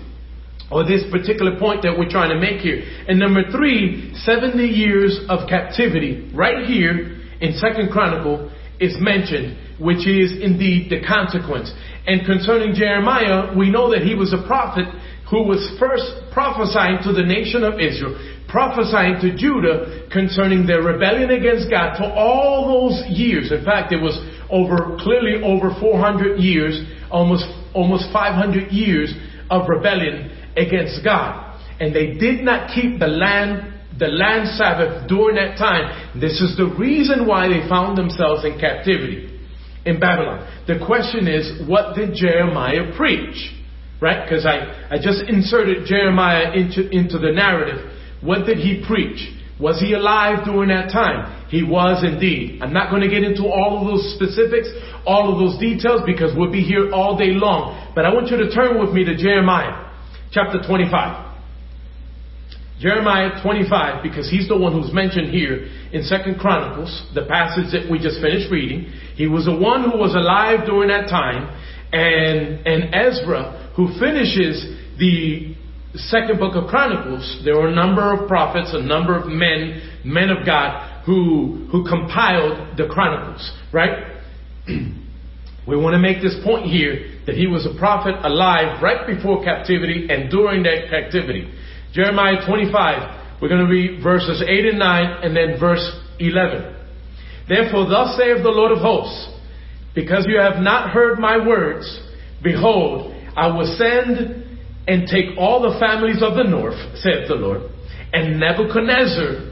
or 0.70 0.84
this 0.84 1.02
particular 1.10 1.58
point 1.58 1.82
that 1.82 1.98
we're 1.98 2.08
trying 2.08 2.30
to 2.30 2.38
make 2.38 2.60
here. 2.60 2.82
And 3.08 3.18
number 3.18 3.50
three, 3.50 4.14
70 4.14 4.62
years 4.64 5.20
of 5.28 5.48
captivity 5.48 6.30
right 6.34 6.66
here 6.66 7.20
in 7.40 7.54
Second 7.58 7.90
Chronicle 7.90 8.50
is 8.78 8.96
mentioned 8.98 9.58
which 9.80 10.06
is 10.06 10.36
indeed 10.40 10.92
the 10.92 11.00
consequence. 11.00 11.72
And 12.06 12.24
concerning 12.26 12.74
Jeremiah, 12.74 13.56
we 13.56 13.70
know 13.70 13.90
that 13.90 14.02
he 14.02 14.14
was 14.14 14.32
a 14.32 14.46
prophet 14.46 14.84
who 15.30 15.42
was 15.48 15.62
first 15.80 16.04
prophesying 16.32 17.00
to 17.02 17.12
the 17.12 17.24
nation 17.24 17.64
of 17.64 17.80
Israel, 17.80 18.18
prophesying 18.48 19.16
to 19.24 19.34
Judah 19.36 20.06
concerning 20.12 20.66
their 20.66 20.82
rebellion 20.82 21.30
against 21.30 21.70
God 21.70 21.96
for 21.96 22.12
all 22.12 22.68
those 22.68 23.08
years. 23.08 23.50
In 23.50 23.64
fact, 23.64 23.92
it 23.92 24.02
was 24.02 24.18
over, 24.50 24.98
clearly 25.00 25.40
over 25.42 25.72
400 25.80 26.38
years, 26.38 26.76
almost, 27.10 27.46
almost 27.72 28.12
500 28.12 28.70
years 28.70 29.14
of 29.48 29.68
rebellion 29.68 30.39
against 30.56 31.04
God. 31.04 31.58
And 31.80 31.94
they 31.94 32.14
did 32.14 32.44
not 32.44 32.74
keep 32.74 32.98
the 32.98 33.06
land, 33.06 33.80
the 33.98 34.08
land 34.08 34.48
Sabbath 34.56 35.08
during 35.08 35.36
that 35.36 35.56
time. 35.56 36.20
This 36.20 36.40
is 36.40 36.56
the 36.56 36.66
reason 36.78 37.26
why 37.26 37.48
they 37.48 37.66
found 37.68 37.96
themselves 37.96 38.44
in 38.44 38.60
captivity 38.60 39.40
in 39.84 39.98
Babylon. 39.98 40.46
The 40.66 40.84
question 40.84 41.26
is, 41.26 41.66
what 41.66 41.96
did 41.96 42.14
Jeremiah 42.14 42.92
preach? 42.96 43.56
Right? 44.00 44.28
Because 44.28 44.44
I, 44.46 44.88
I 44.90 44.96
just 44.96 45.24
inserted 45.28 45.86
Jeremiah 45.86 46.52
into, 46.52 46.88
into 46.90 47.18
the 47.18 47.32
narrative. 47.32 47.90
What 48.20 48.46
did 48.46 48.58
he 48.58 48.84
preach? 48.86 49.36
Was 49.58 49.78
he 49.80 49.92
alive 49.92 50.44
during 50.44 50.68
that 50.68 50.88
time? 50.88 51.48
He 51.48 51.62
was 51.62 52.04
indeed. 52.04 52.62
I'm 52.62 52.72
not 52.72 52.88
going 52.88 53.02
to 53.02 53.08
get 53.08 53.24
into 53.24 53.44
all 53.44 53.80
of 53.80 53.86
those 53.88 54.14
specifics, 54.16 54.68
all 55.04 55.32
of 55.32 55.36
those 55.36 55.60
details, 55.60 56.00
because 56.06 56.32
we'll 56.36 56.52
be 56.52 56.62
here 56.62 56.92
all 56.92 57.16
day 57.16 57.32
long. 57.36 57.92
But 57.94 58.06
I 58.06 58.14
want 58.14 58.28
you 58.28 58.38
to 58.38 58.50
turn 58.50 58.80
with 58.80 58.92
me 58.92 59.04
to 59.04 59.16
Jeremiah 59.16 59.89
chapter 60.32 60.60
25. 60.66 61.30
Jeremiah 62.80 63.42
25, 63.42 64.02
because 64.02 64.30
he's 64.30 64.48
the 64.48 64.56
one 64.56 64.72
who's 64.72 64.92
mentioned 64.92 65.30
here 65.30 65.68
in 65.92 66.02
Second 66.02 66.38
Chronicles, 66.38 67.08
the 67.14 67.26
passage 67.26 67.72
that 67.72 67.90
we 67.90 67.98
just 67.98 68.22
finished 68.22 68.50
reading. 68.50 68.90
He 69.16 69.26
was 69.26 69.44
the 69.44 69.54
one 69.54 69.84
who 69.84 69.98
was 69.98 70.14
alive 70.14 70.66
during 70.66 70.88
that 70.88 71.10
time, 71.10 71.44
and, 71.92 72.66
and 72.66 72.94
Ezra, 72.94 73.72
who 73.76 73.88
finishes 74.00 74.64
the 74.98 75.54
second 75.94 76.38
book 76.38 76.54
of 76.54 76.68
Chronicles, 76.68 77.42
there 77.44 77.56
were 77.56 77.68
a 77.68 77.74
number 77.74 78.14
of 78.14 78.26
prophets, 78.28 78.70
a 78.72 78.82
number 78.82 79.14
of 79.14 79.26
men, 79.26 80.00
men 80.04 80.30
of 80.30 80.46
God, 80.46 81.04
who, 81.04 81.68
who 81.70 81.84
compiled 81.86 82.78
the 82.78 82.86
Chronicles, 82.86 83.52
right? 83.72 84.22
we 85.70 85.76
want 85.76 85.94
to 85.94 86.02
make 86.02 86.20
this 86.20 86.36
point 86.44 86.66
here 86.66 87.22
that 87.26 87.36
he 87.36 87.46
was 87.46 87.64
a 87.64 87.78
prophet 87.78 88.14
alive 88.22 88.82
right 88.82 89.06
before 89.06 89.44
captivity 89.44 90.08
and 90.10 90.30
during 90.30 90.64
that 90.64 90.90
captivity. 90.90 91.48
Jeremiah 91.92 92.44
25, 92.46 93.40
we're 93.40 93.48
going 93.48 93.64
to 93.64 93.70
read 93.70 94.02
verses 94.02 94.42
8 94.46 94.66
and 94.66 94.78
9 94.78 95.22
and 95.22 95.36
then 95.36 95.60
verse 95.60 95.84
11. 96.18 96.76
Therefore, 97.48 97.88
thus 97.88 98.16
saith 98.16 98.42
the 98.42 98.50
Lord 98.50 98.72
of 98.72 98.78
hosts, 98.78 99.30
because 99.94 100.26
you 100.28 100.38
have 100.38 100.62
not 100.62 100.90
heard 100.90 101.18
my 101.18 101.44
words, 101.44 102.00
behold, 102.42 103.14
I 103.36 103.48
will 103.48 103.76
send 103.76 104.58
and 104.86 105.06
take 105.06 105.36
all 105.38 105.62
the 105.62 105.78
families 105.78 106.22
of 106.22 106.34
the 106.34 106.44
north, 106.44 106.78
saith 106.98 107.28
the 107.28 107.34
Lord, 107.34 107.62
and 108.12 108.38
Nebuchadnezzar, 108.38 109.50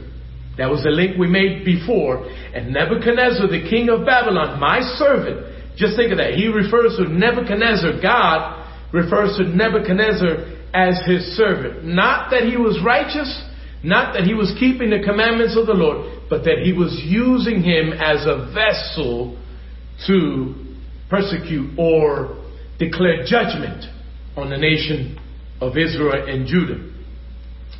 that 0.57 0.69
was 0.69 0.83
the 0.83 0.91
link 0.91 1.17
we 1.17 1.27
made 1.27 1.63
before, 1.63 2.25
and 2.27 2.73
Nebuchadnezzar, 2.73 3.47
the 3.47 3.67
king 3.69 3.89
of 3.89 4.05
Babylon, 4.05 4.59
my 4.59 4.81
servant, 4.97 5.58
just 5.79 5.95
think 5.95 6.11
of 6.11 6.17
that. 6.19 6.35
He 6.35 6.47
refers 6.47 6.97
to 6.97 7.07
Nebuchadnezzar, 7.07 8.01
God 8.01 8.67
refers 8.91 9.37
to 9.37 9.43
Nebuchadnezzar 9.47 10.59
as 10.73 10.99
his 11.07 11.23
servant. 11.37 11.85
Not 11.85 12.31
that 12.31 12.43
he 12.43 12.57
was 12.57 12.79
righteous, 12.83 13.31
not 13.81 14.13
that 14.13 14.23
he 14.23 14.33
was 14.33 14.53
keeping 14.59 14.89
the 14.89 15.01
commandments 15.03 15.55
of 15.57 15.65
the 15.67 15.73
Lord, 15.73 16.27
but 16.29 16.43
that 16.43 16.59
he 16.63 16.73
was 16.73 16.99
using 17.05 17.63
him 17.63 17.93
as 17.93 18.25
a 18.27 18.51
vessel 18.53 19.39
to 20.07 20.55
persecute 21.09 21.79
or 21.79 22.43
declare 22.77 23.23
judgment 23.25 23.85
on 24.35 24.49
the 24.49 24.57
nation 24.57 25.17
of 25.61 25.77
Israel 25.77 26.27
and 26.27 26.45
Judah. 26.45 26.91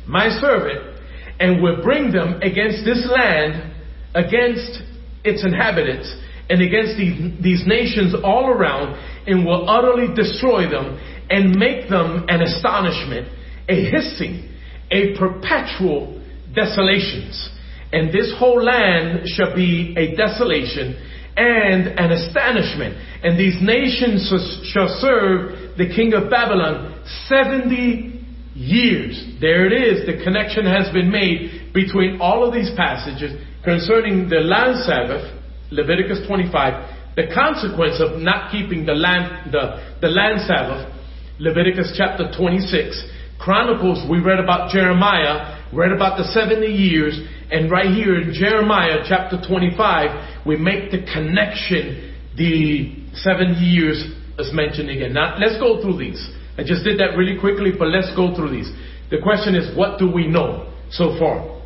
My 0.06 0.28
servant, 0.40 0.98
and 1.38 1.62
will 1.62 1.82
bring 1.82 2.12
them 2.12 2.40
against 2.42 2.84
this 2.84 3.06
land, 3.10 3.74
against 4.14 4.82
its 5.22 5.44
inhabitants, 5.44 6.12
and 6.50 6.60
against 6.60 6.98
these, 6.98 7.42
these 7.42 7.62
nations 7.66 8.14
all 8.24 8.48
around, 8.48 8.98
and 9.26 9.46
will 9.46 9.70
utterly 9.70 10.12
destroy 10.14 10.68
them 10.68 10.98
and 11.30 11.56
make 11.56 11.88
them 11.88 12.26
an 12.28 12.42
astonishment, 12.42 13.28
a 13.68 13.90
hissing, 13.90 14.50
a 14.90 15.16
perpetual 15.16 16.20
desolations. 16.54 17.48
And 17.92 18.12
this 18.12 18.34
whole 18.38 18.62
land 18.62 19.26
shall 19.26 19.54
be 19.54 19.94
a 19.96 20.16
desolation 20.16 20.96
and 21.36 21.86
an 21.98 22.12
astonishment. 22.12 22.96
And 23.22 23.38
these 23.38 23.56
nations 23.62 24.28
shall 24.72 24.88
serve 25.00 25.76
the 25.78 25.92
king 25.94 26.14
of 26.14 26.30
Babylon 26.30 27.04
70 27.28 28.24
years. 28.54 29.36
There 29.40 29.66
it 29.66 29.72
is. 29.72 30.06
The 30.06 30.22
connection 30.22 30.66
has 30.66 30.92
been 30.92 31.10
made 31.10 31.72
between 31.72 32.20
all 32.20 32.46
of 32.46 32.52
these 32.52 32.70
passages 32.76 33.32
concerning 33.64 34.28
the 34.28 34.40
land 34.40 34.84
Sabbath, 34.84 35.39
Leviticus 35.70 36.26
25, 36.26 37.16
the 37.16 37.26
consequence 37.34 38.00
of 38.00 38.20
not 38.20 38.50
keeping 38.50 38.86
the 38.86 38.94
land, 38.94 39.52
the, 39.52 39.96
the 40.00 40.08
land 40.08 40.40
Sabbath, 40.46 40.92
Leviticus 41.38 41.94
chapter 41.96 42.30
26. 42.36 43.02
Chronicles, 43.38 44.04
we 44.10 44.20
read 44.20 44.38
about 44.38 44.70
Jeremiah, 44.70 45.58
read 45.72 45.92
about 45.92 46.18
the 46.18 46.24
70 46.24 46.66
years, 46.66 47.18
and 47.50 47.70
right 47.70 47.86
here 47.86 48.20
in 48.20 48.34
Jeremiah 48.34 49.02
chapter 49.08 49.40
25, 49.40 50.46
we 50.46 50.56
make 50.56 50.90
the 50.90 50.98
connection, 51.12 52.14
the 52.36 53.06
70 53.14 53.54
years 53.60 53.96
is 54.38 54.52
mentioned 54.52 54.90
again. 54.90 55.14
Now, 55.14 55.36
let's 55.38 55.58
go 55.58 55.80
through 55.82 55.98
these. 55.98 56.20
I 56.58 56.62
just 56.62 56.84
did 56.84 57.00
that 57.00 57.16
really 57.16 57.38
quickly, 57.40 57.72
but 57.76 57.88
let's 57.88 58.14
go 58.14 58.34
through 58.34 58.50
these. 58.50 58.70
The 59.10 59.18
question 59.22 59.54
is, 59.54 59.76
what 59.76 59.98
do 59.98 60.10
we 60.10 60.26
know 60.26 60.72
so 60.90 61.16
far? 61.18 61.60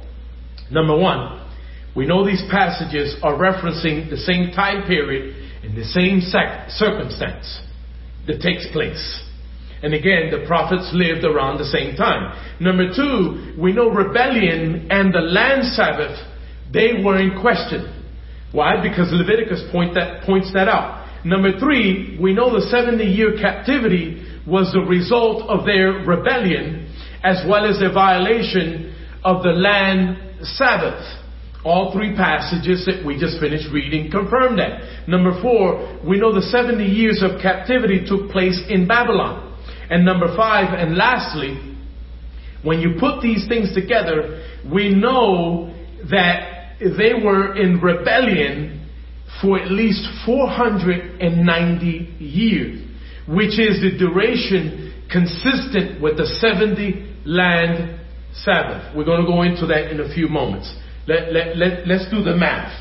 Number 0.70 0.96
one, 0.96 1.43
we 1.96 2.06
know 2.06 2.26
these 2.26 2.42
passages 2.50 3.16
are 3.22 3.34
referencing 3.34 4.10
the 4.10 4.16
same 4.16 4.50
time 4.52 4.86
period 4.86 5.36
and 5.62 5.76
the 5.76 5.84
same 5.84 6.20
circumstance 6.20 7.60
that 8.26 8.40
takes 8.40 8.66
place. 8.72 9.22
And 9.82 9.92
again, 9.92 10.30
the 10.30 10.46
prophets 10.46 10.90
lived 10.94 11.24
around 11.24 11.58
the 11.58 11.66
same 11.66 11.94
time. 11.94 12.34
Number 12.58 12.88
two, 12.94 13.54
we 13.60 13.72
know 13.72 13.90
rebellion 13.90 14.88
and 14.90 15.12
the 15.12 15.20
land 15.20 15.64
Sabbath, 15.74 16.18
they 16.72 17.02
were 17.04 17.18
in 17.18 17.40
question. 17.40 17.90
Why? 18.50 18.80
Because 18.82 19.12
Leviticus 19.12 19.62
point 19.70 19.94
that, 19.94 20.22
points 20.22 20.52
that 20.54 20.68
out. 20.68 21.24
Number 21.24 21.58
three, 21.58 22.18
we 22.20 22.32
know 22.34 22.52
the 22.52 22.66
70 22.66 23.04
year 23.04 23.36
captivity 23.40 24.24
was 24.46 24.72
the 24.72 24.80
result 24.80 25.48
of 25.48 25.66
their 25.66 26.04
rebellion 26.04 26.90
as 27.22 27.44
well 27.48 27.64
as 27.64 27.78
their 27.78 27.92
violation 27.92 28.94
of 29.24 29.42
the 29.42 29.50
land 29.50 30.18
Sabbath. 30.42 31.02
All 31.64 31.92
three 31.92 32.14
passages 32.14 32.84
that 32.84 33.04
we 33.06 33.18
just 33.18 33.40
finished 33.40 33.72
reading 33.72 34.10
confirm 34.10 34.56
that. 34.58 35.08
Number 35.08 35.40
four, 35.40 35.98
we 36.06 36.18
know 36.18 36.34
the 36.34 36.42
70 36.42 36.84
years 36.84 37.22
of 37.22 37.40
captivity 37.40 38.04
took 38.06 38.30
place 38.30 38.60
in 38.68 38.86
Babylon. 38.86 39.56
And 39.90 40.04
number 40.04 40.34
five, 40.36 40.78
and 40.78 40.96
lastly, 40.96 41.76
when 42.62 42.80
you 42.80 42.96
put 42.98 43.22
these 43.22 43.46
things 43.48 43.74
together, 43.74 44.44
we 44.70 44.94
know 44.94 45.74
that 46.10 46.76
they 46.80 47.14
were 47.22 47.56
in 47.56 47.80
rebellion 47.80 48.90
for 49.40 49.58
at 49.58 49.70
least 49.70 50.06
490 50.26 51.88
years, 52.18 52.88
which 53.28 53.58
is 53.58 53.80
the 53.80 53.96
duration 53.98 54.92
consistent 55.10 56.00
with 56.00 56.16
the 56.16 56.26
70 56.26 57.20
land 57.24 58.00
Sabbath. 58.34 58.96
We're 58.96 59.04
going 59.04 59.24
to 59.24 59.30
go 59.30 59.42
into 59.42 59.66
that 59.66 59.90
in 59.90 60.00
a 60.00 60.12
few 60.12 60.28
moments. 60.28 60.74
Let, 61.06 61.32
let, 61.32 61.56
let, 61.56 61.86
let's 61.86 62.10
do 62.10 62.22
the 62.22 62.36
math 62.36 62.72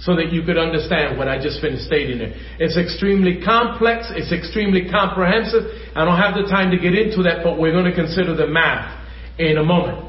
so 0.00 0.14
that 0.14 0.32
you 0.32 0.42
could 0.42 0.56
understand 0.56 1.18
what 1.18 1.28
I 1.28 1.42
just 1.42 1.60
finished 1.60 1.84
stating 1.84 2.18
there. 2.18 2.32
It's 2.58 2.78
extremely 2.78 3.42
complex, 3.44 4.06
it's 4.14 4.32
extremely 4.32 4.88
comprehensive. 4.88 5.64
I 5.94 6.04
don't 6.04 6.16
have 6.16 6.34
the 6.34 6.48
time 6.48 6.70
to 6.70 6.78
get 6.78 6.94
into 6.94 7.22
that, 7.24 7.42
but 7.42 7.58
we're 7.58 7.72
going 7.72 7.84
to 7.84 7.94
consider 7.94 8.34
the 8.34 8.46
math 8.46 8.94
in 9.38 9.58
a 9.58 9.64
moment. 9.64 10.06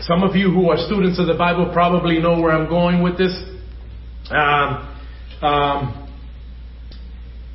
Some 0.00 0.24
of 0.24 0.34
you 0.34 0.50
who 0.50 0.70
are 0.70 0.78
students 0.86 1.20
of 1.20 1.28
the 1.28 1.34
Bible 1.34 1.70
probably 1.72 2.18
know 2.18 2.40
where 2.40 2.52
I'm 2.52 2.68
going 2.68 3.02
with 3.02 3.16
this. 3.16 3.36
Um, 4.30 4.96
um, 5.42 6.08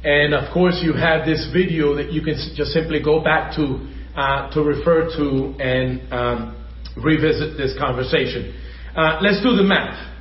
and 0.04 0.34
of 0.34 0.54
course, 0.54 0.80
you 0.82 0.94
have 0.94 1.26
this 1.26 1.50
video 1.52 1.96
that 1.96 2.12
you 2.14 2.22
can 2.22 2.36
just 2.56 2.72
simply 2.72 3.02
go 3.04 3.22
back 3.22 3.56
to 3.56 3.92
uh, 4.16 4.50
to 4.54 4.62
refer 4.62 5.10
to 5.18 5.56
and 5.60 6.14
um, 6.14 6.66
revisit 6.98 7.58
this 7.58 7.78
conversation. 7.78 8.54
Uh, 8.96 9.20
let's 9.22 9.44
do 9.44 9.56
the 9.56 9.64
math. 9.64 10.14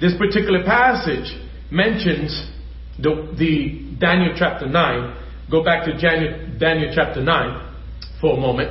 This 0.00 0.12
particular 0.18 0.64
passage 0.64 1.30
mentions 1.70 2.50
the, 2.98 3.34
the 3.38 3.96
Daniel 3.98 4.34
chapter 4.36 4.66
9. 4.66 5.16
Go 5.50 5.64
back 5.64 5.84
to 5.84 5.92
Daniel, 6.58 6.92
chapter 6.94 7.22
9 7.22 7.74
for 8.20 8.36
a 8.36 8.40
moment. 8.40 8.70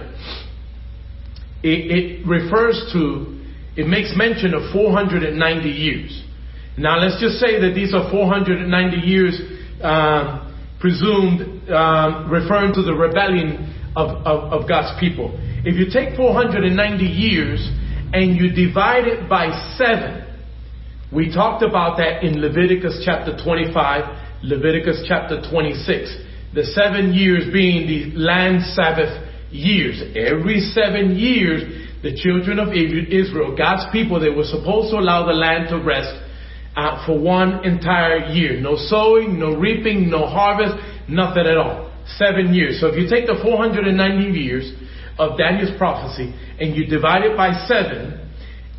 It, 1.61 2.23
it 2.23 2.27
refers 2.27 2.89
to, 2.93 3.41
it 3.75 3.87
makes 3.87 4.13
mention 4.15 4.53
of 4.53 4.71
490 4.73 5.69
years. 5.69 6.23
Now 6.77 6.97
let's 6.97 7.19
just 7.21 7.35
say 7.39 7.59
that 7.59 7.73
these 7.75 7.93
are 7.93 8.09
490 8.09 8.97
years 8.97 9.39
um, 9.83 10.49
presumed 10.79 11.69
um, 11.69 12.31
referring 12.31 12.73
to 12.73 12.81
the 12.81 12.93
rebellion 12.93 13.68
of, 13.95 14.25
of, 14.25 14.61
of 14.61 14.69
God's 14.69 14.99
people. 14.99 15.31
If 15.65 15.75
you 15.75 15.91
take 15.91 16.15
490 16.15 17.03
years 17.03 17.59
and 18.13 18.35
you 18.35 18.49
divide 18.49 19.05
it 19.05 19.29
by 19.29 19.75
seven, 19.77 20.25
we 21.11 21.33
talked 21.33 21.63
about 21.63 21.97
that 21.97 22.23
in 22.23 22.39
Leviticus 22.39 23.03
chapter 23.05 23.35
25, 23.43 24.43
Leviticus 24.43 25.05
chapter 25.07 25.41
26. 25.49 26.15
The 26.53 26.63
seven 26.63 27.13
years 27.13 27.51
being 27.51 27.87
the 27.87 28.17
land 28.17 28.63
Sabbath 28.73 29.27
years. 29.51 30.01
Every 30.15 30.59
seven 30.59 31.15
years, 31.15 31.87
the 32.03 32.15
children 32.15 32.59
of 32.59 32.69
Israel, 32.69 33.55
God's 33.57 33.91
people, 33.91 34.19
they 34.19 34.29
were 34.29 34.45
supposed 34.45 34.91
to 34.91 34.97
allow 34.97 35.25
the 35.25 35.33
land 35.33 35.69
to 35.69 35.77
rest 35.79 36.13
uh, 36.75 37.05
for 37.05 37.19
one 37.19 37.65
entire 37.65 38.29
year. 38.29 38.59
No 38.59 38.75
sowing, 38.77 39.39
no 39.39 39.55
reaping, 39.55 40.09
no 40.09 40.25
harvest, 40.25 40.75
nothing 41.09 41.45
at 41.45 41.57
all. 41.57 41.88
Seven 42.17 42.53
years. 42.53 42.79
So 42.79 42.87
if 42.87 42.95
you 42.95 43.09
take 43.09 43.27
the 43.27 43.39
490 43.41 44.39
years 44.39 44.71
of 45.17 45.37
Daniel's 45.37 45.77
prophecy 45.77 46.33
and 46.59 46.75
you 46.75 46.87
divide 46.87 47.23
it 47.23 47.35
by 47.35 47.65
seven, 47.67 48.29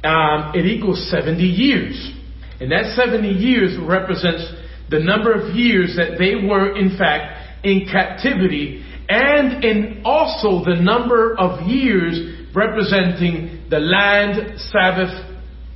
um, 0.03 0.53
it 0.55 0.67
equals 0.67 1.11
70 1.11 1.43
years. 1.43 2.13
And 2.61 2.73
that 2.73 2.97
70 2.97 3.29
years 3.29 3.79
represents 3.81 4.45
the 4.91 5.01
number 5.01 5.33
of 5.33 5.55
years 5.55 5.97
that 5.97 6.19
they 6.19 6.35
were, 6.47 6.77
in 6.77 6.97
fact, 6.99 7.65
in 7.65 7.87
captivity 7.91 8.85
and 9.09 9.65
in 9.65 10.03
also 10.05 10.65
the 10.65 10.77
number 10.81 11.37
of 11.39 11.67
years 11.67 12.47
representing 12.55 13.67
the 13.71 13.79
land 13.79 14.59
Sabbath 14.71 15.11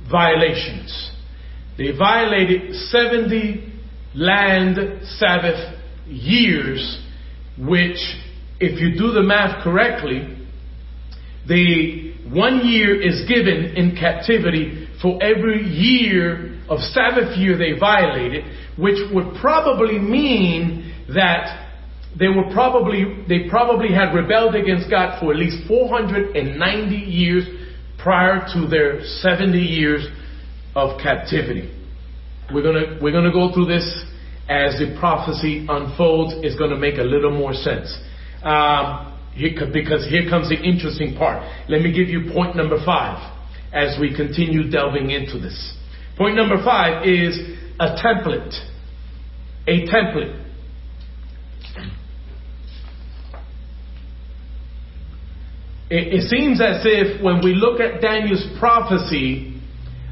violations. 0.09 1.11
They 1.77 1.91
violated 1.97 2.75
70 2.75 3.73
land 4.15 4.77
Sabbath 5.17 5.77
years, 6.05 6.99
which, 7.57 7.97
if 8.59 8.79
you 8.79 8.97
do 8.97 9.11
the 9.11 9.23
math 9.23 9.63
correctly, 9.63 10.37
the 11.47 12.13
one 12.29 12.65
year 12.65 12.99
is 12.99 13.27
given 13.27 13.75
in 13.75 13.95
captivity 13.95 14.87
for 15.01 15.21
every 15.21 15.63
year 15.63 16.59
of 16.67 16.79
Sabbath 16.79 17.37
year 17.37 17.57
they 17.57 17.77
violated, 17.79 18.43
which 18.77 18.97
would 19.13 19.35
probably 19.39 19.99
mean 19.99 20.93
that 21.13 21.65
they 22.17 22.27
were 22.27 22.49
probably, 22.53 23.23
they 23.27 23.49
probably 23.49 23.89
had 23.93 24.13
rebelled 24.13 24.55
against 24.55 24.89
God 24.89 25.19
for 25.19 25.31
at 25.31 25.37
least 25.37 25.67
490 25.67 26.95
years 26.95 27.43
prior 27.99 28.47
to 28.53 28.67
their 28.67 29.03
70 29.03 29.57
years 29.57 30.07
of 30.75 30.99
captivity. 31.01 31.71
We're 32.53 32.63
gonna, 32.63 32.99
we're 33.01 33.11
gonna 33.11 33.31
go 33.31 33.53
through 33.53 33.65
this 33.65 34.05
as 34.49 34.77
the 34.79 34.95
prophecy 34.99 35.65
unfolds. 35.67 36.33
It's 36.43 36.55
gonna 36.55 36.77
make 36.77 36.97
a 36.97 37.03
little 37.03 37.31
more 37.31 37.53
sense. 37.53 37.95
Um, 38.43 39.13
because 39.35 40.07
here 40.07 40.29
comes 40.29 40.49
the 40.49 40.55
interesting 40.55 41.15
part. 41.17 41.43
Let 41.67 41.81
me 41.81 41.91
give 41.91 42.07
you 42.07 42.31
point 42.31 42.55
number 42.55 42.83
five 42.85 43.33
as 43.73 43.99
we 43.99 44.15
continue 44.15 44.69
delving 44.69 45.11
into 45.11 45.39
this. 45.39 45.73
Point 46.17 46.35
number 46.35 46.63
five 46.63 47.05
is 47.05 47.37
a 47.79 47.97
template. 48.01 48.53
A 49.67 49.85
template. 49.87 50.45
It, 55.89 56.13
it 56.13 56.29
seems 56.29 56.61
as 56.61 56.81
if 56.83 57.21
when 57.21 57.43
we 57.43 57.53
look 57.53 57.79
at 57.79 58.01
Daniel's 58.01 58.45
prophecy, 58.57 59.61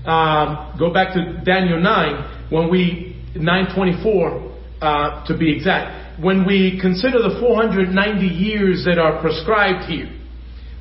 um, 0.06 0.76
go 0.78 0.94
back 0.94 1.14
to 1.14 1.42
Daniel 1.44 1.80
9, 1.80 2.50
when 2.52 2.70
we, 2.70 3.13
924 3.36 4.54
uh, 4.82 5.26
to 5.28 5.38
be 5.38 5.56
exact, 5.56 6.22
when 6.22 6.46
we 6.46 6.78
consider 6.80 7.20
the 7.22 7.38
490 7.40 8.26
years 8.26 8.84
that 8.86 8.98
are 8.98 9.22
prescribed 9.22 9.90
here, 9.90 10.12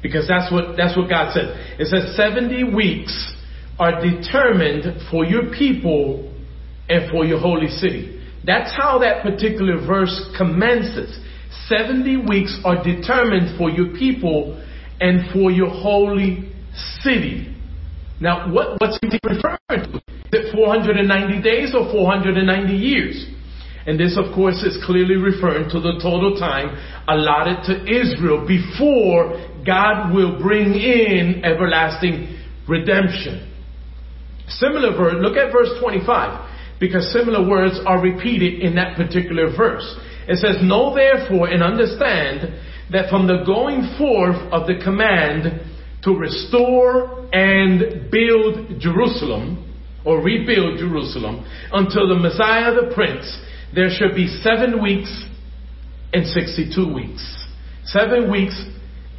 because 0.03 0.27
that's 0.27 0.53
what, 0.53 0.77
that's 0.77 0.97
what 0.97 1.09
God 1.09 1.33
said. 1.33 1.79
It 1.79 1.87
says 1.87 2.17
70 2.17 2.75
weeks 2.75 3.15
are 3.79 4.03
determined 4.03 5.01
for 5.11 5.25
your 5.25 5.51
people 5.57 6.33
and 6.89 7.11
for 7.11 7.25
your 7.25 7.39
holy 7.39 7.69
city. 7.69 8.21
That's 8.45 8.75
how 8.77 8.99
that 8.99 9.23
particular 9.23 9.85
verse 9.87 10.31
commences. 10.37 11.19
70 11.69 12.27
weeks 12.29 12.59
are 12.65 12.83
determined 12.83 13.57
for 13.57 13.71
your 13.71 13.97
people 13.97 14.63
and 15.01 15.33
for 15.33 15.51
your 15.51 15.71
holy 15.71 16.53
city. 17.01 17.52
Now, 18.23 18.47
what, 18.55 18.81
what's 18.81 18.97
he 19.03 19.19
referring 19.25 19.59
to? 19.69 19.99
Is 20.31 20.47
it 20.47 20.55
490 20.55 21.43
days 21.43 21.75
or 21.75 21.91
490 21.91 22.73
years? 22.73 23.27
And 23.85 23.99
this, 23.99 24.17
of 24.17 24.33
course, 24.33 24.63
is 24.63 24.79
clearly 24.87 25.17
referring 25.17 25.69
to 25.71 25.81
the 25.81 25.99
total 26.01 26.39
time 26.39 26.71
allotted 27.09 27.67
to 27.67 27.83
Israel 27.83 28.47
before 28.47 29.43
God 29.67 30.15
will 30.15 30.39
bring 30.41 30.71
in 30.71 31.45
everlasting 31.45 32.39
redemption. 32.69 33.51
Similar 34.47 34.97
verse, 34.97 35.17
look 35.19 35.37
at 35.37 35.51
verse 35.51 35.71
25, 35.81 36.79
because 36.79 37.13
similar 37.13 37.43
words 37.43 37.81
are 37.85 38.01
repeated 38.01 38.63
in 38.63 38.77
that 38.77 38.97
particular 38.97 39.51
verse. 39.51 39.99
It 40.29 40.39
says, 40.39 40.63
Know 40.63 40.95
therefore 40.95 41.49
and 41.49 41.61
understand 41.61 42.55
that 42.93 43.11
from 43.11 43.27
the 43.27 43.43
going 43.45 43.99
forth 43.99 44.39
of 44.55 44.69
the 44.69 44.79
command 44.79 45.72
to 46.05 46.17
restore 46.17 47.29
and 47.33 48.11
build 48.11 48.81
Jerusalem 48.81 49.73
or 50.05 50.21
rebuild 50.21 50.79
Jerusalem 50.79 51.47
until 51.73 52.09
the 52.09 52.17
Messiah 52.17 52.75
the 52.75 52.93
Prince, 52.95 53.39
there 53.75 53.89
should 53.91 54.15
be 54.15 54.27
seven 54.43 54.83
weeks 54.83 55.11
and 56.13 56.27
62 56.27 56.93
weeks. 56.93 57.23
Seven 57.85 58.31
weeks 58.31 58.61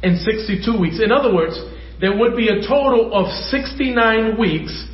and 0.02 0.18
62 0.18 0.78
weeks. 0.78 1.00
In 1.02 1.10
other 1.10 1.34
words, 1.34 1.58
there 2.00 2.16
would 2.16 2.36
be 2.36 2.48
a 2.48 2.60
total 2.60 3.14
of 3.14 3.32
69 3.50 4.38
weeks, 4.38 4.86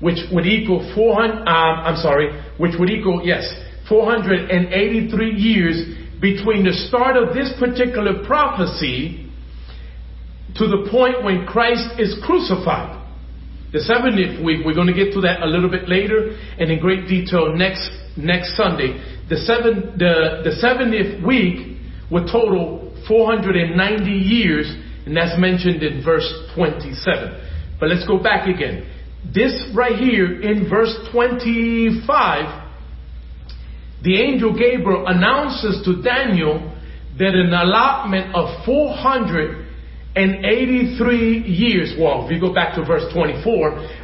which 0.00 0.18
would 0.32 0.46
equal 0.46 0.92
400, 0.94 1.42
uh, 1.42 1.50
I'm 1.50 1.96
sorry, 1.96 2.30
which 2.58 2.72
would 2.78 2.90
equal, 2.90 3.22
yes, 3.24 3.42
483 3.88 5.30
years 5.32 5.96
between 6.20 6.64
the 6.64 6.72
start 6.88 7.16
of 7.16 7.34
this 7.34 7.52
particular 7.58 8.24
prophecy 8.24 9.27
to 10.56 10.66
the 10.66 10.88
point 10.90 11.22
when 11.24 11.46
Christ 11.46 11.98
is 11.98 12.16
crucified. 12.24 12.96
The 13.72 13.80
70th 13.80 14.42
week, 14.42 14.64
we're 14.64 14.74
going 14.74 14.86
to 14.88 14.94
get 14.94 15.12
to 15.12 15.20
that 15.22 15.42
a 15.42 15.46
little 15.46 15.70
bit 15.70 15.88
later 15.88 16.36
and 16.58 16.70
in 16.70 16.80
great 16.80 17.06
detail 17.06 17.54
next, 17.54 17.90
next 18.16 18.56
Sunday. 18.56 18.96
The, 19.28 19.36
seven, 19.36 19.98
the, 19.98 20.40
the 20.42 20.56
70th 20.56 21.26
week 21.26 21.76
would 22.10 22.32
total 22.32 22.96
490 23.06 24.10
years, 24.10 24.74
and 25.04 25.14
that's 25.14 25.38
mentioned 25.38 25.82
in 25.82 26.02
verse 26.02 26.26
27. 26.54 27.76
But 27.78 27.90
let's 27.90 28.06
go 28.06 28.22
back 28.22 28.48
again. 28.48 28.88
This 29.34 29.52
right 29.74 29.96
here 29.96 30.40
in 30.40 30.70
verse 30.70 30.94
25, 31.12 32.68
the 34.02 34.22
angel 34.22 34.56
Gabriel 34.56 35.06
announces 35.06 35.84
to 35.84 36.02
Daniel 36.02 36.74
that 37.18 37.34
an 37.34 37.52
allotment 37.52 38.34
of 38.34 38.64
400 38.64 39.57
and 40.18 40.44
83 40.44 41.46
years, 41.46 41.94
well, 41.94 42.26
if 42.26 42.32
you 42.32 42.40
go 42.40 42.52
back 42.52 42.74
to 42.74 42.84
verse 42.84 43.06
24, 43.14 43.38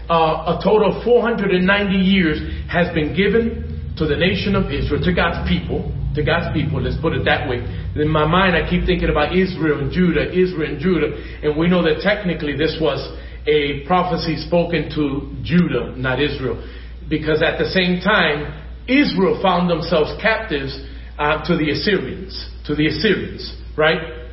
uh, 0.06 0.54
a 0.54 0.60
total 0.62 0.94
of 0.94 1.02
490 1.02 1.58
years 1.98 2.38
has 2.70 2.86
been 2.94 3.16
given 3.18 3.94
to 3.98 4.06
the 4.06 4.14
nation 4.14 4.54
of 4.54 4.70
Israel, 4.70 5.02
to 5.02 5.12
God's 5.12 5.42
people, 5.50 5.90
to 6.14 6.22
God's 6.22 6.54
people, 6.54 6.78
let's 6.80 7.00
put 7.02 7.14
it 7.14 7.24
that 7.26 7.50
way. 7.50 7.58
In 7.98 8.06
my 8.06 8.26
mind, 8.26 8.54
I 8.54 8.62
keep 8.70 8.86
thinking 8.86 9.10
about 9.10 9.34
Israel 9.34 9.82
and 9.82 9.90
Judah, 9.90 10.30
Israel 10.30 10.70
and 10.70 10.78
Judah, 10.78 11.18
and 11.42 11.58
we 11.58 11.66
know 11.66 11.82
that 11.82 11.98
technically 12.06 12.56
this 12.56 12.78
was 12.80 13.02
a 13.50 13.82
prophecy 13.86 14.38
spoken 14.38 14.94
to 14.94 15.34
Judah, 15.42 15.98
not 15.98 16.22
Israel, 16.22 16.62
because 17.10 17.42
at 17.42 17.58
the 17.58 17.66
same 17.74 17.98
time, 18.00 18.54
Israel 18.86 19.42
found 19.42 19.68
themselves 19.68 20.14
captives 20.22 20.78
uh, 21.18 21.42
to 21.42 21.58
the 21.58 21.74
Assyrians, 21.74 22.38
to 22.66 22.74
the 22.74 22.86
Assyrians, 22.86 23.42
right? 23.76 24.23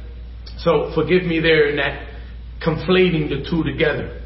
So 0.63 0.91
forgive 0.93 1.23
me 1.23 1.39
there 1.39 1.69
in 1.69 1.77
that 1.77 2.07
conflating 2.61 3.29
the 3.29 3.49
two 3.49 3.63
together. 3.63 4.21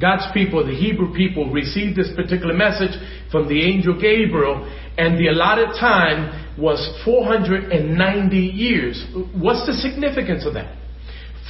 God's 0.00 0.24
people, 0.32 0.64
the 0.64 0.74
Hebrew 0.74 1.12
people, 1.12 1.50
received 1.50 1.96
this 1.98 2.10
particular 2.14 2.54
message 2.54 2.94
from 3.30 3.48
the 3.48 3.60
angel 3.60 3.94
Gabriel, 4.00 4.64
and 4.96 5.18
the 5.18 5.28
allotted 5.28 5.74
time 5.78 6.56
was 6.58 6.80
490 7.04 8.36
years. 8.36 9.04
What's 9.34 9.66
the 9.66 9.74
significance 9.74 10.46
of 10.46 10.54
that? 10.54 10.78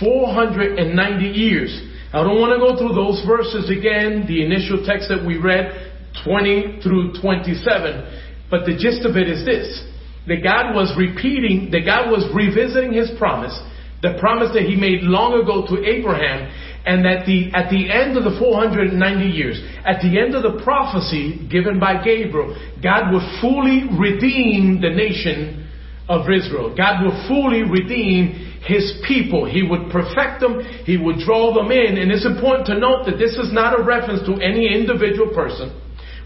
490 0.00 1.24
years. 1.26 1.70
I 2.12 2.24
don't 2.24 2.40
want 2.40 2.56
to 2.56 2.58
go 2.58 2.76
through 2.76 2.96
those 2.96 3.22
verses 3.26 3.70
again, 3.70 4.26
the 4.26 4.44
initial 4.44 4.84
text 4.84 5.08
that 5.08 5.24
we 5.24 5.38
read, 5.38 5.92
20 6.24 6.80
through 6.82 7.20
27, 7.20 8.48
but 8.50 8.66
the 8.66 8.76
gist 8.76 9.06
of 9.06 9.16
it 9.16 9.28
is 9.28 9.44
this 9.44 9.88
that 10.28 10.38
God 10.38 10.72
was 10.72 10.94
repeating, 10.96 11.70
that 11.72 11.82
God 11.82 12.06
was 12.06 12.22
revisiting 12.30 12.92
his 12.92 13.10
promise 13.18 13.58
the 14.02 14.18
promise 14.18 14.50
that 14.54 14.62
he 14.62 14.74
made 14.76 15.02
long 15.02 15.40
ago 15.40 15.64
to 15.70 15.82
Abraham, 15.86 16.50
And 16.84 17.06
that 17.06 17.26
the, 17.26 17.54
at 17.54 17.70
the 17.70 17.86
end 17.86 18.18
of 18.18 18.26
the 18.26 18.34
490 18.42 18.98
years, 19.30 19.62
at 19.86 20.02
the 20.02 20.18
end 20.18 20.34
of 20.34 20.42
the 20.42 20.58
prophecy 20.66 21.46
given 21.46 21.78
by 21.78 22.02
Gabriel, 22.02 22.58
God 22.82 23.14
would 23.14 23.22
fully 23.38 23.86
redeem 23.94 24.82
the 24.82 24.90
nation 24.90 25.70
of 26.10 26.26
Israel. 26.26 26.74
God 26.74 27.06
would 27.06 27.14
fully 27.30 27.62
redeem 27.62 28.58
his 28.66 28.98
people. 29.06 29.46
He 29.46 29.62
would 29.62 29.94
perfect 29.94 30.42
them. 30.42 30.58
He 30.82 30.98
would 30.98 31.22
draw 31.22 31.54
them 31.54 31.70
in. 31.70 32.02
And 32.02 32.10
it's 32.10 32.26
important 32.26 32.66
to 32.66 32.78
note 32.78 33.06
that 33.06 33.22
this 33.22 33.38
is 33.38 33.54
not 33.54 33.78
a 33.78 33.82
reference 33.86 34.26
to 34.26 34.42
any 34.42 34.66
individual 34.74 35.30
person. 35.30 35.70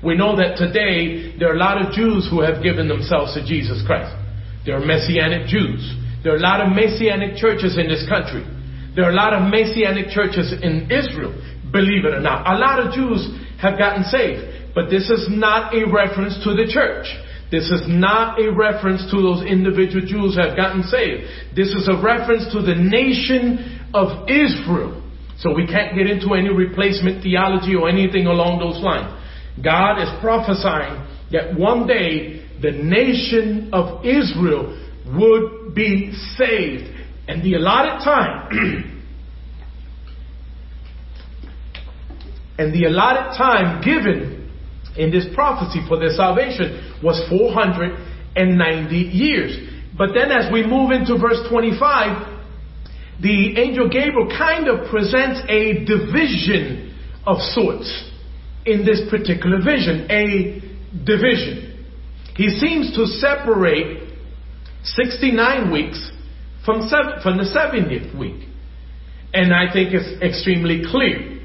We 0.01 0.16
know 0.16 0.37
that 0.41 0.57
today 0.57 1.37
there 1.37 1.53
are 1.53 1.57
a 1.57 1.61
lot 1.61 1.85
of 1.85 1.93
Jews 1.93 2.29
who 2.33 2.41
have 2.41 2.62
given 2.62 2.89
themselves 2.89 3.35
to 3.35 3.45
Jesus 3.45 3.85
Christ. 3.85 4.16
They're 4.64 4.81
Messianic 4.81 5.49
Jews. 5.49 5.85
There 6.23 6.33
are 6.33 6.37
a 6.37 6.41
lot 6.41 6.61
of 6.61 6.75
Messianic 6.75 7.37
churches 7.37 7.79
in 7.79 7.89
this 7.89 8.07
country. 8.09 8.45
There 8.95 9.05
are 9.05 9.12
a 9.12 9.14
lot 9.14 9.33
of 9.33 9.51
Messianic 9.51 10.09
churches 10.09 10.53
in 10.53 10.91
Israel, 10.91 11.37
believe 11.71 12.05
it 12.05 12.14
or 12.14 12.21
not. 12.21 12.49
A 12.49 12.57
lot 12.57 12.81
of 12.81 12.93
Jews 12.93 13.29
have 13.61 13.79
gotten 13.79 14.05
saved. 14.05 14.75
But 14.75 14.91
this 14.91 15.09
is 15.09 15.29
not 15.31 15.75
a 15.75 15.85
reference 15.89 16.37
to 16.45 16.53
the 16.53 16.69
church. 16.69 17.07
This 17.51 17.71
is 17.71 17.83
not 17.87 18.41
a 18.41 18.53
reference 18.53 19.09
to 19.11 19.23
those 19.23 19.45
individual 19.47 20.05
Jews 20.05 20.35
who 20.35 20.41
have 20.41 20.57
gotten 20.57 20.83
saved. 20.83 21.55
This 21.55 21.69
is 21.69 21.89
a 21.89 22.03
reference 22.03 22.53
to 22.53 22.61
the 22.61 22.75
nation 22.75 23.89
of 23.95 24.29
Israel. 24.29 25.03
So 25.39 25.55
we 25.55 25.67
can't 25.67 25.97
get 25.97 26.09
into 26.09 26.35
any 26.35 26.51
replacement 26.51 27.23
theology 27.23 27.75
or 27.75 27.89
anything 27.89 28.27
along 28.27 28.59
those 28.59 28.83
lines. 28.83 29.12
God 29.62 30.03
is 30.03 30.09
prophesying 30.21 31.07
that 31.33 31.57
one 31.57 31.87
day 31.87 32.45
the 32.61 32.73
nation 32.73 33.71
of 33.73 34.05
Israel 34.05 34.75
would 35.07 35.75
be 35.75 36.13
saved. 36.37 36.93
And 37.29 37.43
the 37.43 37.55
allotted 37.55 38.05
time, 38.05 38.93
and 42.59 42.73
the 42.73 42.85
allotted 42.85 43.37
time 43.37 43.83
given 43.83 44.51
in 44.97 45.11
this 45.11 45.27
prophecy 45.35 45.81
for 45.89 45.99
their 45.99 46.15
salvation 46.15 47.01
was 47.03 47.23
490 47.29 48.97
years. 48.97 49.57
But 49.97 50.11
then 50.15 50.31
as 50.31 50.53
we 50.53 50.67
move 50.67 50.91
into 50.91 51.19
verse 51.19 51.47
25, 51.51 52.35
the 53.21 53.59
angel 53.59 53.89
Gabriel 53.89 54.29
kind 54.29 54.69
of 54.69 54.91
presents 54.91 55.41
a 55.49 55.85
division 55.85 56.95
of 57.27 57.39
sorts 57.39 58.11
in 58.65 58.85
this 58.85 59.03
particular 59.11 59.59
vision, 59.63 60.07
a 60.11 60.61
division. 61.05 61.85
He 62.35 62.51
seems 62.51 62.95
to 62.95 63.07
separate 63.07 64.06
69 64.95 65.72
weeks 65.72 66.12
from, 66.64 66.89
seven, 66.89 67.18
from 67.22 67.37
the 67.39 67.45
70th 67.45 68.16
week. 68.18 68.49
And 69.34 69.53
I 69.53 69.72
think 69.72 69.91
it's 69.93 70.22
extremely 70.22 70.82
clear. 70.87 71.43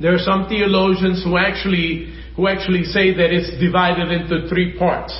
There 0.00 0.14
are 0.14 0.22
some 0.22 0.48
theologians 0.48 1.24
who 1.24 1.36
actually, 1.36 2.14
who 2.36 2.46
actually 2.46 2.84
say 2.84 3.10
that 3.14 3.34
it's 3.34 3.50
divided 3.58 4.14
into 4.14 4.48
three 4.48 4.78
parts. 4.78 5.10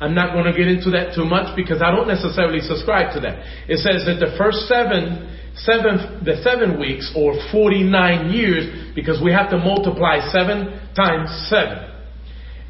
I'm 0.00 0.14
not 0.14 0.32
going 0.32 0.46
to 0.46 0.54
get 0.54 0.68
into 0.70 0.90
that 0.94 1.14
too 1.14 1.26
much 1.26 1.56
because 1.56 1.82
I 1.82 1.90
don't 1.90 2.06
necessarily 2.06 2.60
subscribe 2.60 3.12
to 3.14 3.20
that. 3.26 3.42
It 3.66 3.82
says 3.82 4.06
that 4.06 4.22
the 4.22 4.38
first 4.38 4.70
seven, 4.70 5.26
seven, 5.58 6.22
the 6.22 6.38
seven 6.46 6.78
weeks 6.78 7.10
or 7.18 7.34
49 7.50 8.30
years, 8.30 8.94
because 8.94 9.18
we 9.18 9.32
have 9.32 9.50
to 9.50 9.58
multiply 9.58 10.22
seven 10.30 10.78
times 10.94 11.34
seven. 11.50 11.82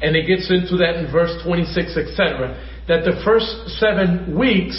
And 0.01 0.15
it 0.15 0.25
gets 0.25 0.49
into 0.49 0.81
that 0.81 0.97
in 0.97 1.11
verse 1.11 1.37
26, 1.45 1.97
etc 1.97 2.57
that 2.89 3.05
the 3.05 3.21
first 3.23 3.47
seven 3.77 4.35
weeks, 4.37 4.75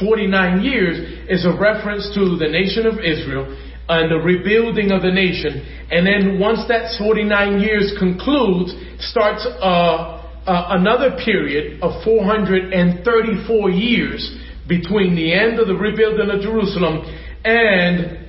49 0.00 0.60
years, 0.62 0.98
is 1.30 1.46
a 1.46 1.54
reference 1.56 2.12
to 2.14 2.36
the 2.36 2.50
nation 2.50 2.84
of 2.84 2.98
Israel 2.98 3.46
and 3.88 4.10
the 4.10 4.18
rebuilding 4.18 4.90
of 4.90 5.02
the 5.02 5.12
nation. 5.12 5.62
And 5.90 6.04
then 6.04 6.40
once 6.40 6.66
that 6.68 6.98
49 6.98 7.60
years 7.60 7.94
concludes, 7.98 8.74
starts 8.98 9.46
uh, 9.46 10.20
uh, 10.46 10.76
another 10.76 11.16
period 11.24 11.80
of 11.80 12.02
434 12.02 13.70
years 13.70 14.20
between 14.66 15.14
the 15.14 15.32
end 15.32 15.60
of 15.60 15.68
the 15.68 15.74
rebuilding 15.74 16.30
of 16.30 16.40
Jerusalem 16.40 17.06
and 17.44 18.26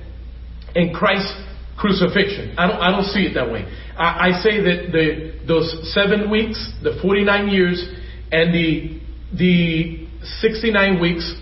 in 0.76 0.94
Christ's 0.94 1.34
crucifixion. 1.76 2.54
I 2.56 2.68
don't, 2.68 2.76
I 2.76 2.90
don't 2.90 3.10
see 3.10 3.26
it 3.26 3.34
that 3.34 3.50
way. 3.50 3.64
I, 3.96 4.28
I 4.28 4.40
say 4.40 4.60
that 4.62 4.92
the, 4.92 5.46
those 5.48 5.92
seven 5.92 6.30
weeks, 6.30 6.60
the 6.82 6.98
49 7.02 7.48
years, 7.48 7.82
and 8.30 8.54
the 8.54 9.00
the 9.32 10.06
69 10.40 11.00
weeks, 11.00 11.34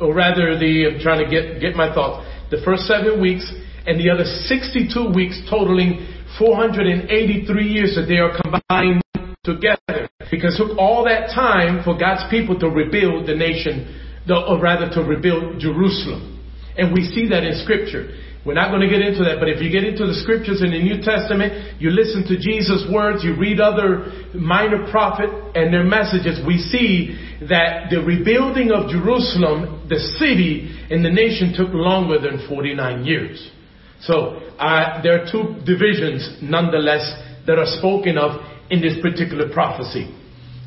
or 0.00 0.14
rather 0.14 0.58
the, 0.58 0.94
I'm 0.94 1.00
trying 1.00 1.24
to 1.24 1.30
get, 1.30 1.60
get 1.60 1.74
my 1.74 1.92
thoughts, 1.94 2.26
the 2.50 2.58
first 2.64 2.84
seven 2.84 3.20
weeks 3.20 3.50
and 3.86 3.98
the 3.98 4.10
other 4.10 4.24
62 4.24 5.12
weeks 5.14 5.40
totaling 5.50 6.06
483 6.38 7.66
years 7.66 7.94
that 7.96 8.06
they 8.06 8.18
are 8.18 8.30
combined 8.40 9.02
together. 9.44 10.08
Because 10.30 10.58
it 10.58 10.68
took 10.68 10.78
all 10.78 11.04
that 11.04 11.34
time 11.34 11.82
for 11.84 11.98
God's 11.98 12.22
people 12.30 12.58
to 12.60 12.68
rebuild 12.68 13.26
the 13.26 13.34
nation, 13.34 13.98
or 14.30 14.60
rather 14.60 14.88
to 14.94 15.02
rebuild 15.02 15.58
Jerusalem. 15.58 16.40
And 16.76 16.92
we 16.92 17.02
see 17.04 17.28
that 17.28 17.42
in 17.42 17.60
scripture. 17.62 18.14
We're 18.44 18.58
not 18.58 18.70
going 18.70 18.82
to 18.82 18.90
get 18.90 19.06
into 19.06 19.22
that, 19.22 19.38
but 19.38 19.48
if 19.48 19.62
you 19.62 19.70
get 19.70 19.84
into 19.84 20.04
the 20.04 20.18
scriptures 20.18 20.62
in 20.66 20.74
the 20.74 20.82
New 20.82 20.98
Testament, 20.98 21.80
you 21.80 21.90
listen 21.90 22.26
to 22.26 22.34
Jesus' 22.34 22.82
words, 22.90 23.22
you 23.22 23.38
read 23.38 23.60
other 23.60 24.10
minor 24.34 24.90
prophet 24.90 25.30
and 25.54 25.72
their 25.72 25.84
messages, 25.84 26.42
we 26.44 26.58
see 26.58 27.14
that 27.46 27.86
the 27.94 28.02
rebuilding 28.02 28.72
of 28.72 28.90
Jerusalem, 28.90 29.86
the 29.88 29.98
city 30.18 30.74
and 30.90 31.04
the 31.04 31.10
nation 31.10 31.54
took 31.54 31.70
longer 31.70 32.18
than 32.18 32.42
49 32.48 33.04
years. 33.04 33.38
So 34.00 34.42
uh, 34.58 35.00
there 35.02 35.22
are 35.22 35.30
two 35.30 35.62
divisions 35.62 36.42
nonetheless 36.42 37.06
that 37.46 37.62
are 37.62 37.78
spoken 37.78 38.18
of 38.18 38.42
in 38.70 38.82
this 38.82 38.98
particular 39.00 39.54
prophecy. 39.54 40.10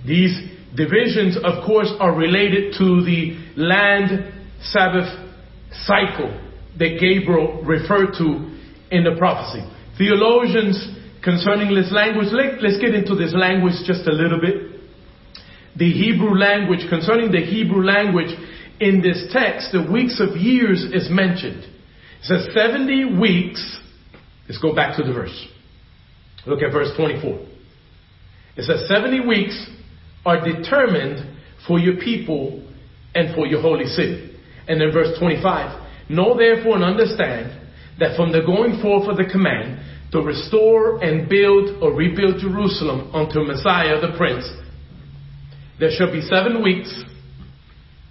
These 0.08 0.32
divisions, 0.78 1.36
of 1.44 1.66
course, 1.66 1.92
are 2.00 2.16
related 2.16 2.72
to 2.80 3.04
the 3.04 3.36
land 3.58 4.32
Sabbath 4.62 5.12
cycle 5.84 6.45
that 6.78 6.98
Gabriel 7.00 7.64
referred 7.64 8.14
to 8.18 8.52
in 8.92 9.04
the 9.04 9.16
prophecy. 9.18 9.64
Theologians 9.98 10.78
concerning 11.24 11.74
this 11.74 11.92
language, 11.92 12.28
let, 12.32 12.64
us 12.64 12.78
get 12.80 12.94
into 12.94 13.16
this 13.16 13.34
language 13.34 13.74
just 13.86 14.08
a 14.08 14.12
little 14.12 14.40
bit. 14.40 14.80
The 15.76 15.92
Hebrew 15.92 16.38
language, 16.38 16.88
concerning 16.88 17.32
the 17.32 17.42
Hebrew 17.42 17.84
language 17.84 18.32
in 18.80 19.02
this 19.02 19.28
text, 19.34 19.72
the 19.74 19.90
weeks 19.92 20.22
of 20.22 20.38
years 20.38 20.86
is 20.94 21.10
mentioned. 21.10 21.64
It 21.64 22.24
says 22.24 22.48
70 22.54 23.20
weeks. 23.20 23.78
Let's 24.48 24.62
go 24.62 24.76
back 24.76 24.96
to 24.98 25.04
the 25.04 25.12
verse. 25.12 25.48
Look 26.46 26.62
at 26.62 26.72
verse 26.72 26.96
24. 26.96 27.40
It 28.58 28.64
says 28.64 28.88
70 28.88 29.28
weeks 29.28 29.70
are 30.26 30.40
determined 30.46 31.38
for 31.68 31.80
your 31.80 31.98
people 31.98 32.64
and 33.14 33.36
for 33.36 33.48
your 33.48 33.62
holy 33.62 33.86
city. 33.86 34.38
And 34.68 34.80
then 34.80 34.92
verse 34.92 35.18
25, 35.20 35.85
Know 36.10 36.38
therefore 36.38 36.76
and 36.76 36.84
understand 36.84 37.62
that 38.00 38.16
from 38.16 38.32
the 38.32 38.42
going 38.46 38.82
forth 38.82 39.10
of 39.10 39.18
the 39.18 39.26
command 39.32 40.12
to 40.12 40.20
restore 40.20 41.04
and 41.04 41.28
build 41.28 41.82
or 41.82 41.94
rebuild 41.94 42.40
Jerusalem 42.40 43.14
unto 43.14 43.40
Messiah 43.42 44.00
the 44.00 44.16
Prince, 44.18 44.48
there 45.80 45.90
shall 45.92 46.12
be 46.12 46.22
seven 46.22 46.62
weeks 46.62 47.04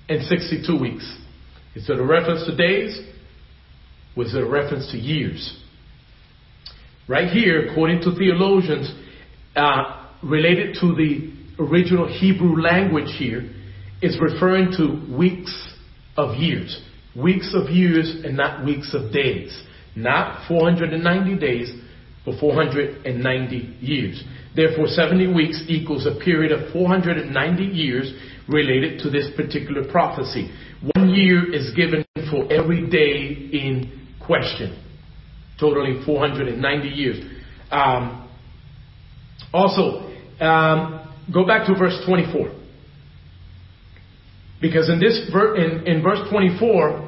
and 0.09 0.23
62 0.25 0.79
weeks. 0.79 1.19
Is 1.75 1.89
it 1.89 1.99
a 1.99 2.05
reference 2.05 2.47
to 2.47 2.57
days? 2.57 3.01
Was 4.17 4.35
it 4.35 4.43
a 4.43 4.47
reference 4.47 4.91
to 4.91 4.99
years? 4.99 5.61
Right 7.09 7.29
here, 7.29 7.69
according 7.69 8.01
to 8.03 8.15
theologians, 8.17 8.93
uh, 9.57 10.07
related 10.23 10.77
to 10.81 10.95
the 10.95 11.33
original 11.59 12.09
Hebrew 12.09 12.61
language 12.61 13.15
here, 13.19 13.51
is 14.03 14.19
referring 14.21 14.73
to 14.77 15.17
weeks 15.17 15.53
of 16.17 16.37
years 16.37 16.83
weeks 17.17 17.55
of 17.55 17.71
years 17.71 18.23
and 18.25 18.37
not 18.37 18.65
weeks 18.65 18.95
of 18.95 19.13
days. 19.13 19.63
Not 19.97 20.49
490 20.49 21.39
days, 21.39 21.73
but 22.25 22.39
490 22.41 23.77
years. 23.81 24.23
Therefore, 24.57 24.87
70 24.87 25.35
weeks 25.35 25.63
equals 25.69 26.07
a 26.07 26.19
period 26.25 26.53
of 26.53 26.73
490 26.73 27.65
years 27.65 28.13
related 28.49 29.01
to 29.01 29.11
this 29.11 29.29
particular 29.37 29.91
prophecy. 29.91 30.51
One 30.95 31.11
year 31.11 31.53
is 31.53 31.73
given 31.75 32.05
for 32.31 32.53
every 32.53 32.89
day 32.89 33.57
in 33.57 34.09
question, 34.25 34.83
totaling 35.59 36.03
490 36.05 36.89
years. 36.89 37.25
Um, 37.71 38.29
also, 39.53 40.11
um, 40.41 41.09
go 41.33 41.47
back 41.47 41.67
to 41.67 41.75
verse 41.75 42.01
24. 42.07 42.53
Because 44.61 44.89
in 44.89 44.99
this 44.99 45.29
in, 45.57 45.87
in 45.87 46.03
verse 46.03 46.21
24, 46.31 47.04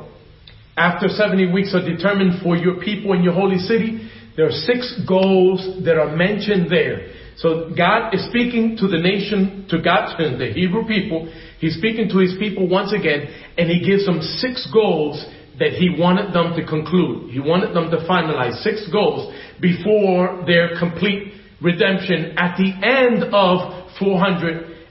after 0.76 1.08
70 1.08 1.52
weeks 1.52 1.74
are 1.74 1.84
determined 1.84 2.42
for 2.42 2.56
your 2.56 2.80
people 2.80 3.12
in 3.14 3.22
your 3.22 3.32
holy 3.32 3.58
city, 3.58 4.10
there 4.36 4.46
are 4.46 4.50
six 4.68 5.00
goals 5.08 5.82
that 5.84 5.96
are 5.96 6.14
mentioned 6.14 6.70
there. 6.70 7.08
So 7.36 7.70
God 7.76 8.14
is 8.14 8.24
speaking 8.28 8.76
to 8.78 8.88
the 8.88 8.98
nation, 8.98 9.66
to 9.70 9.80
God, 9.80 10.16
to 10.16 10.36
the 10.36 10.52
Hebrew 10.52 10.86
people. 10.86 11.32
He's 11.58 11.76
speaking 11.76 12.08
to 12.10 12.18
his 12.18 12.34
people 12.38 12.68
once 12.68 12.92
again, 12.92 13.28
and 13.56 13.68
he 13.68 13.84
gives 13.84 14.04
them 14.04 14.20
six 14.20 14.68
goals 14.72 15.24
that 15.58 15.72
he 15.72 15.96
wanted 15.98 16.34
them 16.34 16.52
to 16.56 16.66
conclude. 16.66 17.30
He 17.30 17.40
wanted 17.40 17.74
them 17.74 17.90
to 17.90 18.04
finalize 18.08 18.62
six 18.62 18.88
goals 18.92 19.32
before 19.60 20.44
their 20.46 20.78
complete 20.78 21.32
redemption 21.62 22.36
at 22.36 22.56
the 22.56 22.72
end 22.84 23.24
of 23.32 23.88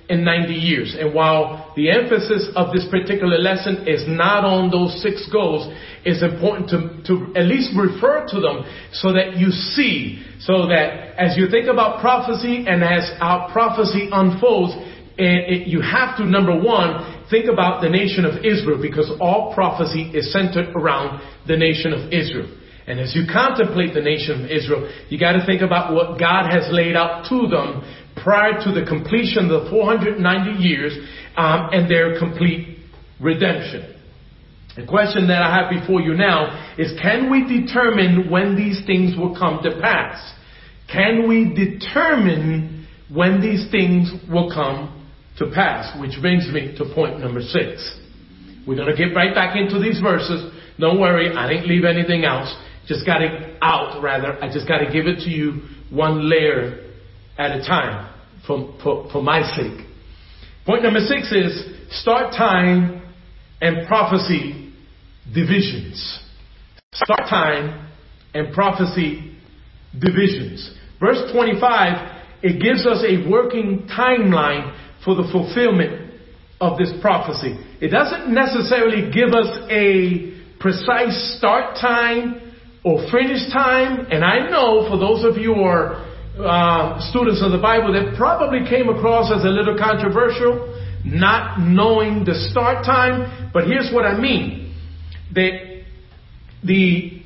490 0.08 0.54
years. 0.54 0.96
And 1.00 1.14
while 1.14 1.74
the 1.76 1.90
emphasis 1.90 2.50
of 2.56 2.74
this 2.74 2.86
particular 2.90 3.38
lesson 3.38 3.88
is 3.88 4.04
not 4.08 4.46
on 4.46 4.70
those 4.70 5.02
six 5.02 5.28
goals, 5.32 5.72
it's 6.04 6.22
important 6.22 6.70
to, 6.70 7.02
to 7.08 7.34
at 7.36 7.46
least 7.46 7.72
refer 7.76 8.26
to 8.30 8.40
them 8.40 8.66
so 8.94 9.14
that 9.14 9.38
you 9.38 9.50
see, 9.50 10.24
so 10.40 10.68
that 10.68 11.18
as 11.18 11.38
you 11.38 11.50
think 11.50 11.68
about 11.68 12.02
prophecy 12.02 12.66
and 12.68 12.84
as 12.84 13.12
our 13.20 13.52
prophecy 13.52 14.10
unfolds, 14.12 14.74
it, 15.18 15.64
it, 15.64 15.68
you 15.68 15.82
have 15.82 16.18
to, 16.18 16.26
number 16.26 16.54
one, 16.54 17.26
think 17.30 17.48
about 17.52 17.82
the 17.82 17.90
nation 17.90 18.26
of 18.26 18.46
Israel 18.46 18.82
because 18.82 19.10
all 19.20 19.54
prophecy 19.54 20.12
is 20.14 20.32
centered 20.32 20.76
around 20.76 21.22
the 21.48 21.58
nation 21.58 21.94
of 21.94 22.12
Israel. 22.12 22.52
And 22.88 23.00
as 23.00 23.16
you 23.16 23.24
contemplate 23.26 23.96
the 23.96 24.02
nation 24.02 24.46
of 24.46 24.52
Israel, 24.52 24.86
you 25.10 25.18
got 25.18 25.34
to 25.34 25.44
think 25.46 25.64
about 25.64 25.94
what 25.94 26.20
God 26.20 26.46
has 26.52 26.70
laid 26.70 26.96
out 26.96 27.26
to 27.30 27.48
them 27.48 27.82
prior 28.26 28.58
to 28.60 28.72
the 28.74 28.84
completion 28.90 29.52
of 29.52 29.66
the 29.66 29.70
490 29.70 30.64
years 30.64 30.98
um, 31.38 31.70
and 31.72 31.90
their 31.90 32.18
complete 32.18 32.80
redemption. 33.22 33.94
The 34.76 34.88
question 34.88 35.28
that 35.28 35.44
I 35.44 35.56
have 35.56 35.70
before 35.70 36.02
you 36.02 36.16
now 36.16 36.74
is 36.78 36.92
can 37.00 37.30
we 37.30 37.46
determine 37.46 38.32
when 38.32 38.58
these 38.58 38.82
things 38.88 39.16
will 39.16 39.38
come 39.38 39.62
to 39.62 39.80
pass? 39.80 40.20
Can 40.92 41.30
we 41.30 41.54
determine 41.54 42.88
when 43.14 43.42
these 43.42 43.70
things 43.70 44.12
will 44.28 44.52
come 44.52 45.06
to 45.38 45.52
pass, 45.54 45.98
which 46.02 46.20
brings 46.20 46.48
me 46.52 46.76
to 46.78 46.94
point 46.96 47.20
number 47.20 47.42
six. 47.42 48.00
We're 48.66 48.76
going 48.76 48.90
to 48.90 48.96
get 48.96 49.14
right 49.14 49.36
back 49.36 49.56
into 49.56 49.80
these 49.80 50.00
verses. 50.00 50.52
Don't 50.80 51.00
worry, 51.00 51.32
I 51.32 51.48
didn't 51.48 51.68
leave 51.68 51.86
anything 51.86 52.26
else. 52.26 52.54
Just 52.88 53.06
got 53.06 53.22
it 53.22 53.58
out, 53.62 54.02
rather. 54.02 54.42
I 54.44 54.52
just 54.52 54.68
got 54.68 54.80
to 54.80 54.86
give 54.86 55.06
it 55.06 55.20
to 55.26 55.30
you 55.30 55.62
one 55.92 56.28
layer 56.28 56.90
at 57.38 57.52
a 57.52 57.60
time 57.60 58.15
for, 58.48 58.74
for, 58.84 59.10
for 59.12 59.22
my 59.22 59.42
sake. 59.56 59.86
Point 60.66 60.84
number 60.84 61.00
six 61.00 61.32
is 61.32 61.66
start 62.02 62.34
time 62.34 63.04
and 63.62 63.88
prophecy 63.88 64.74
divisions. 65.34 66.20
Start 66.94 67.22
time 67.30 67.90
and 68.34 68.54
prophecy 68.54 69.38
divisions. 70.00 70.76
Verse 71.00 71.32
25, 71.32 72.16
it 72.44 72.62
gives 72.62 72.86
us 72.86 73.04
a 73.08 73.30
working 73.30 73.88
timeline 73.88 74.76
for 75.04 75.16
the 75.16 75.28
fulfillment 75.32 76.14
of 76.62 76.78
this 76.78 76.92
prophecy. 77.02 77.58
It 77.82 77.90
doesn't 77.90 78.34
necessarily 78.34 79.12
give 79.12 79.30
us 79.30 79.70
a 79.70 80.34
precise 80.60 81.38
start 81.38 81.78
time 81.80 82.54
or 82.84 83.00
finish 83.12 83.52
time. 83.52 84.08
And 84.10 84.24
I 84.24 84.50
know 84.50 84.88
for 84.90 84.98
those 84.98 85.26
of 85.26 85.42
you 85.42 85.54
who 85.54 85.64
are 85.64 86.05
uh, 86.40 87.00
students 87.10 87.42
of 87.44 87.52
the 87.52 87.58
Bible 87.58 87.94
that 87.94 88.16
probably 88.18 88.68
came 88.68 88.90
across 88.90 89.32
as 89.32 89.44
a 89.44 89.50
little 89.50 89.78
controversial, 89.78 90.72
not 91.06 91.60
knowing 91.60 92.26
the 92.26 92.36
start 92.52 92.86
time. 92.86 93.52
But 93.54 93.66
here's 93.68 93.94
what 93.94 94.06
I 94.06 94.20
mean. 94.20 94.76
That 95.34 95.84
the, 96.64 97.22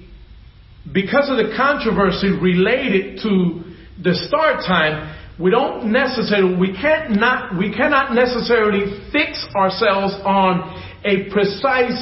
because 0.91 1.29
of 1.29 1.37
the 1.37 1.53
controversy 1.55 2.31
related 2.31 3.21
to 3.23 3.63
the 4.01 4.13
start 4.27 4.65
time, 4.65 5.15
we 5.39 5.51
don't 5.51 5.91
necessarily, 5.91 6.57
we 6.57 6.73
can't 6.73 7.11
not, 7.11 7.57
we 7.57 7.73
cannot 7.73 8.13
necessarily 8.13 9.09
fix 9.11 9.45
ourselves 9.55 10.13
on 10.25 10.99
a 11.05 11.31
precise 11.31 11.95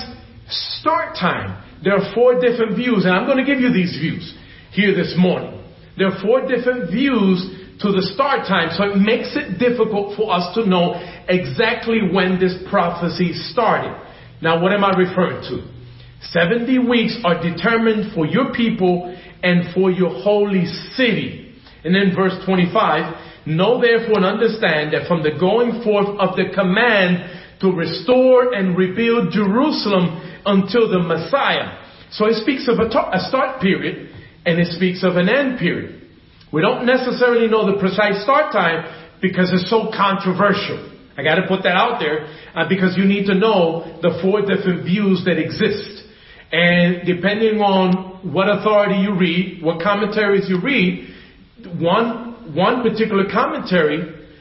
start 0.50 1.16
time. 1.16 1.64
There 1.84 1.94
are 1.94 2.14
four 2.16 2.42
different 2.42 2.76
views, 2.76 3.06
and 3.06 3.14
I'm 3.14 3.26
going 3.26 3.38
to 3.38 3.46
give 3.46 3.62
you 3.62 3.72
these 3.72 3.98
views 4.00 4.36
here 4.72 4.96
this 4.96 5.14
morning. 5.18 5.64
There 5.98 6.08
are 6.08 6.22
four 6.22 6.46
different 6.46 6.92
views 6.92 7.42
to 7.82 7.92
the 7.92 8.02
start 8.14 8.48
time, 8.48 8.70
so 8.78 8.86
it 8.86 8.98
makes 8.98 9.36
it 9.36 9.58
difficult 9.58 10.16
for 10.16 10.32
us 10.32 10.54
to 10.56 10.66
know 10.66 10.94
exactly 11.28 12.00
when 12.14 12.40
this 12.40 12.54
prophecy 12.70 13.34
started. 13.34 13.94
Now, 14.42 14.62
what 14.62 14.74
am 14.74 14.84
I 14.84 14.94
referring 14.98 15.42
to? 15.50 15.66
70 16.22 16.80
weeks 16.90 17.18
are 17.26 17.42
determined 17.42 18.14
for 18.14 18.26
your 18.26 18.54
people 18.54 19.16
and 19.42 19.74
for 19.74 19.90
your 19.90 20.10
holy 20.22 20.66
city. 20.94 21.56
And 21.84 21.94
then 21.94 22.16
verse 22.16 22.34
25, 22.46 23.48
Know 23.48 23.80
therefore 23.80 24.18
and 24.18 24.26
understand 24.26 24.94
that 24.94 25.08
from 25.08 25.24
the 25.24 25.32
going 25.40 25.82
forth 25.82 26.20
of 26.20 26.36
the 26.36 26.54
command 26.54 27.58
to 27.62 27.72
restore 27.72 28.54
and 28.54 28.78
rebuild 28.78 29.32
Jerusalem 29.32 30.20
until 30.46 30.92
the 30.92 31.00
Messiah. 31.00 31.80
So 32.12 32.28
it 32.28 32.36
speaks 32.42 32.68
of 32.68 32.78
a, 32.80 32.90
start 33.30 33.62
period 33.62 34.17
and 34.48 34.60
it 34.60 34.72
speaks 34.72 35.04
of 35.04 35.18
an 35.18 35.28
end 35.28 35.60
period. 35.60 36.08
We 36.54 36.62
don't 36.62 36.86
necessarily 36.86 37.48
know 37.48 37.70
the 37.70 37.78
precise 37.80 38.24
start 38.24 38.54
time 38.54 38.88
because 39.22 39.52
it's 39.52 39.70
so 39.70 39.92
controversial. 39.92 40.96
I 41.18 41.24
got 41.24 41.36
to 41.36 41.48
put 41.48 41.64
that 41.64 41.76
out 41.76 42.00
there 42.00 42.32
uh, 42.56 42.70
because 42.70 42.96
you 42.96 43.04
need 43.04 43.26
to 43.26 43.36
know 43.36 44.00
the 44.02 44.20
four 44.22 44.42
different 44.42 44.86
views 44.86 45.24
that 45.26 45.38
exist. 45.38 46.08
And 46.52 47.06
depending 47.06 47.60
on 47.60 48.32
what 48.32 48.48
authority 48.48 49.04
you 49.04 49.20
read, 49.20 49.62
what 49.62 49.84
commentaries 49.84 50.48
you 50.48 50.62
read, 50.62 51.12
one 51.82 52.56
one 52.56 52.82
particular 52.82 53.26
commentary, 53.28 54.00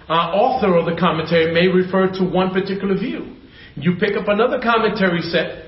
uh, 0.09 0.13
author 0.13 0.77
of 0.77 0.87
the 0.87 0.95
commentary 1.01 1.53
may 1.53 1.67
refer 1.67 2.07
to 2.13 2.23
one 2.23 2.53
particular 2.53 2.95
view. 2.95 3.35
You 3.75 3.97
pick 3.99 4.17
up 4.17 4.29
another 4.29 4.61
commentary 4.63 5.23
set, 5.23 5.66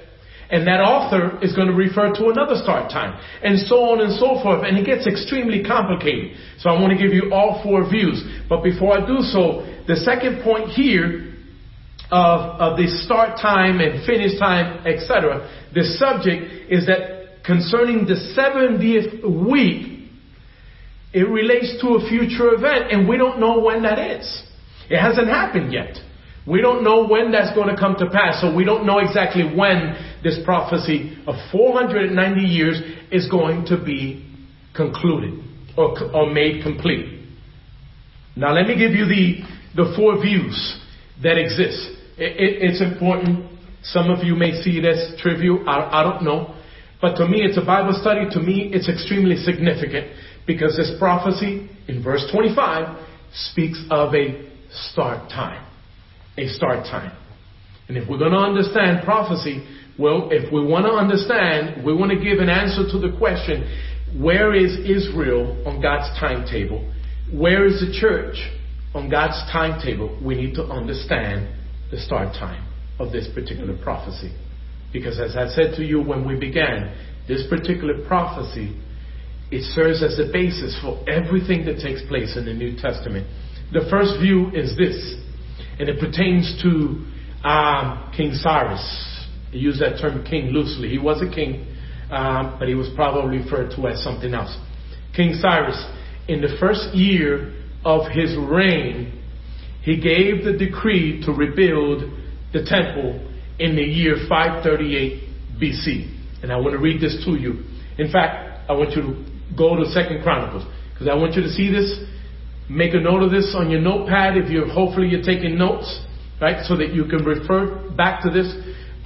and 0.51 0.67
that 0.67 0.81
author 0.81 1.39
is 1.43 1.55
going 1.55 1.69
to 1.69 1.75
refer 1.75 2.13
to 2.15 2.29
another 2.29 2.57
start 2.57 2.91
time, 2.91 3.21
and 3.43 3.59
so 3.59 3.93
on 3.93 4.01
and 4.01 4.13
so 4.19 4.41
forth, 4.43 4.65
and 4.65 4.79
it 4.79 4.87
gets 4.87 5.07
extremely 5.07 5.63
complicated. 5.63 6.37
So 6.59 6.71
I 6.71 6.81
want 6.81 6.97
to 6.97 6.99
give 6.99 7.13
you 7.13 7.33
all 7.33 7.63
four 7.63 7.89
views. 7.89 8.25
But 8.49 8.63
before 8.63 8.97
I 8.97 9.07
do 9.07 9.21
so, 9.21 9.69
the 9.87 9.97
second 9.97 10.43
point 10.43 10.71
here 10.71 11.35
of, 12.11 12.41
of 12.61 12.79
the 12.79 12.89
start 13.05 13.39
time 13.41 13.81
and 13.81 14.05
finish 14.07 14.39
time, 14.39 14.87
etc., 14.87 15.49
the 15.75 15.85
subject 15.85 16.73
is 16.73 16.87
that 16.87 17.45
concerning 17.45 18.07
the 18.07 18.17
70th 18.37 19.25
week, 19.25 20.09
it 21.13 21.29
relates 21.29 21.81
to 21.81 21.97
a 21.97 22.09
future 22.09 22.55
event, 22.55 22.91
and 22.91 23.09
we 23.09 23.17
don't 23.17 23.41
know 23.41 23.61
when 23.61 23.83
that 23.83 23.99
is. 23.99 24.45
It 24.89 24.99
hasn't 24.99 25.29
happened 25.29 25.73
yet. 25.73 25.97
We 26.49 26.63
don't 26.63 26.83
know 26.83 27.07
when 27.07 27.31
that's 27.31 27.55
going 27.55 27.69
to 27.69 27.79
come 27.79 27.97
to 27.97 28.09
pass, 28.09 28.41
so 28.41 28.55
we 28.55 28.65
don't 28.65 28.87
know 28.87 28.99
exactly 29.01 29.45
when 29.45 29.97
this 30.23 30.39
prophecy 30.45 31.19
of 31.27 31.35
490 31.53 32.41
years 32.41 32.81
is 33.13 33.29
going 33.29 33.67
to 33.67 33.77
be 33.77 34.25
concluded 34.75 35.45
or, 35.77 35.99
or 36.15 36.33
made 36.33 36.63
complete. 36.63 37.21
Now, 38.35 38.55
let 38.55 38.67
me 38.67 38.79
give 38.79 38.93
you 38.93 39.05
the, 39.05 39.43
the 39.77 39.95
four 39.95 40.21
views 40.23 40.81
that 41.23 41.37
exist. 41.37 41.91
It, 42.17 42.41
it, 42.41 42.71
it's 42.71 42.81
important. 42.81 43.59
Some 43.83 44.11
of 44.11 44.25
you 44.25 44.35
may 44.35 44.63
see 44.63 44.79
it 44.79 44.87
as 44.87 45.21
trivial. 45.21 45.69
I, 45.69 46.01
I 46.01 46.03
don't 46.03 46.25
know. 46.25 46.55
But 47.01 47.17
to 47.17 47.29
me, 47.29 47.43
it's 47.43 47.59
a 47.59 47.65
Bible 47.65 47.97
study. 48.01 48.29
To 48.31 48.41
me, 48.41 48.71
it's 48.73 48.89
extremely 48.89 49.37
significant 49.37 50.07
because 50.47 50.77
this 50.77 50.93
prophecy 50.99 51.69
in 51.89 52.03
verse 52.03 52.27
25 52.33 53.07
speaks 53.33 53.83
of 53.91 54.15
a 54.15 54.49
start 54.71 55.29
time. 55.29 55.68
A 56.39 56.47
start 56.49 56.85
time. 56.85 57.17
And 57.89 57.97
if 57.97 58.09
we're 58.09 58.19
going 58.19 58.33
to 58.33 58.39
understand 58.39 59.05
prophecy, 59.05 59.67
well, 59.99 60.29
if 60.31 60.53
we 60.53 60.65
want 60.65 60.87
to 60.87 60.93
understand, 60.93 61.85
we 61.85 61.93
want 61.93 62.13
to 62.13 62.19
give 62.19 62.39
an 62.39 62.49
answer 62.49 62.85
to 62.93 62.99
the 62.99 63.17
question, 63.19 63.67
where 64.23 64.55
is 64.55 64.79
Israel 64.79 65.63
on 65.67 65.83
God's 65.83 66.09
timetable? 66.21 66.95
Where 67.33 67.67
is 67.67 67.81
the 67.81 67.93
church 67.99 68.37
on 68.95 69.11
God's 69.11 69.37
timetable? 69.51 70.19
We 70.25 70.35
need 70.37 70.55
to 70.55 70.63
understand 70.65 71.55
the 71.91 71.99
start 71.99 72.35
time 72.35 72.67
of 72.99 73.11
this 73.11 73.29
particular 73.35 73.77
prophecy. 73.83 74.33
Because 74.93 75.19
as 75.19 75.37
I 75.37 75.49
said 75.49 75.75
to 75.77 75.85
you 75.85 76.01
when 76.01 76.27
we 76.27 76.39
began, 76.39 76.95
this 77.27 77.45
particular 77.51 78.07
prophecy 78.07 78.81
it 79.51 79.63
serves 79.75 80.03
as 80.03 80.19
a 80.19 80.31
basis 80.31 80.79
for 80.83 81.03
everything 81.09 81.65
that 81.65 81.81
takes 81.81 82.03
place 82.07 82.37
in 82.37 82.45
the 82.45 82.53
New 82.53 82.77
Testament. 82.77 83.27
The 83.73 83.89
first 83.91 84.21
view 84.21 84.51
is 84.53 84.77
this, 84.77 85.17
and 85.79 85.89
it 85.89 86.01
pertains 86.01 86.61
to 86.63 87.05
um, 87.47 88.13
King 88.17 88.33
Cyrus. 88.35 89.27
I 89.53 89.57
use 89.57 89.79
that 89.79 89.99
term 90.01 90.25
king 90.25 90.47
loosely. 90.47 90.89
He 90.89 90.99
was 90.99 91.23
a 91.23 91.33
king, 91.33 91.67
um, 92.11 92.57
but 92.59 92.69
he 92.69 92.75
was 92.75 92.89
probably 92.95 93.39
referred 93.39 93.71
to 93.77 93.87
as 93.89 94.03
something 94.03 94.35
else. 94.35 94.57
King 95.15 95.35
Cyrus, 95.41 95.83
in 96.27 96.41
the 96.41 96.57
first 96.61 96.95
year 96.95 97.55
of 97.85 98.11
his 98.13 98.37
reign, 98.37 99.23
he 99.83 99.97
gave 99.97 100.45
the 100.45 100.53
decree 100.53 101.23
to 101.25 101.33
rebuild 101.33 102.13
the 102.53 102.65
temple 102.65 103.27
in 103.59 103.77
the 103.77 103.83
year 103.83 104.17
538 104.29 105.61
BC. 105.61 106.43
And 106.43 106.53
I 106.53 106.57
want 106.57 106.73
to 106.73 106.79
read 106.79 107.01
this 107.01 107.25
to 107.25 107.33
you. 107.33 107.65
In 107.99 108.13
fact, 108.13 108.71
I 108.71 108.75
want 108.75 108.91
you 108.91 109.03
to 109.03 109.25
go 109.57 109.77
to 109.77 109.87
Second 109.87 110.23
Chronicles 110.23 110.65
because 110.93 111.09
I 111.09 111.15
want 111.15 111.35
you 111.35 111.43
to 111.43 111.49
see 111.49 111.71
this. 111.71 111.99
Make 112.71 112.95
a 112.95 113.01
note 113.01 113.23
of 113.23 113.31
this 113.31 113.55
on 113.57 113.71
your 113.71 113.81
notepad 113.81 114.37
if 114.37 114.51
you're 114.51 114.69
hopefully 114.69 115.09
you're 115.09 115.23
taking 115.23 115.57
notes, 115.57 116.05
right? 116.41 116.65
So 116.67 116.77
that 116.77 116.93
you 116.93 117.05
can 117.07 117.25
refer 117.25 117.91
back 117.97 118.23
to 118.25 118.31
this 118.31 118.55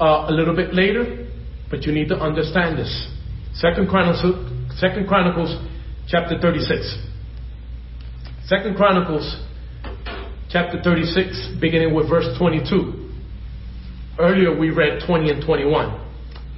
uh, 0.01 0.27
a 0.29 0.33
little 0.33 0.57
bit 0.57 0.75
later. 0.75 1.29
But 1.71 1.85
you 1.85 1.93
need 1.93 2.09
to 2.09 2.17
understand 2.17 2.77
this. 2.77 2.91
Second 3.55 3.89
Chronicles, 3.89 4.51
Second 4.79 5.07
Chronicles 5.07 5.57
chapter 6.09 6.39
36. 6.41 6.99
Second 8.47 8.77
Chronicles 8.77 9.41
chapter 10.51 10.83
36, 10.83 11.57
beginning 11.61 11.95
with 11.95 12.11
verse 12.11 12.27
22. 12.39 13.11
Earlier 14.19 14.59
we 14.59 14.71
read 14.71 15.03
20 15.07 15.31
and 15.31 15.45
21. 15.45 15.99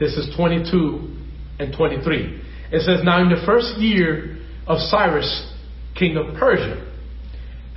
This 0.01 0.17
is 0.17 0.35
22 0.37 1.17
and 1.61 1.73
23. 1.77 2.43
It 2.73 2.81
says, 2.81 3.05
Now 3.05 3.23
in 3.23 3.29
the 3.29 3.41
first 3.47 3.79
year 3.79 4.39
of 4.67 4.79
Cyrus, 4.79 5.53
king 5.95 6.17
of 6.17 6.35
Persia, 6.37 6.94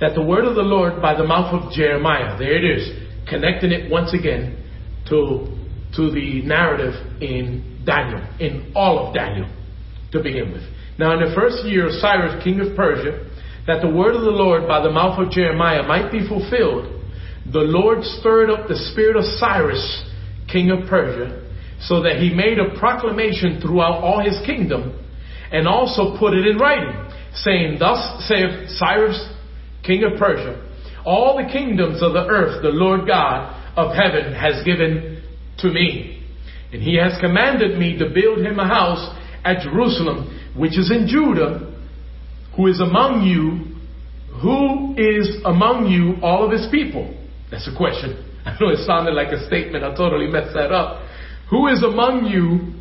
that 0.00 0.14
the 0.14 0.22
word 0.22 0.44
of 0.44 0.54
the 0.54 0.62
Lord 0.62 1.02
by 1.02 1.14
the 1.16 1.24
mouth 1.24 1.52
of 1.52 1.72
Jeremiah, 1.72 2.38
there 2.38 2.56
it 2.56 2.64
is, 2.64 2.88
connecting 3.28 3.72
it 3.72 3.90
once 3.90 4.14
again 4.14 4.64
to, 5.08 5.46
to 5.96 6.10
the 6.10 6.42
narrative 6.42 6.94
in 7.20 7.82
Daniel, 7.84 8.26
in 8.38 8.72
all 8.74 9.08
of 9.08 9.14
Daniel 9.14 9.50
to 10.12 10.22
begin 10.22 10.52
with. 10.52 10.62
Now 10.98 11.12
in 11.18 11.28
the 11.28 11.34
first 11.34 11.64
year 11.64 11.86
of 11.86 11.92
Cyrus, 11.94 12.42
king 12.42 12.60
of 12.60 12.76
Persia, 12.76 13.26
that 13.66 13.82
the 13.82 13.90
word 13.90 14.14
of 14.14 14.22
the 14.22 14.30
Lord 14.30 14.66
by 14.66 14.82
the 14.82 14.90
mouth 14.90 15.18
of 15.18 15.30
Jeremiah 15.30 15.82
might 15.82 16.10
be 16.10 16.26
fulfilled, 16.26 17.02
the 17.52 17.60
Lord 17.60 18.02
stirred 18.02 18.50
up 18.50 18.68
the 18.68 18.76
spirit 18.92 19.16
of 19.16 19.24
Cyrus, 19.24 20.04
king 20.50 20.70
of 20.70 20.88
Persia, 20.88 21.44
so 21.80 22.02
that 22.02 22.16
he 22.16 22.34
made 22.34 22.58
a 22.58 22.78
proclamation 22.78 23.60
throughout 23.60 24.02
all 24.02 24.20
his 24.22 24.38
kingdom 24.44 24.98
and 25.52 25.66
also 25.66 26.18
put 26.18 26.34
it 26.34 26.46
in 26.46 26.58
writing, 26.58 26.92
saying, 27.34 27.76
Thus 27.78 28.26
saith 28.26 28.68
Cyrus, 28.76 29.16
king 29.88 30.04
of 30.04 30.18
Persia, 30.18 30.68
all 31.04 31.36
the 31.36 31.50
kingdoms 31.50 32.02
of 32.02 32.12
the 32.12 32.26
earth 32.28 32.60
the 32.62 32.68
Lord 32.68 33.08
God 33.08 33.56
of 33.74 33.96
heaven 33.96 34.34
has 34.34 34.62
given 34.64 35.22
to 35.58 35.68
me. 35.68 36.22
And 36.72 36.82
he 36.82 36.96
has 36.98 37.18
commanded 37.20 37.78
me 37.78 37.96
to 37.98 38.10
build 38.10 38.44
him 38.44 38.58
a 38.58 38.68
house 38.68 39.16
at 39.44 39.62
Jerusalem, 39.62 40.52
which 40.54 40.76
is 40.78 40.90
in 40.90 41.08
Judah, 41.08 41.74
who 42.54 42.66
is 42.66 42.80
among 42.80 43.22
you, 43.22 43.76
who 44.42 44.94
is 44.98 45.40
among 45.46 45.88
you 45.88 46.22
all 46.22 46.44
of 46.44 46.52
his 46.52 46.68
people? 46.70 47.16
That's 47.50 47.66
a 47.66 47.74
question. 47.74 48.24
I 48.44 48.56
know 48.60 48.68
it 48.68 48.84
sounded 48.86 49.14
like 49.14 49.32
a 49.32 49.46
statement. 49.46 49.84
I 49.84 49.96
totally 49.96 50.26
messed 50.26 50.54
that 50.54 50.70
up. 50.70 51.02
Who 51.50 51.68
is 51.68 51.82
among 51.82 52.26
you 52.26 52.74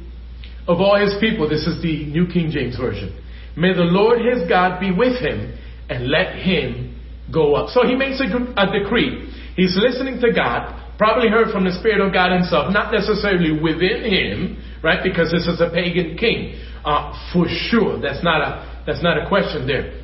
of 0.67 0.81
all 0.81 0.99
his 0.99 1.15
people? 1.21 1.47
This 1.47 1.65
is 1.65 1.81
the 1.81 2.05
New 2.05 2.27
King 2.27 2.51
James 2.51 2.75
Version. 2.77 3.23
May 3.55 3.73
the 3.73 3.87
Lord 3.87 4.19
his 4.19 4.47
God 4.49 4.81
be 4.81 4.91
with 4.91 5.21
him 5.21 5.57
and 5.89 6.09
let 6.09 6.35
him 6.35 6.96
go 7.31 7.55
up. 7.55 7.69
So 7.69 7.85
he 7.85 7.95
makes 7.95 8.21
a, 8.21 8.27
a 8.57 8.79
decree. 8.79 9.33
He's 9.55 9.75
listening 9.75 10.19
to 10.21 10.31
God, 10.31 10.97
probably 10.97 11.29
heard 11.29 11.51
from 11.51 11.65
the 11.65 11.73
Spirit 11.79 11.99
of 12.05 12.13
God 12.13 12.31
himself, 12.31 12.71
not 12.71 12.93
necessarily 12.93 13.51
within 13.51 14.03
him, 14.05 14.63
right? 14.83 15.03
Because 15.03 15.31
this 15.31 15.47
is 15.47 15.59
a 15.59 15.69
pagan 15.69 16.17
king. 16.17 16.61
Uh, 16.85 17.11
for 17.33 17.45
sure. 17.47 17.99
That's 17.99 18.23
not 18.23 18.41
a, 18.41 18.83
that's 18.85 19.03
not 19.03 19.17
a 19.17 19.27
question 19.27 19.67
there. 19.67 20.01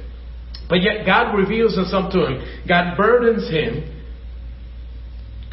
But 0.68 0.82
yet 0.82 1.06
God 1.06 1.36
reveals 1.38 1.76
himself 1.76 2.12
to 2.14 2.26
him. 2.26 2.66
God 2.68 2.98
burdens 2.98 3.50
him 3.50 3.90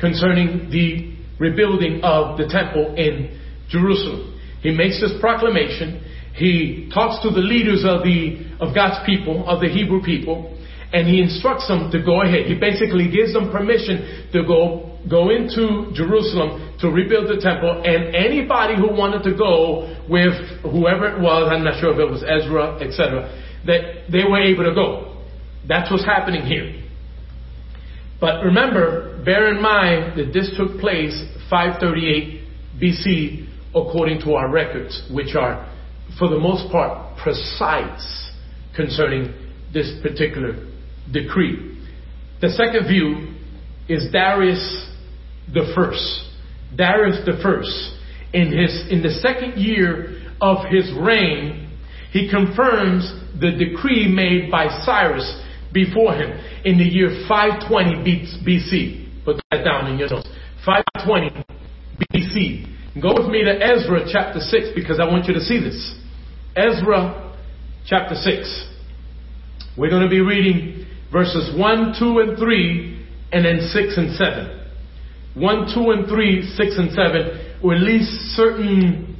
concerning 0.00 0.70
the 0.70 1.14
rebuilding 1.38 2.00
of 2.02 2.38
the 2.38 2.46
temple 2.48 2.94
in 2.96 3.38
Jerusalem. 3.68 4.40
He 4.62 4.70
makes 4.70 5.00
this 5.00 5.12
proclamation. 5.20 6.04
He 6.34 6.90
talks 6.92 7.22
to 7.22 7.30
the 7.30 7.40
leaders 7.40 7.84
of 7.84 8.02
the 8.02 8.46
of 8.60 8.74
God's 8.74 9.04
people, 9.06 9.48
of 9.48 9.60
the 9.60 9.68
Hebrew 9.68 10.02
people, 10.02 10.56
and 10.92 11.06
he 11.06 11.22
instructs 11.22 11.68
them 11.68 11.90
to 11.92 12.02
go 12.02 12.22
ahead. 12.22 12.46
He 12.46 12.58
basically 12.58 13.10
gives 13.10 13.32
them 13.32 13.50
permission 13.50 14.28
to 14.32 14.42
go 14.42 14.90
go 15.08 15.30
into 15.30 15.90
Jerusalem 15.94 16.76
to 16.80 16.88
rebuild 16.88 17.28
the 17.28 17.40
temple, 17.40 17.82
and 17.84 18.14
anybody 18.14 18.76
who 18.76 18.92
wanted 18.92 19.22
to 19.24 19.36
go 19.36 19.96
with 20.08 20.34
whoever 20.62 21.16
it 21.16 21.20
was, 21.20 21.48
I'm 21.50 21.64
not 21.64 21.80
sure 21.80 21.92
if 21.92 21.98
it 21.98 22.10
was 22.10 22.22
Ezra, 22.22 22.78
etc., 22.80 23.28
that 23.66 24.10
they 24.10 24.24
were 24.28 24.42
able 24.42 24.64
to 24.64 24.74
go. 24.74 25.22
That's 25.68 25.90
what's 25.90 26.04
happening 26.04 26.44
here. 26.44 26.82
But 28.20 28.44
remember, 28.44 29.22
bear 29.24 29.54
in 29.54 29.62
mind 29.62 30.18
that 30.18 30.32
this 30.32 30.52
took 30.56 30.78
place 30.80 31.16
538 31.48 32.44
BC 32.80 33.46
according 33.70 34.20
to 34.20 34.34
our 34.34 34.50
records, 34.50 35.08
which 35.10 35.34
are, 35.34 35.70
for 36.18 36.28
the 36.28 36.38
most 36.38 36.70
part, 36.70 37.16
precise 37.18 38.30
concerning 38.74 39.32
this 39.72 39.92
particular 40.02 40.69
decree. 41.12 41.78
The 42.40 42.50
second 42.50 42.88
view 42.88 43.34
is 43.88 44.10
Darius 44.12 44.88
the 45.52 45.72
first. 45.74 46.30
Darius 46.76 47.18
the 47.26 47.38
first. 47.42 47.96
In 48.32 48.56
his, 48.56 48.86
in 48.90 49.02
the 49.02 49.10
second 49.10 49.60
year 49.60 50.22
of 50.40 50.58
his 50.70 50.90
reign, 50.98 51.76
he 52.12 52.30
confirms 52.30 53.12
the 53.40 53.50
decree 53.52 54.08
made 54.08 54.50
by 54.50 54.68
Cyrus 54.84 55.42
before 55.72 56.14
him 56.14 56.30
in 56.64 56.78
the 56.78 56.84
year 56.84 57.26
520 57.28 58.42
BC. 58.46 59.24
Put 59.24 59.40
that 59.50 59.64
down 59.64 59.90
in 59.90 59.98
your 59.98 60.08
notes. 60.08 60.28
520 60.64 61.44
BC. 62.14 63.00
Go 63.00 63.14
with 63.14 63.30
me 63.30 63.44
to 63.44 63.52
Ezra 63.52 64.06
chapter 64.10 64.40
6 64.40 64.68
because 64.74 64.98
I 64.98 65.04
want 65.04 65.26
you 65.26 65.34
to 65.34 65.40
see 65.40 65.60
this. 65.60 65.94
Ezra 66.56 67.34
chapter 67.86 68.14
6. 68.14 68.66
We're 69.76 69.90
going 69.90 70.02
to 70.02 70.08
be 70.08 70.20
reading 70.20 70.86
verses 71.12 71.56
1, 71.58 71.94
2, 71.98 72.18
and 72.20 72.38
3, 72.38 73.06
and 73.32 73.44
then 73.44 73.60
6 73.72 73.96
and 73.96 74.16
7. 74.16 74.60
1, 75.34 75.74
2, 75.74 75.90
and 75.90 76.08
3, 76.08 76.54
6, 76.56 76.78
and 76.78 76.90
7, 76.90 77.56
or 77.62 77.74
at 77.74 77.80
least 77.80 78.10
certain, 78.34 79.16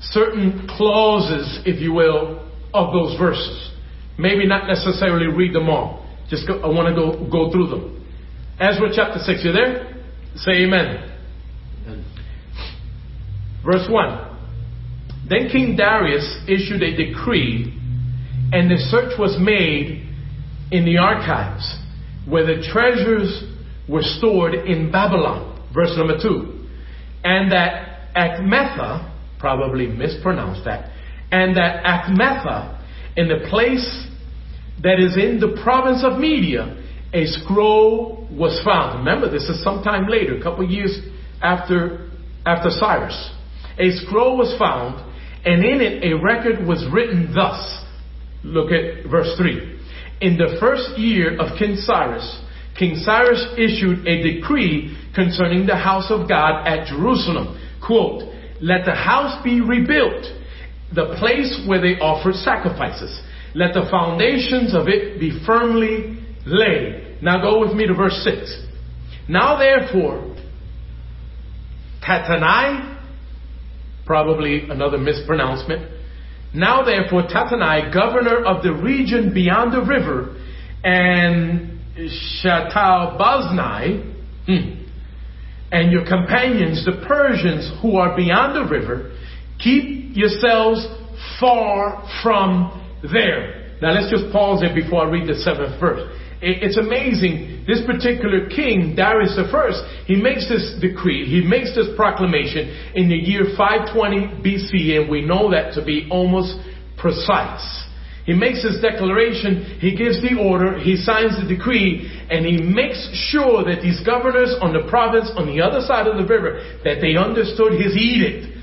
certain 0.00 0.68
clauses, 0.76 1.60
if 1.64 1.80
you 1.80 1.92
will, 1.92 2.46
of 2.74 2.92
those 2.92 3.18
verses. 3.18 3.72
Maybe 4.18 4.46
not 4.46 4.66
necessarily 4.66 5.26
read 5.26 5.54
them 5.54 5.68
all. 5.68 6.06
Just 6.28 6.46
go, 6.46 6.60
I 6.60 6.66
want 6.66 6.88
to 6.88 6.94
go, 6.94 7.30
go 7.30 7.50
through 7.50 7.68
them. 7.68 8.06
Ezra 8.60 8.88
chapter 8.94 9.18
6, 9.20 9.44
you 9.44 9.52
there? 9.52 9.94
Say 10.36 10.64
amen. 10.64 11.12
amen. 11.86 12.04
Verse 13.64 13.86
1. 13.88 14.28
Then 15.28 15.48
King 15.50 15.76
Darius 15.76 16.38
issued 16.48 16.82
a 16.82 16.96
decree, 16.96 17.74
and 18.52 18.70
the 18.70 18.78
search 18.90 19.18
was 19.18 19.36
made 19.40 20.07
in 20.70 20.84
the 20.84 20.98
archives 20.98 21.76
where 22.26 22.44
the 22.44 22.62
treasures 22.70 23.44
were 23.88 24.02
stored 24.02 24.54
in 24.54 24.92
Babylon. 24.92 25.66
Verse 25.74 25.92
number 25.96 26.18
2. 26.20 26.66
And 27.24 27.52
that 27.52 28.14
Achmetha, 28.14 29.14
probably 29.38 29.86
mispronounced 29.86 30.64
that, 30.64 30.90
and 31.30 31.56
that 31.56 31.84
Achmetha, 31.84 32.84
in 33.16 33.28
the 33.28 33.46
place 33.48 34.06
that 34.82 34.98
is 34.98 35.16
in 35.16 35.40
the 35.40 35.60
province 35.62 36.04
of 36.04 36.18
Media, 36.18 36.76
a 37.12 37.26
scroll 37.26 38.28
was 38.30 38.60
found. 38.64 38.98
Remember, 38.98 39.30
this 39.30 39.44
is 39.44 39.62
sometime 39.64 40.08
later, 40.08 40.36
a 40.36 40.42
couple 40.42 40.68
years 40.68 40.98
after, 41.40 42.10
after 42.44 42.70
Cyrus. 42.70 43.30
A 43.78 43.90
scroll 43.90 44.36
was 44.36 44.54
found, 44.58 45.04
and 45.44 45.64
in 45.64 45.80
it 45.80 46.04
a 46.04 46.22
record 46.22 46.66
was 46.66 46.84
written 46.92 47.32
thus. 47.34 47.84
Look 48.44 48.70
at 48.70 49.10
verse 49.10 49.34
3. 49.38 49.77
In 50.20 50.36
the 50.36 50.56
first 50.60 50.98
year 50.98 51.38
of 51.38 51.58
King 51.58 51.76
Cyrus, 51.76 52.40
King 52.78 52.96
Cyrus 52.96 53.44
issued 53.56 54.06
a 54.06 54.22
decree 54.22 54.96
concerning 55.14 55.66
the 55.66 55.76
house 55.76 56.10
of 56.10 56.28
God 56.28 56.66
at 56.66 56.86
Jerusalem. 56.86 57.60
Quote, 57.84 58.22
let 58.60 58.84
the 58.84 58.94
house 58.94 59.42
be 59.44 59.60
rebuilt, 59.60 60.26
the 60.94 61.14
place 61.18 61.64
where 61.66 61.80
they 61.80 62.00
offered 62.00 62.34
sacrifices. 62.34 63.20
Let 63.54 63.74
the 63.74 63.86
foundations 63.90 64.74
of 64.74 64.88
it 64.88 65.20
be 65.20 65.40
firmly 65.46 66.18
laid. 66.46 67.18
Now 67.22 67.40
go 67.40 67.60
with 67.60 67.72
me 67.72 67.86
to 67.86 67.94
verse 67.94 68.20
6. 68.24 68.66
Now 69.28 69.58
therefore, 69.58 70.36
Tattenai, 72.02 72.98
probably 74.06 74.68
another 74.68 74.98
mispronouncement. 74.98 75.97
Now 76.54 76.82
therefore, 76.82 77.22
Tattenai, 77.22 77.92
governor 77.92 78.44
of 78.44 78.62
the 78.62 78.72
region 78.72 79.34
beyond 79.34 79.72
the 79.72 79.82
river, 79.82 80.36
and 80.82 81.80
Shethar-boznai, 82.42 84.14
hmm, 84.46 84.78
and 85.70 85.92
your 85.92 86.06
companions, 86.06 86.84
the 86.84 87.04
Persians 87.06 87.70
who 87.82 87.96
are 87.96 88.16
beyond 88.16 88.56
the 88.56 88.64
river, 88.70 89.10
keep 89.58 90.16
yourselves 90.16 90.86
far 91.38 92.08
from 92.22 92.72
there. 93.02 93.76
Now 93.82 93.92
let's 93.92 94.10
just 94.10 94.32
pause 94.32 94.60
there 94.60 94.74
before 94.74 95.06
I 95.06 95.10
read 95.10 95.28
the 95.28 95.34
seventh 95.34 95.78
verse. 95.78 96.00
It's 96.40 96.78
amazing. 96.78 97.64
This 97.66 97.82
particular 97.84 98.48
king, 98.48 98.94
Darius 98.94 99.38
first, 99.50 99.82
he 100.06 100.14
makes 100.14 100.48
this 100.48 100.78
decree, 100.80 101.26
he 101.26 101.42
makes 101.46 101.74
this 101.74 101.88
proclamation 101.96 102.92
in 102.94 103.08
the 103.08 103.16
year 103.16 103.54
520 103.56 104.42
BC, 104.42 105.00
and 105.00 105.10
we 105.10 105.22
know 105.22 105.50
that 105.50 105.74
to 105.74 105.84
be 105.84 106.06
almost 106.10 106.56
precise. 106.96 107.84
He 108.24 108.34
makes 108.34 108.62
his 108.62 108.80
declaration, 108.80 109.78
he 109.80 109.96
gives 109.96 110.20
the 110.20 110.38
order, 110.38 110.78
he 110.78 110.96
signs 110.96 111.40
the 111.40 111.48
decree, 111.48 112.06
and 112.30 112.44
he 112.44 112.60
makes 112.60 113.08
sure 113.30 113.64
that 113.64 113.80
these 113.80 114.04
governors 114.04 114.54
on 114.60 114.74
the 114.74 114.86
province 114.88 115.32
on 115.34 115.46
the 115.46 115.62
other 115.62 115.80
side 115.80 116.06
of 116.06 116.18
the 116.18 116.26
river, 116.28 116.60
that 116.84 117.00
they 117.00 117.16
understood 117.16 117.80
his 117.80 117.96
edict. 117.96 118.54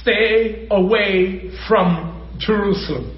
Stay 0.00 0.68
away 0.70 1.50
from 1.66 2.36
Jerusalem. 2.38 3.16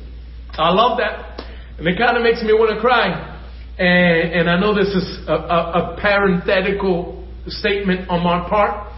I 0.53 0.73
love 0.73 0.99
that. 0.99 1.45
And 1.79 1.87
it 1.87 1.99
kind 1.99 2.17
of 2.17 2.23
makes 2.23 2.43
me 2.43 2.53
want 2.53 2.75
to 2.75 2.81
cry. 2.81 3.32
And, 3.79 4.33
and 4.33 4.51
I 4.51 4.61
know 4.61 4.75
this 4.75 4.89
is 4.89 5.27
a, 5.27 5.33
a, 5.33 5.37
a 5.37 5.99
parenthetical 6.01 7.27
statement 7.47 8.09
on 8.09 8.23
my 8.23 8.49
part, 8.49 8.93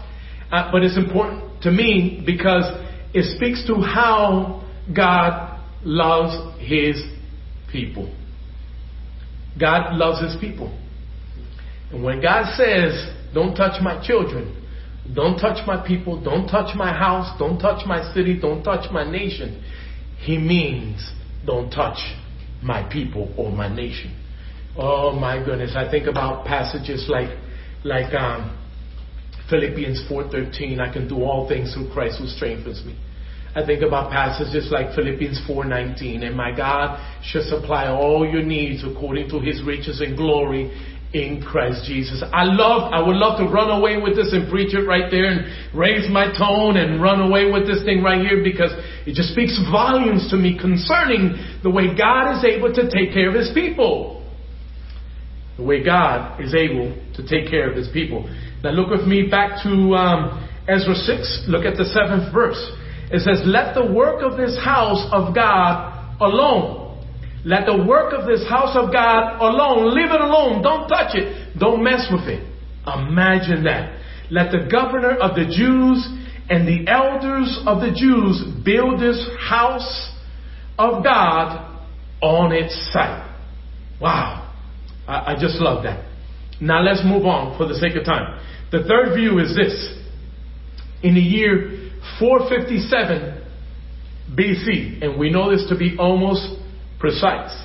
uh, 0.51 0.71
but 0.71 0.83
it's 0.83 0.97
important 0.97 1.61
to 1.63 1.71
me 1.71 2.21
because 2.25 2.65
it 3.13 3.35
speaks 3.37 3.65
to 3.67 3.75
how 3.75 4.63
God 4.95 5.61
loves 5.83 6.59
his 6.59 7.01
people. 7.71 8.13
God 9.59 9.95
loves 9.95 10.21
his 10.21 10.35
people. 10.39 10.77
And 11.91 12.03
when 12.03 12.21
God 12.21 12.55
says, 12.55 13.13
don't 13.33 13.55
touch 13.55 13.81
my 13.81 14.05
children, 14.05 14.63
don't 15.13 15.37
touch 15.37 15.65
my 15.65 15.85
people, 15.85 16.21
don't 16.21 16.47
touch 16.47 16.75
my 16.75 16.91
house, 16.91 17.37
don't 17.39 17.59
touch 17.59 17.85
my 17.85 18.13
city, 18.13 18.39
don't 18.39 18.63
touch 18.63 18.91
my 18.91 19.09
nation, 19.09 19.63
he 20.19 20.37
means 20.37 21.11
don't 21.45 21.69
touch 21.69 21.99
my 22.61 22.83
people 22.91 23.33
or 23.37 23.51
my 23.51 23.73
nation. 23.73 24.13
Oh 24.77 25.13
my 25.13 25.43
goodness, 25.43 25.73
I 25.75 25.89
think 25.89 26.07
about 26.07 26.45
passages 26.45 27.05
like, 27.07 27.29
like, 27.83 28.13
um, 28.13 28.57
Philippians 29.49 30.03
4:13, 30.09 30.79
I 30.79 30.91
can 30.91 31.07
do 31.07 31.23
all 31.23 31.47
things 31.47 31.73
through 31.73 31.89
Christ 31.89 32.19
who 32.19 32.27
strengthens 32.27 32.83
me. 32.83 32.95
I 33.55 33.65
think 33.65 33.83
about 33.83 34.11
passages 34.11 34.69
like 34.71 34.93
Philippians 34.93 35.39
4:19, 35.47 36.23
and 36.23 36.35
my 36.35 36.51
God 36.51 36.99
shall 37.23 37.43
supply 37.43 37.87
all 37.87 38.25
your 38.27 38.41
needs 38.41 38.83
according 38.83 39.29
to 39.29 39.39
his 39.39 39.61
riches 39.61 40.01
and 40.01 40.17
glory 40.17 40.71
in 41.13 41.41
Christ 41.41 41.85
Jesus. 41.85 42.21
I 42.33 42.43
love, 42.43 42.91
I 42.91 43.01
would 43.01 43.15
love 43.15 43.39
to 43.39 43.45
run 43.45 43.69
away 43.69 43.95
with 43.95 44.17
this 44.17 44.33
and 44.33 44.49
preach 44.49 44.73
it 44.73 44.85
right 44.85 45.09
there 45.09 45.27
and 45.27 45.45
raise 45.73 46.09
my 46.09 46.33
tone 46.37 46.75
and 46.75 47.01
run 47.01 47.21
away 47.21 47.49
with 47.49 47.65
this 47.65 47.83
thing 47.85 48.03
right 48.03 48.19
here 48.19 48.43
because 48.43 48.71
it 49.05 49.13
just 49.13 49.29
speaks 49.29 49.57
volumes 49.71 50.29
to 50.31 50.35
me 50.35 50.57
concerning 50.59 51.37
the 51.63 51.69
way 51.69 51.95
God 51.95 52.35
is 52.35 52.43
able 52.43 52.73
to 52.73 52.89
take 52.89 53.13
care 53.13 53.29
of 53.29 53.35
his 53.35 53.51
people. 53.53 54.14
The 55.57 55.63
way 55.63 55.83
God 55.83 56.41
is 56.41 56.53
able 56.53 56.95
to 57.15 57.27
take 57.27 57.49
care 57.49 57.69
of 57.69 57.77
his 57.77 57.87
people. 57.89 58.23
Now 58.63 58.71
look 58.71 58.89
with 58.89 59.07
me 59.07 59.27
back 59.29 59.63
to 59.63 59.69
um, 59.95 60.49
Ezra 60.67 60.95
6. 60.95 61.45
Look 61.47 61.65
at 61.65 61.77
the 61.77 61.85
seventh 61.85 62.33
verse. 62.33 62.59
It 63.11 63.21
says, 63.21 63.41
Let 63.45 63.75
the 63.75 63.91
work 63.91 64.21
of 64.21 64.37
this 64.37 64.57
house 64.63 65.07
of 65.11 65.33
God 65.33 66.17
alone 66.19 66.85
let 67.45 67.67
the 67.67 67.85
work 67.85 68.11
of 68.11 68.25
this 68.25 68.43
house 68.49 68.75
of 68.75 68.91
God 68.91 69.37
alone. 69.39 69.93
Leave 69.93 70.09
it 70.09 70.19
alone. 70.19 70.63
Don't 70.63 70.87
touch 70.87 71.13
it. 71.13 71.57
Don't 71.59 71.83
mess 71.83 72.09
with 72.11 72.27
it. 72.27 72.43
Imagine 72.87 73.63
that. 73.65 74.01
Let 74.31 74.51
the 74.51 74.67
governor 74.69 75.11
of 75.11 75.35
the 75.35 75.45
Jews 75.45 76.09
and 76.49 76.67
the 76.67 76.91
elders 76.91 77.61
of 77.67 77.81
the 77.81 77.93
Jews 77.95 78.43
build 78.65 78.99
this 78.99 79.23
house 79.39 80.11
of 80.79 81.03
God 81.03 81.79
on 82.21 82.51
its 82.51 82.73
site. 82.91 83.31
Wow. 84.01 84.41
I, 85.07 85.33
I 85.33 85.35
just 85.39 85.55
love 85.55 85.83
that. 85.83 86.05
Now 86.61 86.81
let's 86.81 87.01
move 87.03 87.25
on 87.25 87.57
for 87.57 87.67
the 87.67 87.75
sake 87.75 87.95
of 87.95 88.05
time. 88.05 88.39
The 88.71 88.83
third 88.83 89.15
view 89.15 89.39
is 89.39 89.55
this. 89.55 89.99
In 91.03 91.15
the 91.15 91.21
year 91.21 91.91
457 92.19 93.43
BC, 94.35 95.03
and 95.03 95.19
we 95.19 95.29
know 95.29 95.51
this 95.51 95.67
to 95.69 95.77
be 95.77 95.95
almost 95.99 96.47
precise. 96.99 97.55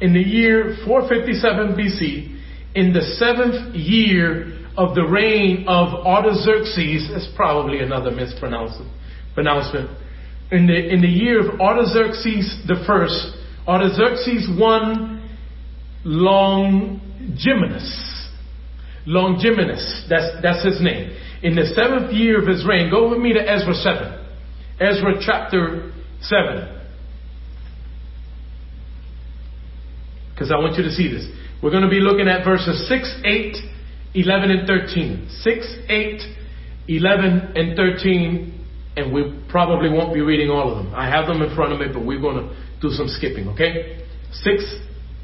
In 0.00 0.14
the 0.14 0.20
year 0.20 0.76
457 0.84 1.76
BC, 1.76 2.40
in 2.74 2.92
the 2.92 3.02
seventh 3.18 3.74
year 3.74 4.58
of 4.76 4.94
the 4.94 5.02
reign 5.02 5.66
of 5.68 6.06
Artaxerxes, 6.06 7.10
that's 7.12 7.28
probably 7.36 7.80
another 7.80 8.10
mispronouncement. 8.10 8.90
In 10.50 10.66
the, 10.66 10.88
in 10.92 11.00
the 11.02 11.08
year 11.08 11.40
of 11.40 11.60
Artaxerxes 11.60 12.64
the 12.66 12.82
first, 12.86 13.36
Artaxerxes 13.68 14.48
I 14.48 15.11
Longimanus. 16.04 17.00
Longimanus, 19.06 20.06
that's, 20.08 20.42
that's 20.42 20.64
his 20.64 20.80
name. 20.80 21.16
In 21.42 21.56
the 21.56 21.66
seventh 21.74 22.12
year 22.12 22.40
of 22.40 22.46
his 22.46 22.64
reign, 22.66 22.90
go 22.90 23.08
with 23.08 23.18
me 23.18 23.32
to 23.32 23.40
Ezra 23.40 23.74
7. 23.74 24.18
Ezra 24.80 25.14
chapter 25.20 25.92
7. 26.20 26.82
because 30.42 30.50
I 30.50 30.58
want 30.58 30.76
you 30.76 30.82
to 30.82 30.90
see 30.90 31.06
this. 31.06 31.24
We're 31.62 31.70
going 31.70 31.84
to 31.84 31.88
be 31.88 32.00
looking 32.00 32.26
at 32.26 32.44
verses 32.44 32.88
6, 32.88 33.22
8, 33.24 33.56
11, 34.14 34.50
and 34.50 34.66
13. 34.66 35.28
6, 35.30 35.76
8, 35.88 36.20
11, 36.88 37.52
and 37.54 37.76
13, 37.76 38.66
and 38.96 39.12
we 39.12 39.40
probably 39.48 39.88
won't 39.88 40.12
be 40.12 40.20
reading 40.20 40.50
all 40.50 40.72
of 40.72 40.84
them. 40.84 40.92
I 40.96 41.08
have 41.08 41.28
them 41.28 41.42
in 41.42 41.54
front 41.54 41.72
of 41.72 41.78
me, 41.78 41.86
but 41.92 42.04
we're 42.04 42.20
going 42.20 42.48
to 42.48 42.56
do 42.80 42.90
some 42.90 43.06
skipping, 43.06 43.46
okay? 43.50 44.04
6, 44.32 44.76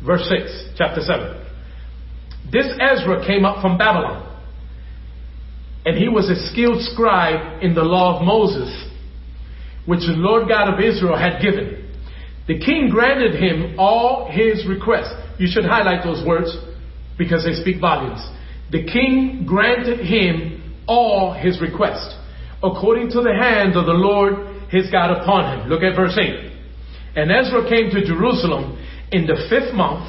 verse 0.04 0.28
6, 0.28 0.76
chapter 0.76 1.00
7. 1.00 1.46
This 2.50 2.66
Ezra 2.80 3.26
came 3.26 3.44
up 3.44 3.60
from 3.60 3.78
Babylon, 3.78 4.24
and 5.84 5.96
he 5.96 6.08
was 6.08 6.28
a 6.30 6.50
skilled 6.50 6.82
scribe 6.82 7.62
in 7.62 7.74
the 7.74 7.82
law 7.82 8.18
of 8.18 8.24
Moses, 8.24 8.90
which 9.86 10.00
the 10.00 10.16
Lord 10.16 10.48
God 10.48 10.72
of 10.72 10.80
Israel 10.80 11.16
had 11.16 11.40
given. 11.42 11.94
The 12.46 12.58
king 12.58 12.88
granted 12.90 13.34
him 13.34 13.78
all 13.78 14.30
his 14.30 14.66
requests. 14.66 15.12
You 15.38 15.46
should 15.50 15.64
highlight 15.64 16.02
those 16.02 16.26
words 16.26 16.56
because 17.18 17.44
they 17.44 17.52
speak 17.60 17.80
volumes. 17.80 18.26
The 18.70 18.84
king 18.84 19.44
granted 19.46 20.00
him 20.00 20.82
all 20.86 21.32
his 21.32 21.60
requests 21.60 22.16
according 22.62 23.10
to 23.10 23.20
the 23.20 23.34
hand 23.34 23.76
of 23.76 23.86
the 23.86 23.92
Lord 23.92 24.48
his 24.70 24.90
God 24.90 25.10
upon 25.10 25.60
him. 25.60 25.68
Look 25.68 25.82
at 25.82 25.96
verse 25.96 26.16
8. 26.18 26.52
And 27.16 27.30
Ezra 27.30 27.68
came 27.68 27.90
to 27.90 28.04
Jerusalem 28.04 28.78
in 29.12 29.26
the 29.26 29.46
fifth 29.48 29.74
month, 29.74 30.06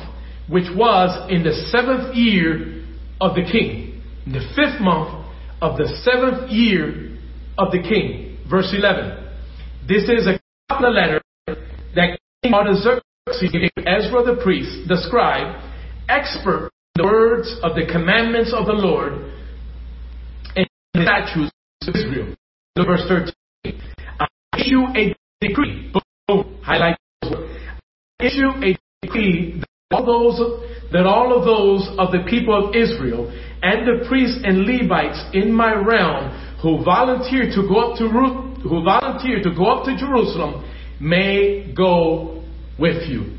which 0.48 0.68
was 0.76 1.30
in 1.30 1.44
the 1.44 1.54
seventh 1.72 2.16
year 2.16 2.84
of 3.22 3.36
the 3.36 3.44
king. 3.44 4.02
In 4.26 4.34
the 4.34 4.46
fifth 4.56 4.82
month 4.82 5.26
of 5.62 5.78
the 5.78 5.88
seventh 6.04 6.52
year 6.52 7.18
of 7.58 7.72
the 7.72 7.82
king. 7.82 8.38
Verse 8.50 8.74
11. 8.76 9.28
This 9.88 10.04
is 10.04 10.28
a 10.28 10.40
letter 10.82 11.22
that 11.96 12.20
King 12.44 12.54
Artaxerxes 12.54 13.04
gave 13.52 13.70
Ezra 13.86 14.24
the 14.24 14.40
priest, 14.42 14.88
the 14.88 14.98
scribe, 15.08 15.62
expert 16.08 16.72
in 16.96 17.04
the 17.04 17.06
words 17.06 17.56
of 17.64 17.76
the 17.76 17.86
commandments 17.92 18.54
of 18.56 18.66
the 18.66 18.74
Lord 18.74 19.14
and 20.56 20.68
the 20.94 21.04
statutes 21.04 21.52
of 21.88 21.96
Israel. 21.96 22.36
Look 22.76 22.88
verse 22.88 23.06
13. 23.08 23.82
I 24.20 24.28
issue 24.58 24.82
a 24.96 25.16
decree. 25.42 25.92
Boom. 26.28 26.60
Highlight 26.64 26.98
issue 28.22 28.50
a 28.64 28.78
that 29.02 29.66
all 29.92 30.06
those 30.06 30.40
that 30.92 31.06
all 31.06 31.38
of 31.38 31.46
those 31.46 31.88
of 31.98 32.12
the 32.12 32.28
people 32.30 32.54
of 32.54 32.76
Israel 32.76 33.30
and 33.62 33.88
the 33.88 34.08
priests 34.08 34.40
and 34.44 34.66
Levites 34.66 35.22
in 35.34 35.54
my 35.54 35.74
realm 35.74 36.58
who 36.62 36.84
volunteer 36.84 37.50
to 37.50 37.68
go 37.68 37.92
up 37.92 37.98
to 37.98 38.08
who 38.08 38.84
volunteer 38.84 39.42
to 39.42 39.56
go 39.56 39.66
up 39.66 39.86
to 39.86 39.96
Jerusalem 39.96 40.66
may 41.00 41.74
go 41.76 42.44
with 42.78 43.08
you. 43.10 43.38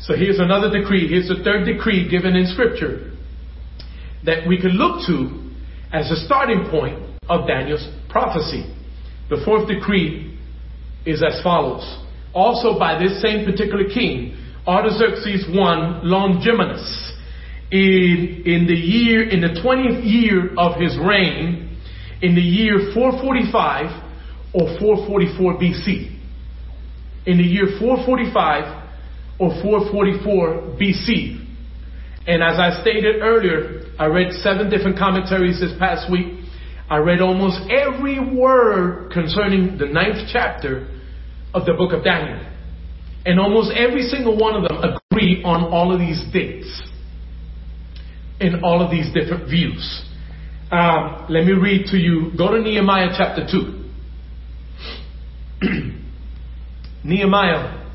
So 0.00 0.14
here's 0.16 0.38
another 0.38 0.70
decree. 0.70 1.08
Here's 1.08 1.28
the 1.28 1.42
third 1.44 1.64
decree 1.64 2.08
given 2.10 2.34
in 2.34 2.46
scripture 2.46 3.12
that 4.24 4.48
we 4.48 4.60
can 4.60 4.72
look 4.72 5.06
to 5.06 5.50
as 5.92 6.10
a 6.10 6.16
starting 6.16 6.66
point 6.70 6.98
of 7.28 7.46
Daniel's 7.46 7.88
prophecy. 8.08 8.74
The 9.30 9.40
fourth 9.44 9.68
decree 9.68 10.38
is 11.06 11.22
as 11.22 11.40
follows. 11.42 12.00
Also 12.34 12.78
by 12.78 12.98
this 12.98 13.22
same 13.22 13.44
particular 13.44 13.84
king, 13.84 14.36
Artaxerxes 14.66 15.46
I 15.48 16.00
Longimanus, 16.02 17.12
in, 17.70 18.42
in 18.46 18.66
the 18.66 18.74
year, 18.74 19.28
in 19.28 19.40
the 19.40 19.60
20th 19.60 20.04
year 20.04 20.54
of 20.56 20.80
his 20.80 20.96
reign, 20.98 21.78
in 22.22 22.34
the 22.34 22.40
year 22.40 22.92
445 22.94 24.02
or 24.54 24.78
444 24.78 25.54
BC 25.54 26.14
in 27.26 27.38
the 27.38 27.44
year 27.44 27.76
445 27.78 28.82
or 29.38 29.50
444 29.62 30.76
BC. 30.78 31.40
And 32.26 32.42
as 32.42 32.58
I 32.58 32.80
stated 32.80 33.20
earlier, 33.20 33.92
I 33.98 34.06
read 34.06 34.32
seven 34.32 34.70
different 34.70 34.98
commentaries 34.98 35.60
this 35.60 35.72
past 35.78 36.10
week. 36.10 36.44
I 36.88 36.98
read 36.98 37.20
almost 37.20 37.60
every 37.70 38.20
word 38.20 39.10
concerning 39.12 39.78
the 39.78 39.86
ninth 39.86 40.28
chapter 40.32 40.88
of 41.52 41.66
the 41.66 41.72
book 41.72 41.92
of 41.92 42.04
Daniel. 42.04 42.40
And 43.26 43.40
almost 43.40 43.72
every 43.74 44.02
single 44.02 44.36
one 44.38 44.54
of 44.54 44.68
them 44.68 44.78
agree 44.78 45.42
on 45.44 45.64
all 45.72 45.92
of 45.92 45.98
these 45.98 46.22
dates 46.32 46.82
in 48.40 48.62
all 48.62 48.82
of 48.82 48.90
these 48.90 49.12
different 49.14 49.48
views. 49.48 50.04
Uh, 50.70 51.26
let 51.30 51.44
me 51.44 51.52
read 51.52 51.86
to 51.86 51.96
you. 51.96 52.32
Go 52.36 52.50
to 52.50 52.60
Nehemiah 52.60 53.10
chapter 53.16 53.46
2. 53.50 53.84
Nehemiah 57.04 57.86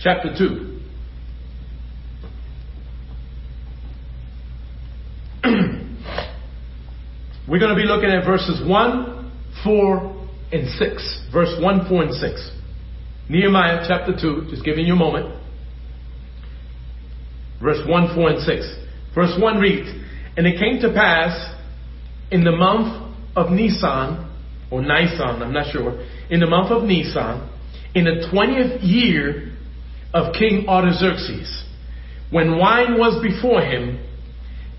chapter 0.00 0.34
2. 0.36 0.80
We're 7.48 7.58
going 7.58 7.74
to 7.74 7.76
be 7.76 7.86
looking 7.86 8.10
at 8.10 8.24
verses 8.24 8.62
1, 8.68 9.32
4, 9.64 10.28
and 10.52 10.68
6. 10.68 11.30
Verse 11.32 11.56
1, 11.60 11.88
4, 11.88 12.02
and 12.02 12.14
6. 12.14 12.50
Nehemiah 13.28 13.84
chapter 13.86 14.12
2, 14.18 14.48
just 14.50 14.64
giving 14.64 14.86
you 14.86 14.94
a 14.94 14.96
moment. 14.96 15.38
Verse 17.62 17.78
1, 17.86 18.14
4, 18.14 18.30
and 18.30 18.42
6. 18.42 18.76
Verse 19.14 19.34
1 19.38 19.58
reads, 19.58 19.88
And 20.36 20.46
it 20.46 20.58
came 20.58 20.80
to 20.80 20.92
pass 20.92 21.54
in 22.30 22.44
the 22.44 22.52
month 22.52 23.14
of 23.36 23.50
Nisan, 23.50 24.30
or 24.70 24.82
Nisan, 24.82 25.42
I'm 25.42 25.52
not 25.52 25.72
sure, 25.72 26.04
in 26.30 26.40
the 26.40 26.46
month 26.46 26.70
of 26.70 26.82
Nisan, 26.82 27.48
in 27.94 28.04
the 28.04 28.28
20th 28.32 28.80
year 28.82 29.52
of 30.12 30.34
King 30.34 30.66
Artaxerxes, 30.68 31.64
when 32.30 32.58
wine 32.58 32.98
was 32.98 33.22
before 33.22 33.60
him, 33.60 34.02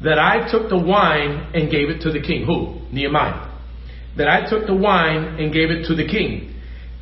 that 0.03 0.19
I 0.19 0.51
took 0.51 0.69
the 0.69 0.77
wine 0.77 1.51
and 1.53 1.71
gave 1.71 1.89
it 1.89 2.01
to 2.01 2.11
the 2.11 2.21
king. 2.21 2.45
Who? 2.45 2.81
Nehemiah. 2.93 3.49
That 4.17 4.27
I 4.27 4.49
took 4.49 4.67
the 4.67 4.75
wine 4.75 5.39
and 5.39 5.53
gave 5.53 5.69
it 5.69 5.87
to 5.87 5.95
the 5.95 6.05
king. 6.05 6.53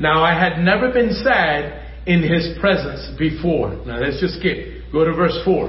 Now 0.01 0.23
I 0.23 0.33
had 0.33 0.57
never 0.63 0.91
been 0.91 1.13
sad 1.13 2.07
in 2.07 2.23
his 2.23 2.57
presence 2.59 3.07
before. 3.19 3.75
Now 3.85 3.99
let's 3.99 4.19
just 4.19 4.39
skip. 4.39 4.91
Go 4.91 5.05
to 5.05 5.13
verse 5.13 5.37
4. 5.45 5.67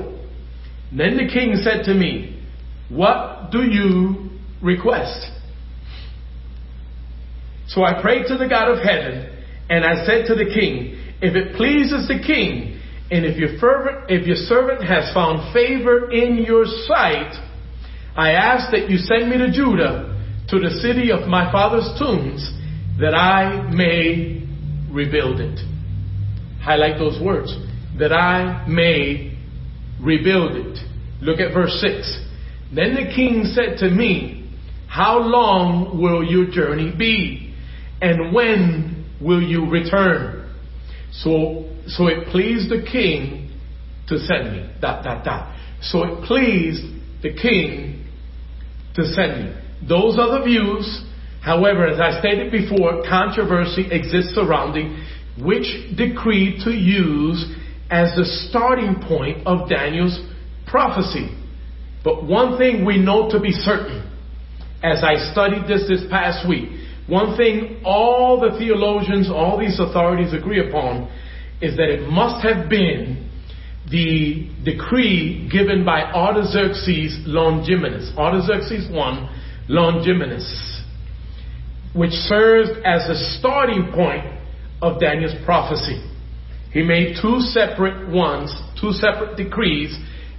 Then 0.96 1.18
the 1.18 1.30
king 1.30 1.54
said 1.62 1.84
to 1.84 1.92
me, 1.92 2.42
What 2.88 3.50
do 3.50 3.62
you 3.62 4.30
request? 4.62 5.28
So 7.68 7.84
I 7.84 8.00
prayed 8.00 8.24
to 8.28 8.38
the 8.38 8.48
God 8.48 8.70
of 8.70 8.82
heaven, 8.82 9.38
and 9.68 9.84
I 9.84 10.06
said 10.06 10.24
to 10.28 10.34
the 10.34 10.46
king, 10.46 10.98
If 11.20 11.36
it 11.36 11.54
pleases 11.54 12.08
the 12.08 12.22
king, 12.26 12.80
and 13.10 13.26
if 13.26 13.36
your 13.36 13.58
fervent, 13.60 14.10
if 14.10 14.26
your 14.26 14.36
servant 14.36 14.82
has 14.82 15.12
found 15.12 15.52
favor 15.52 16.10
in 16.10 16.38
your 16.38 16.64
sight, 16.88 17.34
I 18.16 18.32
ask 18.32 18.70
that 18.72 18.88
you 18.88 18.96
send 18.96 19.28
me 19.28 19.36
to 19.36 19.52
Judah, 19.52 20.08
to 20.48 20.58
the 20.58 20.70
city 20.80 21.12
of 21.12 21.28
my 21.28 21.52
father's 21.52 21.88
tombs, 21.98 22.50
that 23.00 23.14
I 23.14 23.70
may 23.70 24.46
rebuild 24.90 25.40
it. 25.40 25.58
Highlight 26.60 26.98
those 26.98 27.20
words. 27.20 27.54
That 27.98 28.12
I 28.12 28.66
may 28.68 29.36
rebuild 30.00 30.52
it. 30.56 30.78
Look 31.20 31.40
at 31.40 31.52
verse 31.52 31.78
6. 31.80 32.20
Then 32.74 32.94
the 32.94 33.12
king 33.14 33.44
said 33.44 33.78
to 33.78 33.90
me, 33.90 34.50
How 34.88 35.18
long 35.18 36.00
will 36.00 36.24
your 36.24 36.50
journey 36.50 36.92
be? 36.96 37.54
And 38.00 38.34
when 38.34 39.06
will 39.20 39.42
you 39.42 39.68
return? 39.70 40.50
So 41.12 41.68
so 41.86 42.06
it 42.06 42.28
pleased 42.28 42.70
the 42.70 42.84
king 42.90 43.50
to 44.08 44.18
send 44.18 44.52
me. 44.52 44.70
Dot, 44.80 45.04
dot, 45.04 45.24
dot. 45.24 45.56
So 45.80 46.04
it 46.04 46.24
pleased 46.26 46.82
the 47.22 47.34
king 47.34 48.06
to 48.94 49.04
send 49.04 49.44
me. 49.44 49.60
Those 49.88 50.18
are 50.18 50.38
the 50.38 50.44
views. 50.44 51.04
However, 51.42 51.86
as 51.86 52.00
I 52.00 52.20
stated 52.20 52.52
before, 52.52 53.02
controversy 53.08 53.88
exists 53.90 54.34
surrounding 54.34 55.04
which 55.40 55.66
decree 55.96 56.62
to 56.64 56.70
use 56.70 57.44
as 57.90 58.14
the 58.14 58.24
starting 58.48 59.02
point 59.06 59.46
of 59.46 59.68
Daniel's 59.68 60.18
prophecy. 60.66 61.36
But 62.04 62.24
one 62.24 62.58
thing 62.58 62.84
we 62.84 62.98
know 62.98 63.30
to 63.30 63.40
be 63.40 63.50
certain, 63.50 64.08
as 64.82 65.02
I 65.02 65.32
studied 65.32 65.66
this 65.66 65.88
this 65.88 66.02
past 66.10 66.48
week, 66.48 66.68
one 67.08 67.36
thing 67.36 67.80
all 67.84 68.40
the 68.40 68.56
theologians, 68.58 69.28
all 69.28 69.58
these 69.58 69.80
authorities 69.80 70.32
agree 70.32 70.66
upon 70.68 71.10
is 71.60 71.76
that 71.76 71.88
it 71.88 72.08
must 72.08 72.44
have 72.46 72.68
been 72.68 73.28
the 73.90 74.48
decree 74.64 75.48
given 75.50 75.84
by 75.84 76.02
Artaxerxes 76.02 77.26
Longimanus, 77.26 78.16
Artaxerxes 78.16 78.88
I 78.94 79.28
Longimanus, 79.68 80.81
which 81.94 82.12
serves 82.12 82.70
as 82.84 83.08
a 83.08 83.38
starting 83.38 83.92
point 83.94 84.24
of 84.80 85.00
Daniel's 85.00 85.34
prophecy. 85.44 86.02
He 86.72 86.82
made 86.82 87.16
two 87.20 87.40
separate 87.40 88.08
ones, 88.08 88.54
two 88.80 88.92
separate 88.92 89.36
decrees 89.36 89.96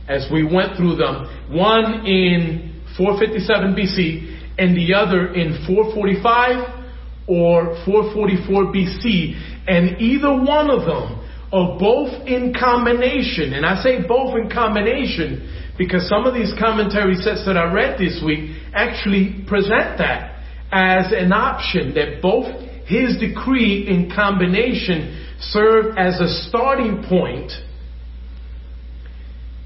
as 0.07 0.27
we 0.31 0.43
went 0.43 0.75
through 0.75 0.95
them, 0.95 1.49
one 1.49 2.05
in 2.05 2.81
457 2.97 3.75
BC 3.75 4.33
and 4.57 4.75
the 4.75 4.93
other 4.93 5.33
in 5.33 5.65
445 5.65 6.83
or 7.27 7.77
444 7.85 8.73
BC 8.73 9.33
and 9.67 10.01
either 10.01 10.29
one 10.29 10.69
of 10.69 10.85
them 10.85 11.19
or 11.51 11.77
both 11.77 12.09
in 12.27 12.51
combination, 12.51 13.53
and 13.53 13.63
I 13.63 13.81
say 13.83 14.01
both 14.07 14.35
in 14.35 14.49
combination 14.49 15.73
because 15.77 16.09
some 16.09 16.25
of 16.25 16.33
these 16.33 16.51
commentary 16.59 17.15
sets 17.15 17.45
that 17.45 17.57
I 17.57 17.71
read 17.71 17.99
this 17.99 18.21
week 18.25 18.57
actually 18.73 19.45
present 19.47 19.99
that 19.99 20.32
as 20.73 21.13
an 21.13 21.31
option 21.31 21.93
that 21.93 22.21
both 22.21 22.47
his 22.85 23.17
decree 23.19 23.87
in 23.87 24.11
combination 24.13 25.23
serve 25.39 25.95
as 25.97 26.19
a 26.19 26.27
starting 26.49 27.05
point 27.07 27.51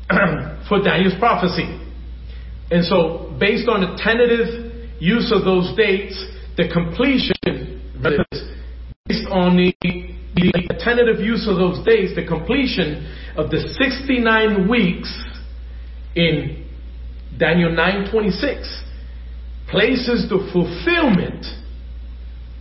for 0.67 0.83
Daniel's 0.83 1.17
prophecy. 1.17 1.81
And 2.69 2.83
so, 2.83 3.33
based 3.39 3.69
on 3.69 3.81
the 3.81 3.97
tentative 4.03 4.99
use 4.99 5.31
of 5.33 5.45
those 5.45 5.75
dates, 5.77 6.21
the 6.57 6.67
completion 6.67 7.77
based 9.07 9.27
on 9.31 9.55
the, 9.55 9.73
the 9.81 10.79
tentative 10.83 11.19
use 11.19 11.47
of 11.49 11.57
those 11.57 11.83
days, 11.85 12.15
the 12.15 12.25
completion 12.27 13.07
of 13.37 13.49
the 13.49 13.59
69 13.79 14.69
weeks 14.69 15.11
in 16.15 16.65
Daniel 17.37 17.69
9:26 17.69 18.86
places 19.69 20.29
the 20.29 20.49
fulfillment 20.53 21.45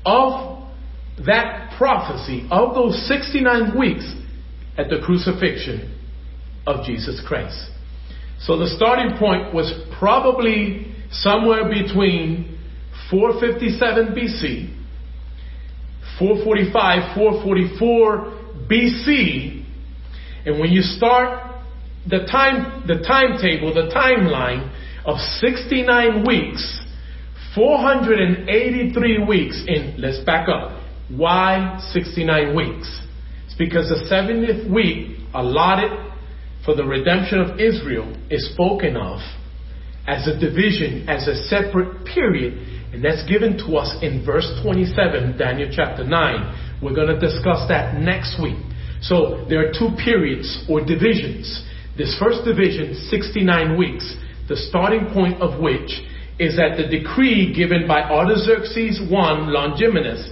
of 0.05 0.65
that 1.27 1.75
prophecy 1.79 2.47
of 2.51 2.75
those 2.75 3.07
69 3.09 3.79
weeks 3.79 4.15
at 4.77 4.91
the 4.91 4.99
crucifixion 5.05 5.95
of 6.67 6.85
Jesus 6.85 7.23
Christ. 7.27 7.71
So 8.41 8.59
the 8.59 8.67
starting 8.77 9.17
point 9.19 9.55
was 9.55 9.73
probably 9.99 10.95
somewhere 11.11 11.69
between 11.69 12.59
457 13.11 14.15
BC 14.15 14.77
445, 16.19 17.15
444 17.15 18.69
BC. 18.71 19.65
And 20.47 20.59
when 20.61 20.71
you 20.71 20.83
start 20.83 21.61
the 22.09 22.21
time, 22.31 22.85
the 22.87 23.05
timetable, 23.07 23.75
the 23.75 23.93
timeline 23.95 24.73
of 25.05 25.19
69 25.19 26.25
weeks, 26.27 26.81
483 27.57 29.25
weeks 29.27 29.65
in, 29.67 29.95
let's 29.99 30.23
back 30.25 30.47
up. 30.49 30.79
Why 31.09 31.79
69 31.93 32.55
weeks? 32.55 33.01
It's 33.47 33.55
because 33.57 33.89
the 33.89 34.07
70th 34.15 34.71
week 34.73 35.19
allotted 35.35 35.91
for 36.65 36.75
the 36.75 36.85
redemption 36.85 37.41
of 37.41 37.59
Israel 37.59 38.15
is 38.31 38.53
spoken 38.53 38.97
of 38.97 39.21
as 40.07 40.29
a 40.29 40.39
division, 40.39 41.09
as 41.09 41.27
a 41.27 41.35
separate 41.49 42.05
period 42.05 42.77
and 42.93 43.05
that's 43.05 43.29
given 43.29 43.59
to 43.59 43.77
us 43.77 43.93
in 44.01 44.25
verse 44.25 44.49
27, 44.63 45.37
Daniel 45.37 45.69
chapter 45.71 46.05
9. 46.05 46.81
We're 46.83 46.95
going 46.95 47.13
to 47.13 47.21
discuss 47.21 47.69
that 47.69 48.01
next 48.01 48.41
week. 48.41 48.57
So 49.03 49.45
there 49.51 49.69
are 49.69 49.73
two 49.73 49.91
periods 50.03 50.65
or 50.69 50.81
divisions. 50.81 51.45
This 51.99 52.17
first 52.19 52.45
division, 52.45 52.95
69 53.11 53.77
weeks, 53.77 54.17
the 54.49 54.57
starting 54.57 55.13
point 55.13 55.43
of 55.43 55.61
which 55.61 55.93
is 56.39 56.57
that 56.57 56.77
the 56.77 56.87
decree 56.87 57.55
given 57.55 57.89
by 57.89 58.03
Artaxerxes 58.03 59.01
I 59.01 59.49
Longimanus 59.49 60.29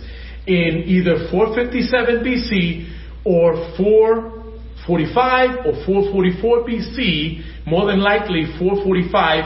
in 0.46 0.84
either 0.86 1.28
457 1.30 2.22
BC 2.22 2.86
or 3.24 3.54
445 3.76 5.66
or 5.66 5.72
444 5.86 6.64
BC, 6.68 7.40
more 7.66 7.86
than 7.86 8.00
likely 8.00 8.44
445 8.58 9.44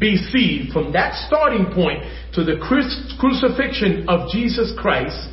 BC, 0.00 0.72
from 0.72 0.92
that 0.92 1.14
starting 1.26 1.66
point 1.72 2.02
to 2.34 2.42
the 2.42 2.56
crucifixion 2.58 4.08
of 4.08 4.28
Jesus 4.30 4.72
Christ, 4.78 5.28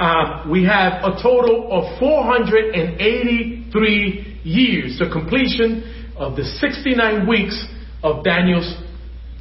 uh, 0.00 0.42
we 0.50 0.64
have 0.64 1.04
a 1.04 1.12
total 1.22 1.70
of 1.70 1.96
483 2.00 4.40
years, 4.42 4.98
the 4.98 5.08
completion 5.12 5.84
of 6.16 6.34
the 6.36 6.44
69 6.44 7.28
weeks 7.28 7.64
of 8.02 8.24
Daniel's 8.24 8.74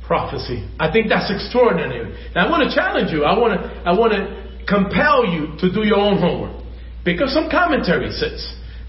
prophecy. 0.09 0.65
I 0.81 0.89
think 0.91 1.05
that's 1.07 1.29
extraordinary. 1.29 2.09
Now 2.33 2.47
I 2.47 2.49
want 2.49 2.65
to 2.65 2.73
challenge 2.73 3.13
you. 3.13 3.23
I 3.23 3.37
want 3.37 3.53
to, 3.53 3.61
I 3.85 3.93
want 3.93 4.17
to 4.17 4.65
compel 4.65 5.29
you 5.29 5.53
to 5.61 5.69
do 5.69 5.85
your 5.85 6.01
own 6.01 6.17
homework. 6.17 6.65
Pick 7.05 7.21
up 7.21 7.29
some 7.29 7.45
commentary 7.45 8.09
sets. 8.09 8.41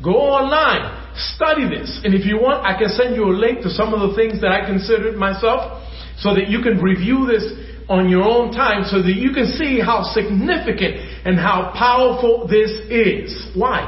Go 0.03 0.17
online. 0.17 0.97
Study 1.37 1.69
this. 1.69 2.01
And 2.05 2.17
if 2.17 2.25
you 2.25 2.41
want, 2.41 2.65
I 2.65 2.73
can 2.81 2.89
send 2.89 3.15
you 3.15 3.29
a 3.29 3.37
link 3.37 3.61
to 3.69 3.71
some 3.71 3.93
of 3.93 4.01
the 4.01 4.17
things 4.17 4.41
that 4.41 4.49
I 4.49 4.65
considered 4.65 5.21
myself 5.21 5.85
so 6.17 6.33
that 6.33 6.49
you 6.49 6.65
can 6.65 6.81
review 6.81 7.29
this 7.29 7.45
on 7.93 8.09
your 8.09 8.25
own 8.25 8.53
time 8.57 8.89
so 8.89 9.03
that 9.03 9.13
you 9.13 9.37
can 9.37 9.53
see 9.61 9.77
how 9.77 10.01
significant 10.17 10.97
and 11.29 11.37
how 11.37 11.75
powerful 11.77 12.49
this 12.49 12.71
is. 12.89 13.53
Why? 13.53 13.85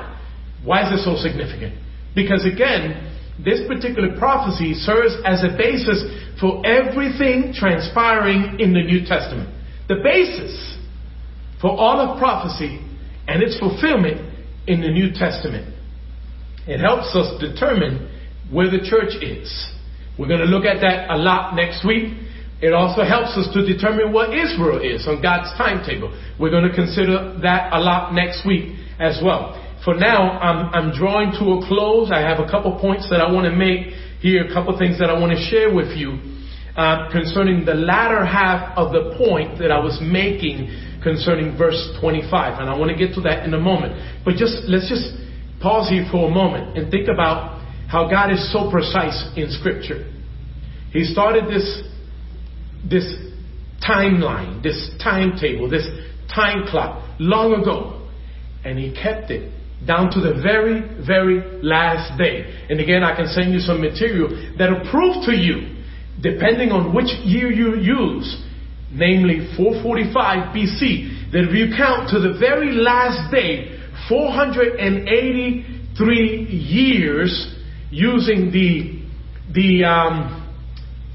Why 0.64 0.84
is 0.84 1.00
it 1.00 1.04
so 1.04 1.16
significant? 1.16 1.80
Because 2.14 2.44
again, 2.44 3.11
this 3.38 3.60
particular 3.66 4.16
prophecy 4.18 4.74
serves 4.74 5.14
as 5.24 5.42
a 5.42 5.56
basis 5.56 6.04
for 6.40 6.64
everything 6.66 7.52
transpiring 7.54 8.60
in 8.60 8.72
the 8.72 8.82
New 8.82 9.06
Testament. 9.06 9.48
The 9.88 9.96
basis 10.02 10.78
for 11.60 11.70
all 11.70 12.00
of 12.00 12.18
prophecy 12.18 12.80
and 13.26 13.42
its 13.42 13.59
fulfillment 13.59 14.20
in 14.66 14.80
the 14.80 14.88
New 14.88 15.12
Testament. 15.14 15.74
It 16.66 16.78
helps 16.78 17.14
us 17.16 17.40
determine 17.40 18.10
where 18.50 18.70
the 18.70 18.84
church 18.84 19.14
is. 19.22 19.48
We're 20.18 20.28
going 20.28 20.40
to 20.40 20.46
look 20.46 20.64
at 20.64 20.80
that 20.80 21.10
a 21.10 21.16
lot 21.16 21.54
next 21.56 21.86
week. 21.86 22.14
It 22.60 22.72
also 22.72 23.02
helps 23.02 23.36
us 23.36 23.48
to 23.54 23.66
determine 23.66 24.12
what 24.12 24.30
Israel 24.30 24.78
is 24.78 25.09
on 25.09 25.20
God's 25.22 25.50
timetable. 25.59 26.14
We're 26.38 26.50
going 26.50 26.68
to 26.68 26.74
consider 26.74 27.38
that 27.42 27.72
a 27.72 27.80
lot 27.80 28.14
next 28.14 28.46
week 28.46 28.78
as 29.00 29.18
well. 29.24 29.59
For 29.84 29.94
now, 29.94 30.38
I'm, 30.38 30.72
I'm 30.72 30.96
drawing 30.96 31.32
to 31.32 31.59
a 31.59 31.66
close. 31.66 32.10
I 32.12 32.20
have 32.20 32.38
a 32.38 32.48
couple 32.48 32.78
points 32.78 33.10
that 33.10 33.20
I 33.20 33.30
want 33.30 33.46
to 33.46 33.56
make 33.56 33.94
here, 34.20 34.46
a 34.46 34.52
couple 34.52 34.78
things 34.78 34.98
that 35.00 35.10
I 35.10 35.18
want 35.18 35.32
to 35.32 35.42
share 35.50 35.74
with 35.74 35.96
you 35.96 36.18
uh, 36.76 37.10
concerning 37.10 37.64
the 37.64 37.74
latter 37.74 38.24
half 38.24 38.78
of 38.78 38.92
the 38.92 39.18
point 39.18 39.59
that 39.59 39.72
I 39.72 39.80
was 39.80 39.98
making 40.00 40.70
concerning 41.02 41.59
verse 41.59 41.98
25. 42.00 42.60
And 42.60 42.70
I 42.70 42.78
want 42.78 42.90
to 42.92 42.96
get 42.96 43.14
to 43.16 43.20
that 43.22 43.44
in 43.44 43.54
a 43.54 43.59
moment. 43.59 44.24
But 44.24 44.36
just, 44.36 44.68
let's 44.68 44.88
just 44.88 45.18
pause 45.60 45.88
here 45.90 46.06
for 46.10 46.30
a 46.30 46.30
moment 46.30 46.78
and 46.78 46.90
think 46.90 47.09
about 47.09 47.60
how 47.88 48.09
God 48.09 48.32
is 48.32 48.52
so 48.52 48.70
precise 48.70 49.18
in 49.36 49.50
scripture. 49.50 50.09
He 50.92 51.04
started 51.04 51.46
this, 51.46 51.82
this 52.88 53.10
timeline, 53.82 54.62
this 54.62 54.90
timetable, 55.02 55.68
this 55.68 55.86
time 56.32 56.66
clock 56.68 57.02
long 57.18 57.60
ago, 57.60 58.09
and 58.64 58.78
he 58.78 58.94
kept 58.94 59.30
it 59.32 59.52
down 59.86 60.10
to 60.12 60.20
the 60.20 60.34
very, 60.42 60.82
very 61.04 61.60
last 61.62 62.18
day. 62.18 62.66
And 62.70 62.80
again, 62.80 63.02
I 63.02 63.14
can 63.16 63.26
send 63.28 63.52
you 63.52 63.60
some 63.60 63.80
material 63.80 64.28
that'll 64.59 64.88
prove 64.90 65.24
to 65.26 65.34
you, 65.34 65.82
depending 66.20 66.70
on 66.70 66.94
which 66.94 67.10
year 67.24 67.50
you 67.50 67.76
use, 67.80 68.44
namely 68.92 69.48
445 69.56 70.54
BC, 70.54 71.32
that 71.32 71.48
if 71.48 71.54
you 71.54 71.72
count 71.76 72.10
to 72.10 72.20
the 72.20 72.34
very 72.38 72.72
last 72.72 73.32
day, 73.32 73.78
483 74.09 76.46
years 76.46 77.56
using 77.90 78.52
the, 78.52 79.00
the, 79.52 79.84
um, 79.84 80.38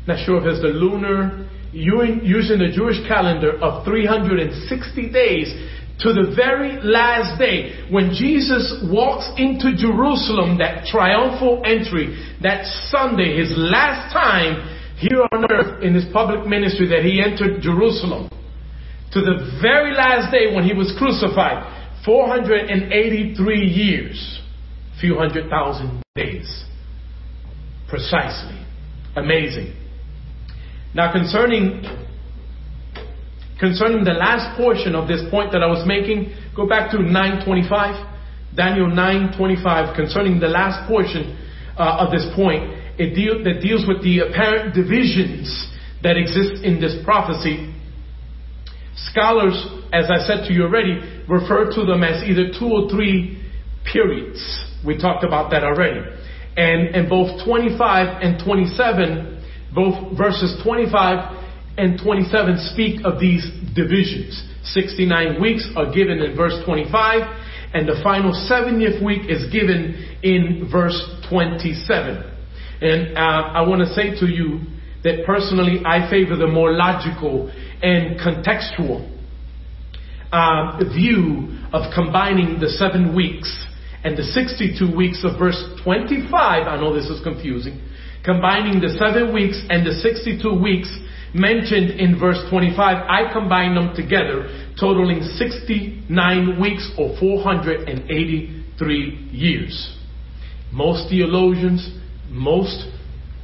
not 0.07 0.19
sure 0.25 0.39
if 0.39 0.45
it's 0.45 0.61
the 0.61 0.69
lunar, 0.69 1.47
using 1.71 2.59
the 2.59 2.69
Jewish 2.73 2.97
calendar 3.07 3.57
of 3.61 3.85
360 3.85 5.11
days, 5.11 5.53
to 5.99 6.13
the 6.13 6.33
very 6.35 6.77
last 6.83 7.39
day 7.39 7.87
when 7.89 8.13
Jesus 8.13 8.85
walks 8.85 9.27
into 9.37 9.75
Jerusalem, 9.75 10.59
that 10.59 10.85
triumphal 10.85 11.63
entry, 11.65 12.13
that 12.41 12.65
Sunday, 12.89 13.37
his 13.37 13.51
last 13.57 14.13
time 14.13 14.77
here 14.97 15.25
on 15.31 15.51
earth 15.51 15.83
in 15.83 15.93
his 15.93 16.05
public 16.13 16.45
ministry 16.45 16.87
that 16.89 17.03
he 17.03 17.21
entered 17.21 17.61
Jerusalem, 17.61 18.29
to 19.13 19.21
the 19.21 19.57
very 19.61 19.95
last 19.95 20.31
day 20.31 20.53
when 20.53 20.63
he 20.63 20.73
was 20.73 20.93
crucified, 20.97 21.65
483 22.05 23.59
years, 23.59 24.41
few 25.01 25.17
hundred 25.17 25.49
thousand 25.49 26.03
days. 26.15 26.65
Precisely. 27.89 28.65
Amazing. 29.15 29.73
Now 30.93 31.11
concerning 31.11 31.83
Concerning 33.59 34.03
the 34.03 34.13
last 34.13 34.55
portion 34.55 34.93
of 34.93 35.07
this 35.07 35.21
point 35.31 35.51
that 35.51 35.63
I 35.63 35.67
was 35.67 35.85
making, 35.87 36.33
go 36.55 36.67
back 36.67 36.91
to 36.91 37.01
925. 37.01 38.17
Daniel 38.55 38.87
925 38.87 39.95
concerning 39.95 40.39
the 40.39 40.47
last 40.47 40.87
portion 40.87 41.37
uh, 41.77 42.05
of 42.05 42.11
this 42.11 42.25
point, 42.35 42.73
it 42.97 43.13
deal, 43.13 43.43
that 43.43 43.61
deals 43.61 43.85
with 43.87 44.01
the 44.01 44.19
apparent 44.19 44.73
divisions 44.73 45.69
that 46.01 46.17
exist 46.17 46.65
in 46.65 46.81
this 46.81 46.97
prophecy. 47.05 47.73
Scholars, 48.95 49.53
as 49.93 50.09
I 50.09 50.25
said 50.25 50.47
to 50.47 50.53
you 50.53 50.63
already, 50.63 50.97
refer 51.29 51.69
to 51.69 51.85
them 51.85 52.01
as 52.03 52.23
either 52.23 52.49
two 52.57 52.65
or 52.65 52.89
three 52.89 53.37
periods. 53.85 54.41
We 54.85 54.97
talked 54.97 55.23
about 55.23 55.51
that 55.51 55.63
already. 55.63 56.01
And, 56.57 56.95
and 56.95 57.09
both 57.09 57.45
25 57.45 57.77
and 58.21 58.43
27, 58.43 59.45
both 59.75 60.17
verses 60.17 60.59
25 60.63 61.46
and 61.77 61.99
27 62.01 62.57
speak 62.73 63.01
of 63.05 63.19
these 63.19 63.45
divisions. 63.75 64.43
69 64.63 65.39
weeks 65.39 65.69
are 65.75 65.93
given 65.93 66.19
in 66.19 66.35
verse 66.35 66.59
25, 66.65 67.21
and 67.73 67.87
the 67.87 67.99
final 68.03 68.33
70th 68.33 69.03
week 69.03 69.29
is 69.29 69.51
given 69.51 70.17
in 70.23 70.67
verse 70.71 70.97
27. 71.29 72.33
And 72.81 73.17
uh, 73.17 73.21
I 73.21 73.67
want 73.67 73.81
to 73.81 73.93
say 73.93 74.19
to 74.19 74.25
you 74.25 74.61
that 75.03 75.25
personally 75.25 75.81
I 75.85 76.09
favor 76.09 76.35
the 76.35 76.47
more 76.47 76.71
logical 76.73 77.49
and 77.81 78.19
contextual 78.19 79.13
uh, 80.31 80.79
view 80.93 81.57
of 81.71 81.93
combining 81.93 82.59
the 82.59 82.69
seven 82.69 83.15
weeks 83.15 83.65
and 84.03 84.17
the 84.17 84.23
62 84.23 84.95
weeks 84.95 85.23
of 85.23 85.37
verse 85.39 85.63
25. 85.83 86.31
I 86.67 86.75
know 86.77 86.93
this 86.93 87.09
is 87.09 87.21
confusing. 87.23 87.81
Combining 88.23 88.81
the 88.81 88.89
seven 88.99 89.33
weeks 89.33 89.61
and 89.69 89.85
the 89.85 89.93
62 89.93 90.59
weeks 90.59 90.89
mentioned 91.33 91.99
in 91.99 92.19
verse 92.19 92.39
25, 92.49 92.79
I 92.79 93.31
combine 93.33 93.75
them 93.75 93.95
together, 93.95 94.47
totaling 94.79 95.21
69 95.21 96.59
weeks 96.59 96.91
or 96.97 97.17
483 97.19 99.29
years. 99.31 99.97
Most 100.71 101.09
theologians, 101.09 101.91
most 102.29 102.85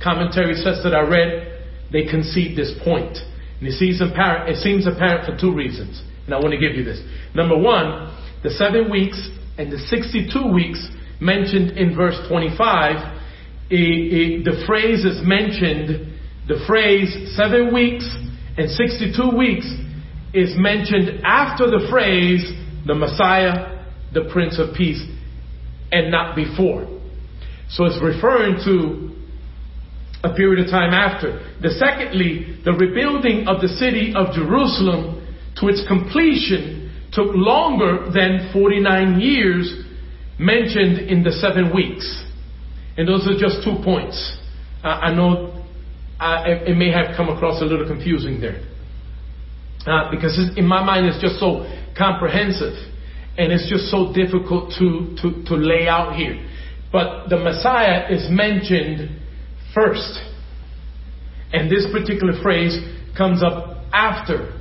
commentary 0.04 0.56
sets 0.56 0.84
that 0.84 0.94
I 0.94 1.02
read, 1.02 1.64
they 1.92 2.06
concede 2.06 2.58
this 2.58 2.74
point. 2.84 3.18
And 3.60 3.68
it 3.68 3.74
seems 3.74 4.02
apparent, 4.02 4.50
it 4.50 4.58
seems 4.58 4.88
apparent 4.88 5.26
for 5.26 5.38
two 5.40 5.54
reasons. 5.54 6.02
And 6.26 6.34
I 6.34 6.40
want 6.40 6.52
to 6.52 6.58
give 6.58 6.76
you 6.76 6.84
this. 6.84 7.00
Number 7.34 7.58
one, 7.58 8.12
the 8.44 8.50
seven 8.50 8.92
weeks 8.92 9.30
and 9.58 9.72
the 9.72 9.78
62 9.78 10.52
weeks 10.52 10.86
mentioned 11.22 11.78
in 11.78 11.96
verse 11.96 12.20
25, 12.28 13.22
it, 13.70 13.80
it, 13.80 14.44
the 14.44 14.66
phrase 14.68 15.06
is 15.06 15.22
mentioned 15.24 16.13
the 16.48 16.64
phrase 16.68 17.36
seven 17.36 17.74
weeks 17.74 18.08
and 18.58 18.70
62 18.70 19.38
weeks 19.38 19.66
is 20.34 20.56
mentioned 20.58 21.22
after 21.24 21.68
the 21.68 21.88
phrase 21.90 22.44
the 22.86 22.96
Messiah, 22.96 23.86
the 24.14 24.30
Prince 24.32 24.60
of 24.60 24.76
Peace, 24.76 25.02
and 25.92 26.12
not 26.12 26.36
before. 26.36 26.88
So 27.70 27.86
it's 27.86 28.02
referring 28.04 28.58
to 28.66 29.14
a 30.24 30.34
period 30.36 30.66
of 30.66 30.72
time 30.72 30.94
after. 30.94 31.40
The 31.62 31.70
secondly, 31.70 32.60
the 32.64 32.74
rebuilding 32.74 33.48
of 33.48 33.62
the 33.62 33.68
city 33.68 34.14
of 34.16 34.34
Jerusalem 34.34 35.26
to 35.60 35.68
its 35.68 35.86
completion 35.88 36.92
took 37.12 37.30
longer 37.34 38.10
than 38.12 38.50
49 38.52 39.20
years 39.20 39.86
mentioned 40.40 41.10
in 41.10 41.24
the 41.24 41.32
seven 41.32 41.74
weeks. 41.74 42.06
And 42.98 43.08
those 43.08 43.28
are 43.28 43.38
just 43.38 43.64
two 43.64 43.84
points. 43.84 44.38
I 44.84 45.14
know 45.14 45.53
uh, 46.20 46.44
it, 46.46 46.70
it, 46.70 46.76
may 46.76 46.92
have 46.92 47.16
come 47.18 47.30
across 47.30 47.62
a 47.62 47.66
little 47.66 47.88
confusing 47.88 48.40
there. 48.40 48.62
Uh, 49.86 50.10
because 50.12 50.38
in 50.56 50.66
my 50.66 50.84
mind 50.84 51.06
it's 51.06 51.22
just 51.22 51.40
so 51.40 51.68
comprehensive 51.98 52.74
and 53.38 53.52
it's 53.52 53.70
just 53.70 53.90
so 53.92 54.14
difficult 54.14 54.72
to, 54.80 55.16
to, 55.22 55.44
to 55.44 55.56
lay 55.56 55.88
out 55.88 56.16
here. 56.16 56.40
But 56.92 57.30
the 57.30 57.38
Messiah 57.38 58.08
is 58.10 58.28
mentioned 58.30 59.20
first. 59.74 60.20
And 61.52 61.70
this 61.70 61.88
particular 61.92 62.34
phrase 62.42 62.78
comes 63.18 63.44
up 63.44 63.86
after. 63.92 64.54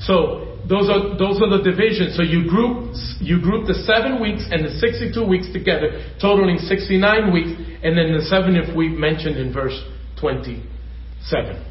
So 0.00 0.58
those 0.68 0.90
are 0.90 1.18
those 1.18 1.42
are 1.42 1.50
the 1.50 1.62
divisions. 1.62 2.16
So 2.16 2.22
you 2.22 2.48
group 2.48 2.94
you 3.20 3.40
group 3.40 3.66
the 3.66 3.74
seven 3.86 4.20
weeks 4.20 4.46
and 4.50 4.64
the 4.64 4.78
sixty-two 4.78 5.26
weeks 5.26 5.52
together, 5.52 6.14
totaling 6.20 6.58
sixty-nine 6.58 7.32
weeks, 7.32 7.50
and 7.82 7.98
then 7.98 8.14
the 8.14 8.22
seventieth 8.26 8.74
week 8.76 8.92
mentioned 8.92 9.36
in 9.36 9.52
verse 9.52 9.78
twenty 10.18 10.62
7. 11.24 11.66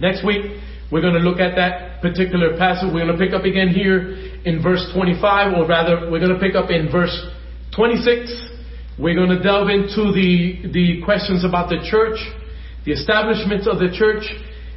Next 0.00 0.24
week, 0.26 0.60
we're 0.90 1.00
going 1.00 1.14
to 1.14 1.20
look 1.20 1.40
at 1.40 1.54
that 1.56 2.02
particular 2.02 2.56
passage. 2.58 2.90
We're 2.92 3.06
going 3.06 3.16
to 3.16 3.24
pick 3.24 3.32
up 3.32 3.44
again 3.44 3.68
here 3.68 4.12
in 4.44 4.62
verse 4.62 4.84
25, 4.94 5.56
or 5.56 5.66
rather, 5.66 6.10
we're 6.10 6.20
going 6.20 6.34
to 6.34 6.40
pick 6.40 6.54
up 6.54 6.70
in 6.70 6.90
verse 6.90 7.14
26. 7.74 8.28
We're 8.98 9.14
going 9.14 9.30
to 9.30 9.42
delve 9.42 9.70
into 9.70 10.12
the, 10.12 10.68
the 10.68 11.02
questions 11.04 11.44
about 11.44 11.70
the 11.70 11.80
church, 11.88 12.18
the 12.84 12.92
establishment 12.92 13.66
of 13.66 13.78
the 13.78 13.88
church, 13.96 14.24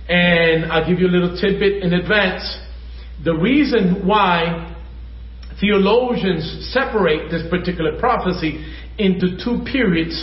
and 0.07 0.71
I'll 0.71 0.87
give 0.87 0.99
you 0.99 1.07
a 1.07 1.11
little 1.11 1.35
tidbit 1.35 1.83
in 1.83 1.93
advance. 1.93 2.45
The 3.25 3.33
reason 3.33 4.07
why 4.07 4.75
theologians 5.59 6.71
separate 6.71 7.31
this 7.31 7.43
particular 7.49 7.99
prophecy 7.99 8.63
into 8.97 9.37
two 9.43 9.65
periods 9.69 10.15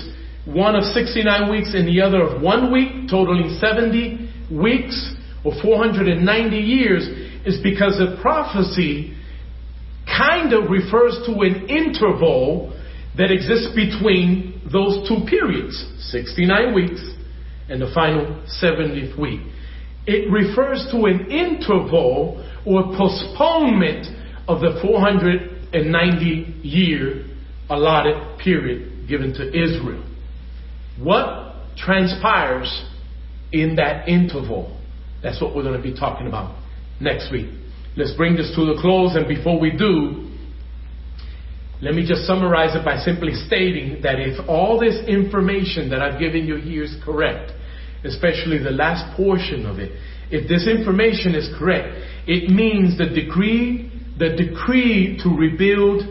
one 0.45 0.75
of 0.75 0.85
69 0.85 1.51
weeks 1.51 1.73
and 1.75 1.87
the 1.87 2.01
other 2.01 2.23
of 2.23 2.43
one 2.43 2.73
week, 2.73 3.09
totaling 3.09 3.59
70 3.61 4.51
weeks 4.51 5.15
or 5.45 5.53
490 5.63 6.57
years, 6.57 7.07
is 7.47 7.61
because 7.63 7.99
the 7.99 8.19
prophecy 8.21 9.17
kind 10.07 10.53
of 10.53 10.71
refers 10.71 11.19
to 11.27 11.33
an 11.43 11.69
interval 11.69 12.77
that 13.17 13.31
exists 13.31 13.69
between 13.75 14.61
those 14.73 15.07
two 15.09 15.25
periods, 15.29 15.79
69 16.11 16.75
weeks 16.75 17.01
and 17.69 17.81
the 17.81 17.91
final 17.95 18.27
70th 18.63 19.19
week. 19.19 19.41
It 20.07 20.31
refers 20.31 20.89
to 20.91 21.05
an 21.07 21.31
interval 21.31 22.45
or 22.67 22.83
postponement 22.97 24.07
of 24.49 24.61
the 24.61 24.79
490 24.83 26.27
year 26.63 27.27
allotted 27.71 28.39
period 28.39 29.09
given 29.09 29.33
to 29.35 29.49
Israel. 29.49 30.05
What 30.99 31.55
transpires 31.77 32.85
in 33.53 33.77
that 33.77 34.09
interval? 34.09 34.79
That's 35.23 35.41
what 35.41 35.55
we're 35.55 35.63
going 35.63 35.81
to 35.81 35.83
be 35.83 35.99
talking 35.99 36.27
about 36.27 36.59
next 37.01 37.31
week. 37.33 37.49
Let's 37.97 38.15
bring 38.15 38.37
this 38.37 38.53
to 38.57 38.65
the 38.65 38.81
close, 38.81 39.15
and 39.15 39.29
before 39.29 39.61
we 39.61 39.71
do, 39.71 40.31
let 41.83 41.95
me 41.95 42.07
just 42.07 42.27
summarize 42.27 42.77
it 42.77 42.85
by 42.85 42.97
simply 42.99 43.35
stating 43.35 44.03
that 44.03 44.21
if 44.21 44.49
all 44.49 44.79
this 44.79 44.97
information 45.09 45.91
that 45.91 46.01
I've 46.01 46.19
given 46.19 46.47
you 46.47 46.57
here 46.57 46.85
is 46.85 46.97
correct, 47.05 47.53
especially 48.05 48.59
the 48.59 48.71
last 48.71 49.17
portion 49.17 49.67
of 49.67 49.79
it, 49.79 49.93
if 50.31 50.49
this 50.49 50.67
information 50.67 51.35
is 51.35 51.51
correct, 51.59 51.89
it 52.27 52.51
means 52.51 52.97
the 52.97 53.07
decree, 53.07 53.91
the 54.19 54.31
decree 54.31 55.19
to 55.23 55.29
rebuild 55.29 56.03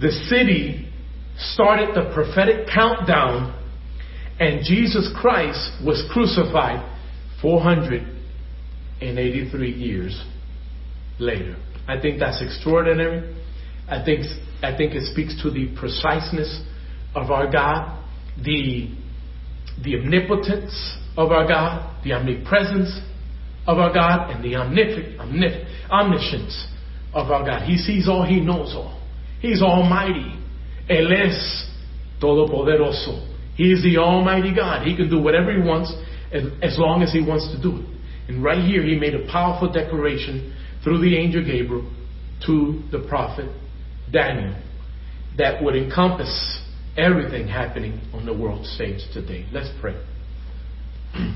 the 0.00 0.10
city 0.28 0.90
started 1.36 1.94
the 1.94 2.12
prophetic 2.14 2.68
countdown 2.72 3.55
and 4.38 4.62
Jesus 4.64 5.10
Christ 5.18 5.70
was 5.84 6.04
crucified 6.12 6.84
483 7.40 9.70
years 9.70 10.22
later. 11.18 11.56
I 11.88 12.00
think 12.00 12.18
that's 12.18 12.42
extraordinary. 12.42 13.34
I 13.88 14.04
think, 14.04 14.26
I 14.62 14.76
think 14.76 14.94
it 14.94 15.04
speaks 15.12 15.40
to 15.42 15.50
the 15.50 15.68
preciseness 15.78 16.62
of 17.14 17.30
our 17.30 17.50
God, 17.50 18.02
the, 18.42 18.90
the 19.82 19.96
omnipotence 19.96 20.98
of 21.16 21.30
our 21.30 21.46
God, 21.46 22.02
the 22.04 22.12
omnipresence 22.12 23.00
of 23.66 23.78
our 23.78 23.92
God, 23.92 24.30
and 24.30 24.44
the 24.44 24.54
omnif- 24.54 25.16
omnif- 25.18 25.66
omniscience 25.90 26.66
of 27.14 27.30
our 27.30 27.44
God. 27.44 27.62
He 27.62 27.78
sees 27.78 28.08
all, 28.08 28.24
He 28.24 28.40
knows 28.40 28.74
all. 28.74 29.00
He's 29.40 29.62
almighty. 29.62 30.34
Él 30.88 31.12
es 31.12 31.66
todopoderoso. 32.20 33.35
He 33.56 33.72
is 33.72 33.82
the 33.82 33.98
almighty 33.98 34.54
God. 34.54 34.86
He 34.86 34.94
can 34.96 35.08
do 35.08 35.18
whatever 35.20 35.52
He 35.52 35.66
wants 35.66 35.92
as 36.32 36.78
long 36.78 37.02
as 37.02 37.12
He 37.12 37.20
wants 37.20 37.48
to 37.54 37.60
do 37.60 37.78
it. 37.78 37.86
And 38.28 38.42
right 38.44 38.62
here, 38.62 38.82
He 38.82 38.96
made 38.98 39.14
a 39.14 39.26
powerful 39.30 39.72
declaration 39.72 40.54
through 40.84 41.00
the 41.00 41.16
angel 41.16 41.42
Gabriel 41.42 41.90
to 42.46 42.82
the 42.92 43.06
prophet 43.08 43.50
Daniel 44.12 44.54
that 45.38 45.62
would 45.62 45.74
encompass 45.74 46.60
everything 46.96 47.48
happening 47.48 48.00
on 48.12 48.26
the 48.26 48.32
world 48.32 48.66
stage 48.66 49.00
today. 49.12 49.46
Let's 49.52 49.70
pray. 49.80 49.96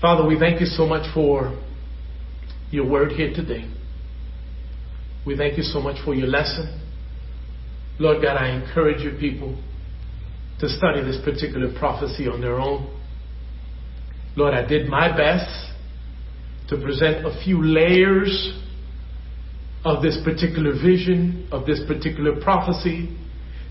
Father, 0.00 0.26
we 0.26 0.38
thank 0.38 0.60
you 0.60 0.66
so 0.66 0.86
much 0.86 1.12
for 1.14 1.58
your 2.70 2.88
word 2.88 3.12
here 3.12 3.32
today. 3.34 3.70
We 5.26 5.36
thank 5.36 5.56
you 5.56 5.62
so 5.62 5.80
much 5.80 5.96
for 6.04 6.14
your 6.14 6.26
lesson. 6.26 6.80
Lord 7.98 8.22
God, 8.22 8.36
I 8.36 8.50
encourage 8.50 9.02
your 9.02 9.18
people 9.18 9.56
to 10.60 10.68
study 10.68 11.02
this 11.02 11.18
particular 11.24 11.72
prophecy 11.78 12.28
on 12.28 12.40
their 12.40 12.58
own. 12.58 12.90
Lord, 14.36 14.54
I 14.54 14.66
did 14.66 14.88
my 14.88 15.14
best 15.16 15.72
to 16.68 16.76
present 16.80 17.26
a 17.26 17.42
few 17.44 17.62
layers 17.62 18.60
of 19.84 20.02
this 20.02 20.18
particular 20.24 20.72
vision, 20.72 21.48
of 21.52 21.66
this 21.66 21.80
particular 21.86 22.40
prophecy, 22.40 23.16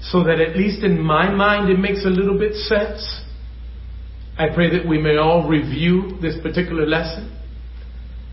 so 0.02 0.24
that 0.24 0.40
at 0.40 0.56
least 0.56 0.84
in 0.84 1.02
my 1.02 1.30
mind 1.32 1.70
it 1.70 1.80
makes 1.80 2.06
a 2.06 2.10
little 2.10 2.38
bit 2.38 2.54
sense. 2.54 3.22
I 4.38 4.50
pray 4.54 4.78
that 4.78 4.88
we 4.88 4.98
may 4.98 5.18
all 5.18 5.48
review 5.48 6.18
this 6.22 6.36
particular 6.42 6.86
lesson 6.86 7.36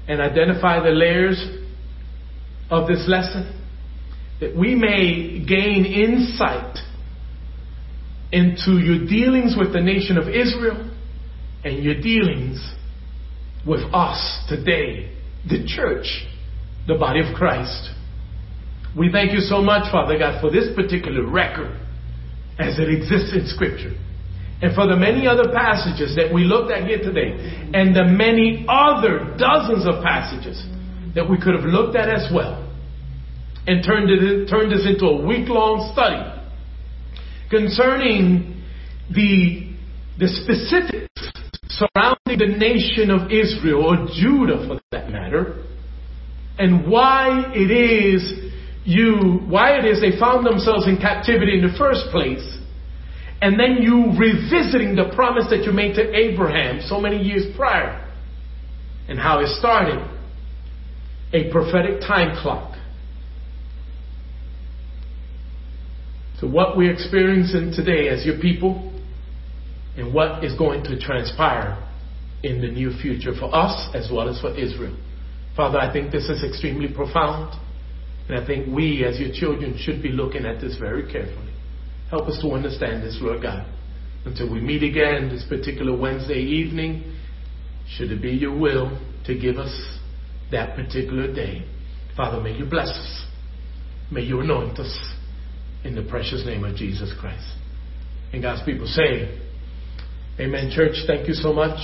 and 0.08 0.20
identify 0.20 0.82
the 0.82 0.90
layers 0.90 1.38
of 2.70 2.86
this 2.86 3.04
lesson, 3.06 3.60
that 4.40 4.56
we 4.56 4.74
may 4.74 5.44
gain 5.46 5.84
insight 5.84 6.78
into 8.32 8.78
your 8.78 9.06
dealings 9.06 9.56
with 9.58 9.72
the 9.72 9.80
nation 9.80 10.16
of 10.16 10.28
Israel 10.28 10.90
and 11.64 11.82
your 11.82 12.00
dealings 12.00 12.74
with 13.66 13.82
us 13.92 14.44
today, 14.48 15.12
the 15.48 15.66
church, 15.66 16.06
the 16.86 16.94
body 16.94 17.20
of 17.20 17.34
Christ. 17.34 17.90
We 18.96 19.10
thank 19.12 19.32
you 19.32 19.40
so 19.40 19.60
much, 19.60 19.90
Father 19.90 20.18
God, 20.18 20.40
for 20.40 20.50
this 20.50 20.68
particular 20.74 21.28
record 21.28 21.76
as 22.58 22.78
it 22.78 22.88
exists 22.88 23.34
in 23.34 23.46
Scripture. 23.46 23.96
And 24.62 24.74
for 24.74 24.86
the 24.86 24.96
many 24.96 25.26
other 25.26 25.52
passages 25.52 26.16
that 26.16 26.32
we 26.32 26.44
looked 26.44 26.70
at 26.70 26.86
here 26.86 26.98
today, 26.98 27.32
and 27.72 27.96
the 27.96 28.04
many 28.04 28.66
other 28.68 29.34
dozens 29.38 29.86
of 29.86 30.04
passages 30.04 30.62
that 31.14 31.28
we 31.28 31.40
could 31.40 31.54
have 31.54 31.64
looked 31.64 31.96
at 31.96 32.10
as 32.10 32.28
well, 32.32 32.68
and 33.66 33.84
turned, 33.84 34.10
it, 34.10 34.48
turned 34.48 34.70
this 34.70 34.86
into 34.86 35.06
a 35.06 35.26
week 35.26 35.48
long 35.48 35.90
study 35.92 36.39
concerning 37.50 38.62
the, 39.12 39.74
the 40.18 40.28
specifics 40.28 41.10
surrounding 41.68 42.38
the 42.38 42.58
nation 42.58 43.10
of 43.10 43.30
Israel, 43.30 43.84
or 43.84 44.08
Judah 44.14 44.66
for 44.66 44.80
that 44.92 45.10
matter, 45.10 45.64
and 46.58 46.90
why 46.90 47.52
it 47.54 47.70
is 47.70 48.52
you, 48.84 49.40
why 49.48 49.78
it 49.78 49.84
is 49.84 50.00
they 50.00 50.18
found 50.18 50.44
themselves 50.44 50.86
in 50.86 50.96
captivity 50.96 51.58
in 51.58 51.62
the 51.62 51.76
first 51.78 52.10
place, 52.10 52.58
and 53.40 53.58
then 53.58 53.78
you 53.80 54.12
revisiting 54.18 54.94
the 54.94 55.12
promise 55.14 55.46
that 55.50 55.64
you 55.64 55.72
made 55.72 55.94
to 55.94 56.14
Abraham 56.14 56.80
so 56.86 57.00
many 57.00 57.16
years 57.16 57.44
prior, 57.56 58.06
and 59.08 59.18
how 59.18 59.40
it 59.40 59.48
started 59.58 59.98
a 61.32 61.50
prophetic 61.50 62.00
time 62.00 62.36
clock. 62.42 62.69
To 66.40 66.46
what 66.46 66.76
we're 66.76 66.92
experiencing 66.92 67.72
today 67.74 68.08
as 68.08 68.24
your 68.24 68.38
people 68.40 68.92
and 69.96 70.14
what 70.14 70.42
is 70.42 70.56
going 70.56 70.84
to 70.84 70.98
transpire 70.98 71.86
in 72.42 72.62
the 72.62 72.68
near 72.68 72.92
future 73.00 73.32
for 73.38 73.54
us 73.54 73.94
as 73.94 74.10
well 74.10 74.28
as 74.28 74.40
for 74.40 74.56
Israel. 74.56 74.96
Father, 75.54 75.78
I 75.78 75.92
think 75.92 76.10
this 76.10 76.30
is 76.30 76.42
extremely 76.42 76.88
profound. 76.92 77.60
And 78.28 78.38
I 78.38 78.46
think 78.46 78.74
we, 78.74 79.04
as 79.04 79.18
your 79.18 79.30
children, 79.32 79.76
should 79.78 80.02
be 80.02 80.10
looking 80.10 80.46
at 80.46 80.60
this 80.60 80.78
very 80.78 81.10
carefully. 81.12 81.52
Help 82.08 82.28
us 82.28 82.38
to 82.40 82.52
understand 82.52 83.02
this, 83.02 83.18
Lord 83.20 83.42
God. 83.42 83.66
Until 84.24 84.50
we 84.50 84.60
meet 84.60 84.82
again 84.82 85.28
this 85.28 85.44
particular 85.48 85.96
Wednesday 85.96 86.40
evening, 86.40 87.16
should 87.88 88.12
it 88.12 88.22
be 88.22 88.30
your 88.30 88.56
will 88.56 88.98
to 89.26 89.38
give 89.38 89.58
us 89.58 89.98
that 90.52 90.76
particular 90.76 91.32
day. 91.32 91.66
Father, 92.16 92.40
may 92.40 92.56
you 92.56 92.64
bless 92.64 92.88
us. 92.88 93.24
May 94.10 94.22
you 94.22 94.40
anoint 94.40 94.78
us 94.78 95.14
in 95.84 95.94
the 95.94 96.02
precious 96.02 96.44
name 96.44 96.64
of 96.64 96.76
Jesus 96.76 97.12
Christ. 97.20 97.46
And 98.32 98.42
God's 98.42 98.62
people 98.64 98.86
say, 98.86 99.38
Amen, 100.38 100.70
church. 100.74 100.94
Thank 101.06 101.28
you 101.28 101.34
so 101.34 101.52
much 101.52 101.78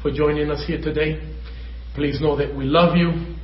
for 0.00 0.10
joining 0.10 0.50
us 0.50 0.64
here 0.66 0.80
today. 0.80 1.20
Please 1.94 2.20
know 2.20 2.36
that 2.36 2.54
we 2.56 2.64
love 2.64 2.96
you. 2.96 3.36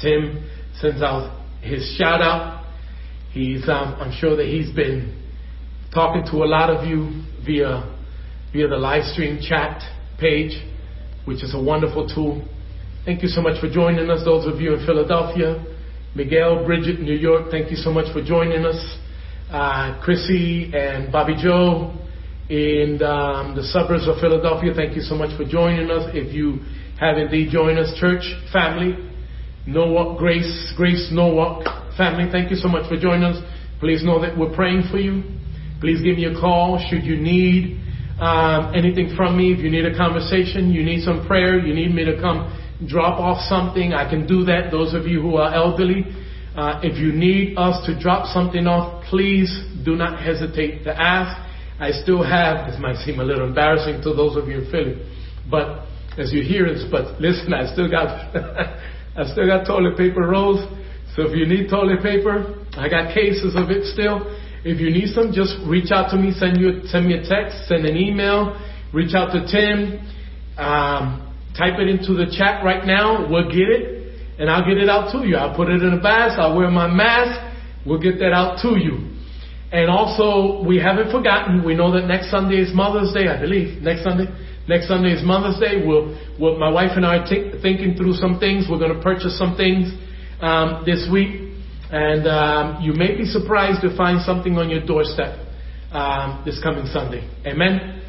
Tim 0.00 0.48
sends 0.80 1.02
out 1.02 1.40
his 1.60 1.96
shout 1.98 2.20
out. 2.20 2.64
He's, 3.30 3.68
um, 3.68 3.94
I'm 3.98 4.12
sure 4.18 4.36
that 4.36 4.46
he's 4.46 4.70
been 4.74 5.22
talking 5.94 6.24
to 6.32 6.38
a 6.38 6.48
lot 6.48 6.70
of 6.70 6.86
you 6.88 7.22
via, 7.44 7.96
via 8.52 8.68
the 8.68 8.76
live 8.76 9.04
stream 9.12 9.38
chat 9.40 9.82
page, 10.18 10.52
which 11.24 11.44
is 11.44 11.54
a 11.54 11.62
wonderful 11.62 12.08
tool. 12.12 12.46
Thank 13.04 13.22
you 13.22 13.28
so 13.28 13.40
much 13.40 13.60
for 13.60 13.70
joining 13.70 14.10
us. 14.10 14.24
Those 14.24 14.52
of 14.52 14.60
you 14.60 14.74
in 14.74 14.84
Philadelphia, 14.84 15.64
Miguel, 16.14 16.66
Bridget, 16.66 17.00
New 17.00 17.14
York, 17.14 17.52
thank 17.52 17.70
you 17.70 17.76
so 17.76 17.92
much 17.92 18.12
for 18.12 18.20
joining 18.22 18.66
us. 18.66 18.98
Uh, 19.48 20.00
Chrissy 20.02 20.72
and 20.74 21.12
Bobby 21.12 21.36
Joe, 21.40 21.94
in 22.48 22.98
um, 23.02 23.54
the 23.54 23.62
suburbs 23.62 24.08
of 24.08 24.18
Philadelphia. 24.18 24.72
Thank 24.74 24.96
you 24.96 25.02
so 25.02 25.14
much 25.14 25.30
for 25.38 25.44
joining 25.44 25.88
us. 25.88 26.10
If 26.12 26.34
you 26.34 26.58
have 26.98 27.16
indeed 27.16 27.50
joined 27.52 27.78
us, 27.78 27.94
church 28.00 28.26
family, 28.52 28.98
Norwalk 29.68 30.18
Grace, 30.18 30.74
Grace 30.76 31.10
Norwalk 31.12 31.62
family, 31.96 32.26
thank 32.32 32.50
you 32.50 32.56
so 32.56 32.66
much 32.66 32.88
for 32.88 32.98
joining 32.98 33.22
us. 33.22 33.38
Please 33.78 34.02
know 34.02 34.20
that 34.20 34.36
we're 34.36 34.52
praying 34.52 34.90
for 34.90 34.98
you. 34.98 35.22
Please 35.80 36.02
give 36.02 36.16
me 36.16 36.24
a 36.24 36.34
call 36.34 36.84
should 36.90 37.04
you 37.04 37.16
need 37.16 37.80
um, 38.18 38.74
anything 38.74 39.14
from 39.16 39.38
me. 39.38 39.52
If 39.52 39.60
you 39.60 39.70
need 39.70 39.86
a 39.86 39.96
conversation, 39.96 40.72
you 40.72 40.82
need 40.82 41.04
some 41.04 41.24
prayer, 41.28 41.56
you 41.64 41.72
need 41.72 41.94
me 41.94 42.04
to 42.04 42.20
come 42.20 42.50
drop 42.86 43.20
off 43.20 43.42
something, 43.48 43.92
I 43.92 44.08
can 44.08 44.26
do 44.26 44.44
that. 44.44 44.70
Those 44.70 44.94
of 44.94 45.06
you 45.06 45.20
who 45.20 45.36
are 45.36 45.52
elderly, 45.54 46.04
uh, 46.56 46.80
if 46.82 46.98
you 46.98 47.12
need 47.12 47.56
us 47.56 47.84
to 47.86 47.98
drop 47.98 48.26
something 48.26 48.66
off, 48.66 49.04
please 49.08 49.50
do 49.84 49.96
not 49.96 50.22
hesitate 50.22 50.84
to 50.84 50.90
ask. 50.90 51.36
I 51.78 51.92
still 51.92 52.22
have, 52.22 52.70
this 52.70 52.80
might 52.80 52.96
seem 52.96 53.20
a 53.20 53.24
little 53.24 53.46
embarrassing 53.46 54.02
to 54.02 54.12
those 54.14 54.36
of 54.36 54.48
you 54.48 54.62
in 54.62 54.70
Philly, 54.70 55.00
but 55.50 55.86
as 56.18 56.32
you 56.32 56.42
hear 56.42 56.72
this, 56.72 56.84
but 56.90 57.20
listen, 57.20 57.54
I 57.54 57.72
still 57.72 57.90
got, 57.90 58.08
I 59.16 59.24
still 59.32 59.46
got 59.46 59.64
toilet 59.66 59.96
paper 59.96 60.22
rolls. 60.22 60.60
So 61.16 61.22
if 61.22 61.36
you 61.36 61.46
need 61.46 61.70
toilet 61.70 62.02
paper, 62.02 62.64
I 62.76 62.88
got 62.88 63.14
cases 63.14 63.56
of 63.56 63.70
it 63.70 63.84
still. 63.84 64.36
If 64.62 64.78
you 64.78 64.90
need 64.90 65.14
some, 65.14 65.32
just 65.32 65.56
reach 65.66 65.90
out 65.90 66.10
to 66.10 66.16
me, 66.16 66.32
send 66.32 66.60
you, 66.60 66.82
send 66.86 67.06
me 67.06 67.14
a 67.14 67.22
text, 67.24 67.66
send 67.66 67.86
an 67.86 67.96
email, 67.96 68.60
reach 68.92 69.14
out 69.14 69.32
to 69.32 69.46
Tim, 69.48 70.04
um, 70.58 71.29
type 71.56 71.78
it 71.78 71.88
into 71.88 72.14
the 72.14 72.26
chat 72.36 72.64
right 72.64 72.84
now. 72.84 73.28
We'll 73.28 73.48
get 73.48 73.68
it 73.68 74.00
and 74.40 74.48
I'll 74.48 74.64
get 74.64 74.78
it 74.78 74.88
out 74.88 75.12
to 75.12 75.26
you. 75.26 75.36
I'll 75.36 75.54
put 75.54 75.68
it 75.68 75.82
in 75.82 75.92
a 75.92 76.00
basket. 76.00 76.40
I'll 76.40 76.56
wear 76.56 76.70
my 76.70 76.88
mask. 76.88 77.36
We'll 77.84 78.00
get 78.00 78.18
that 78.20 78.32
out 78.32 78.60
to 78.62 78.80
you. 78.80 79.12
And 79.70 79.90
also, 79.90 80.66
we 80.66 80.78
haven't 80.78 81.12
forgotten. 81.12 81.62
We 81.62 81.74
know 81.74 81.92
that 81.92 82.06
next 82.06 82.30
Sunday 82.30 82.56
is 82.56 82.74
Mother's 82.74 83.12
Day, 83.12 83.28
I 83.28 83.38
believe. 83.38 83.82
Next 83.82 84.02
Sunday, 84.02 84.26
next 84.66 84.88
Sunday 84.88 85.12
is 85.12 85.22
Mother's 85.22 85.60
Day. 85.60 85.84
We'll, 85.86 86.18
we'll 86.40 86.58
my 86.58 86.70
wife 86.70 86.92
and 86.96 87.04
I 87.04 87.18
are 87.18 87.26
t- 87.28 87.52
thinking 87.62 87.94
through 87.96 88.14
some 88.14 88.40
things. 88.40 88.66
We're 88.68 88.80
going 88.80 88.96
to 88.96 89.02
purchase 89.02 89.38
some 89.38 89.56
things 89.56 89.92
um, 90.40 90.82
this 90.86 91.06
week. 91.12 91.52
And 91.92 92.26
um, 92.26 92.82
you 92.82 92.94
may 92.94 93.16
be 93.16 93.24
surprised 93.24 93.82
to 93.82 93.94
find 93.96 94.22
something 94.22 94.56
on 94.56 94.70
your 94.70 94.84
doorstep 94.84 95.36
um, 95.92 96.42
this 96.46 96.58
coming 96.62 96.86
Sunday. 96.86 97.28
Amen. 97.44 98.02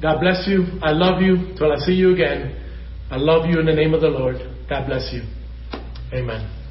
God 0.00 0.20
bless 0.20 0.46
you. 0.46 0.78
I 0.82 0.92
love 0.92 1.20
you. 1.20 1.54
Till 1.58 1.72
I 1.72 1.78
see 1.78 1.94
you 1.94 2.14
again. 2.14 2.63
I 3.10 3.16
love 3.16 3.46
you 3.46 3.60
in 3.60 3.66
the 3.66 3.72
name 3.72 3.94
of 3.94 4.00
the 4.00 4.08
Lord. 4.08 4.36
God 4.68 4.86
bless 4.86 5.12
you. 5.12 5.22
Amen. 6.12 6.63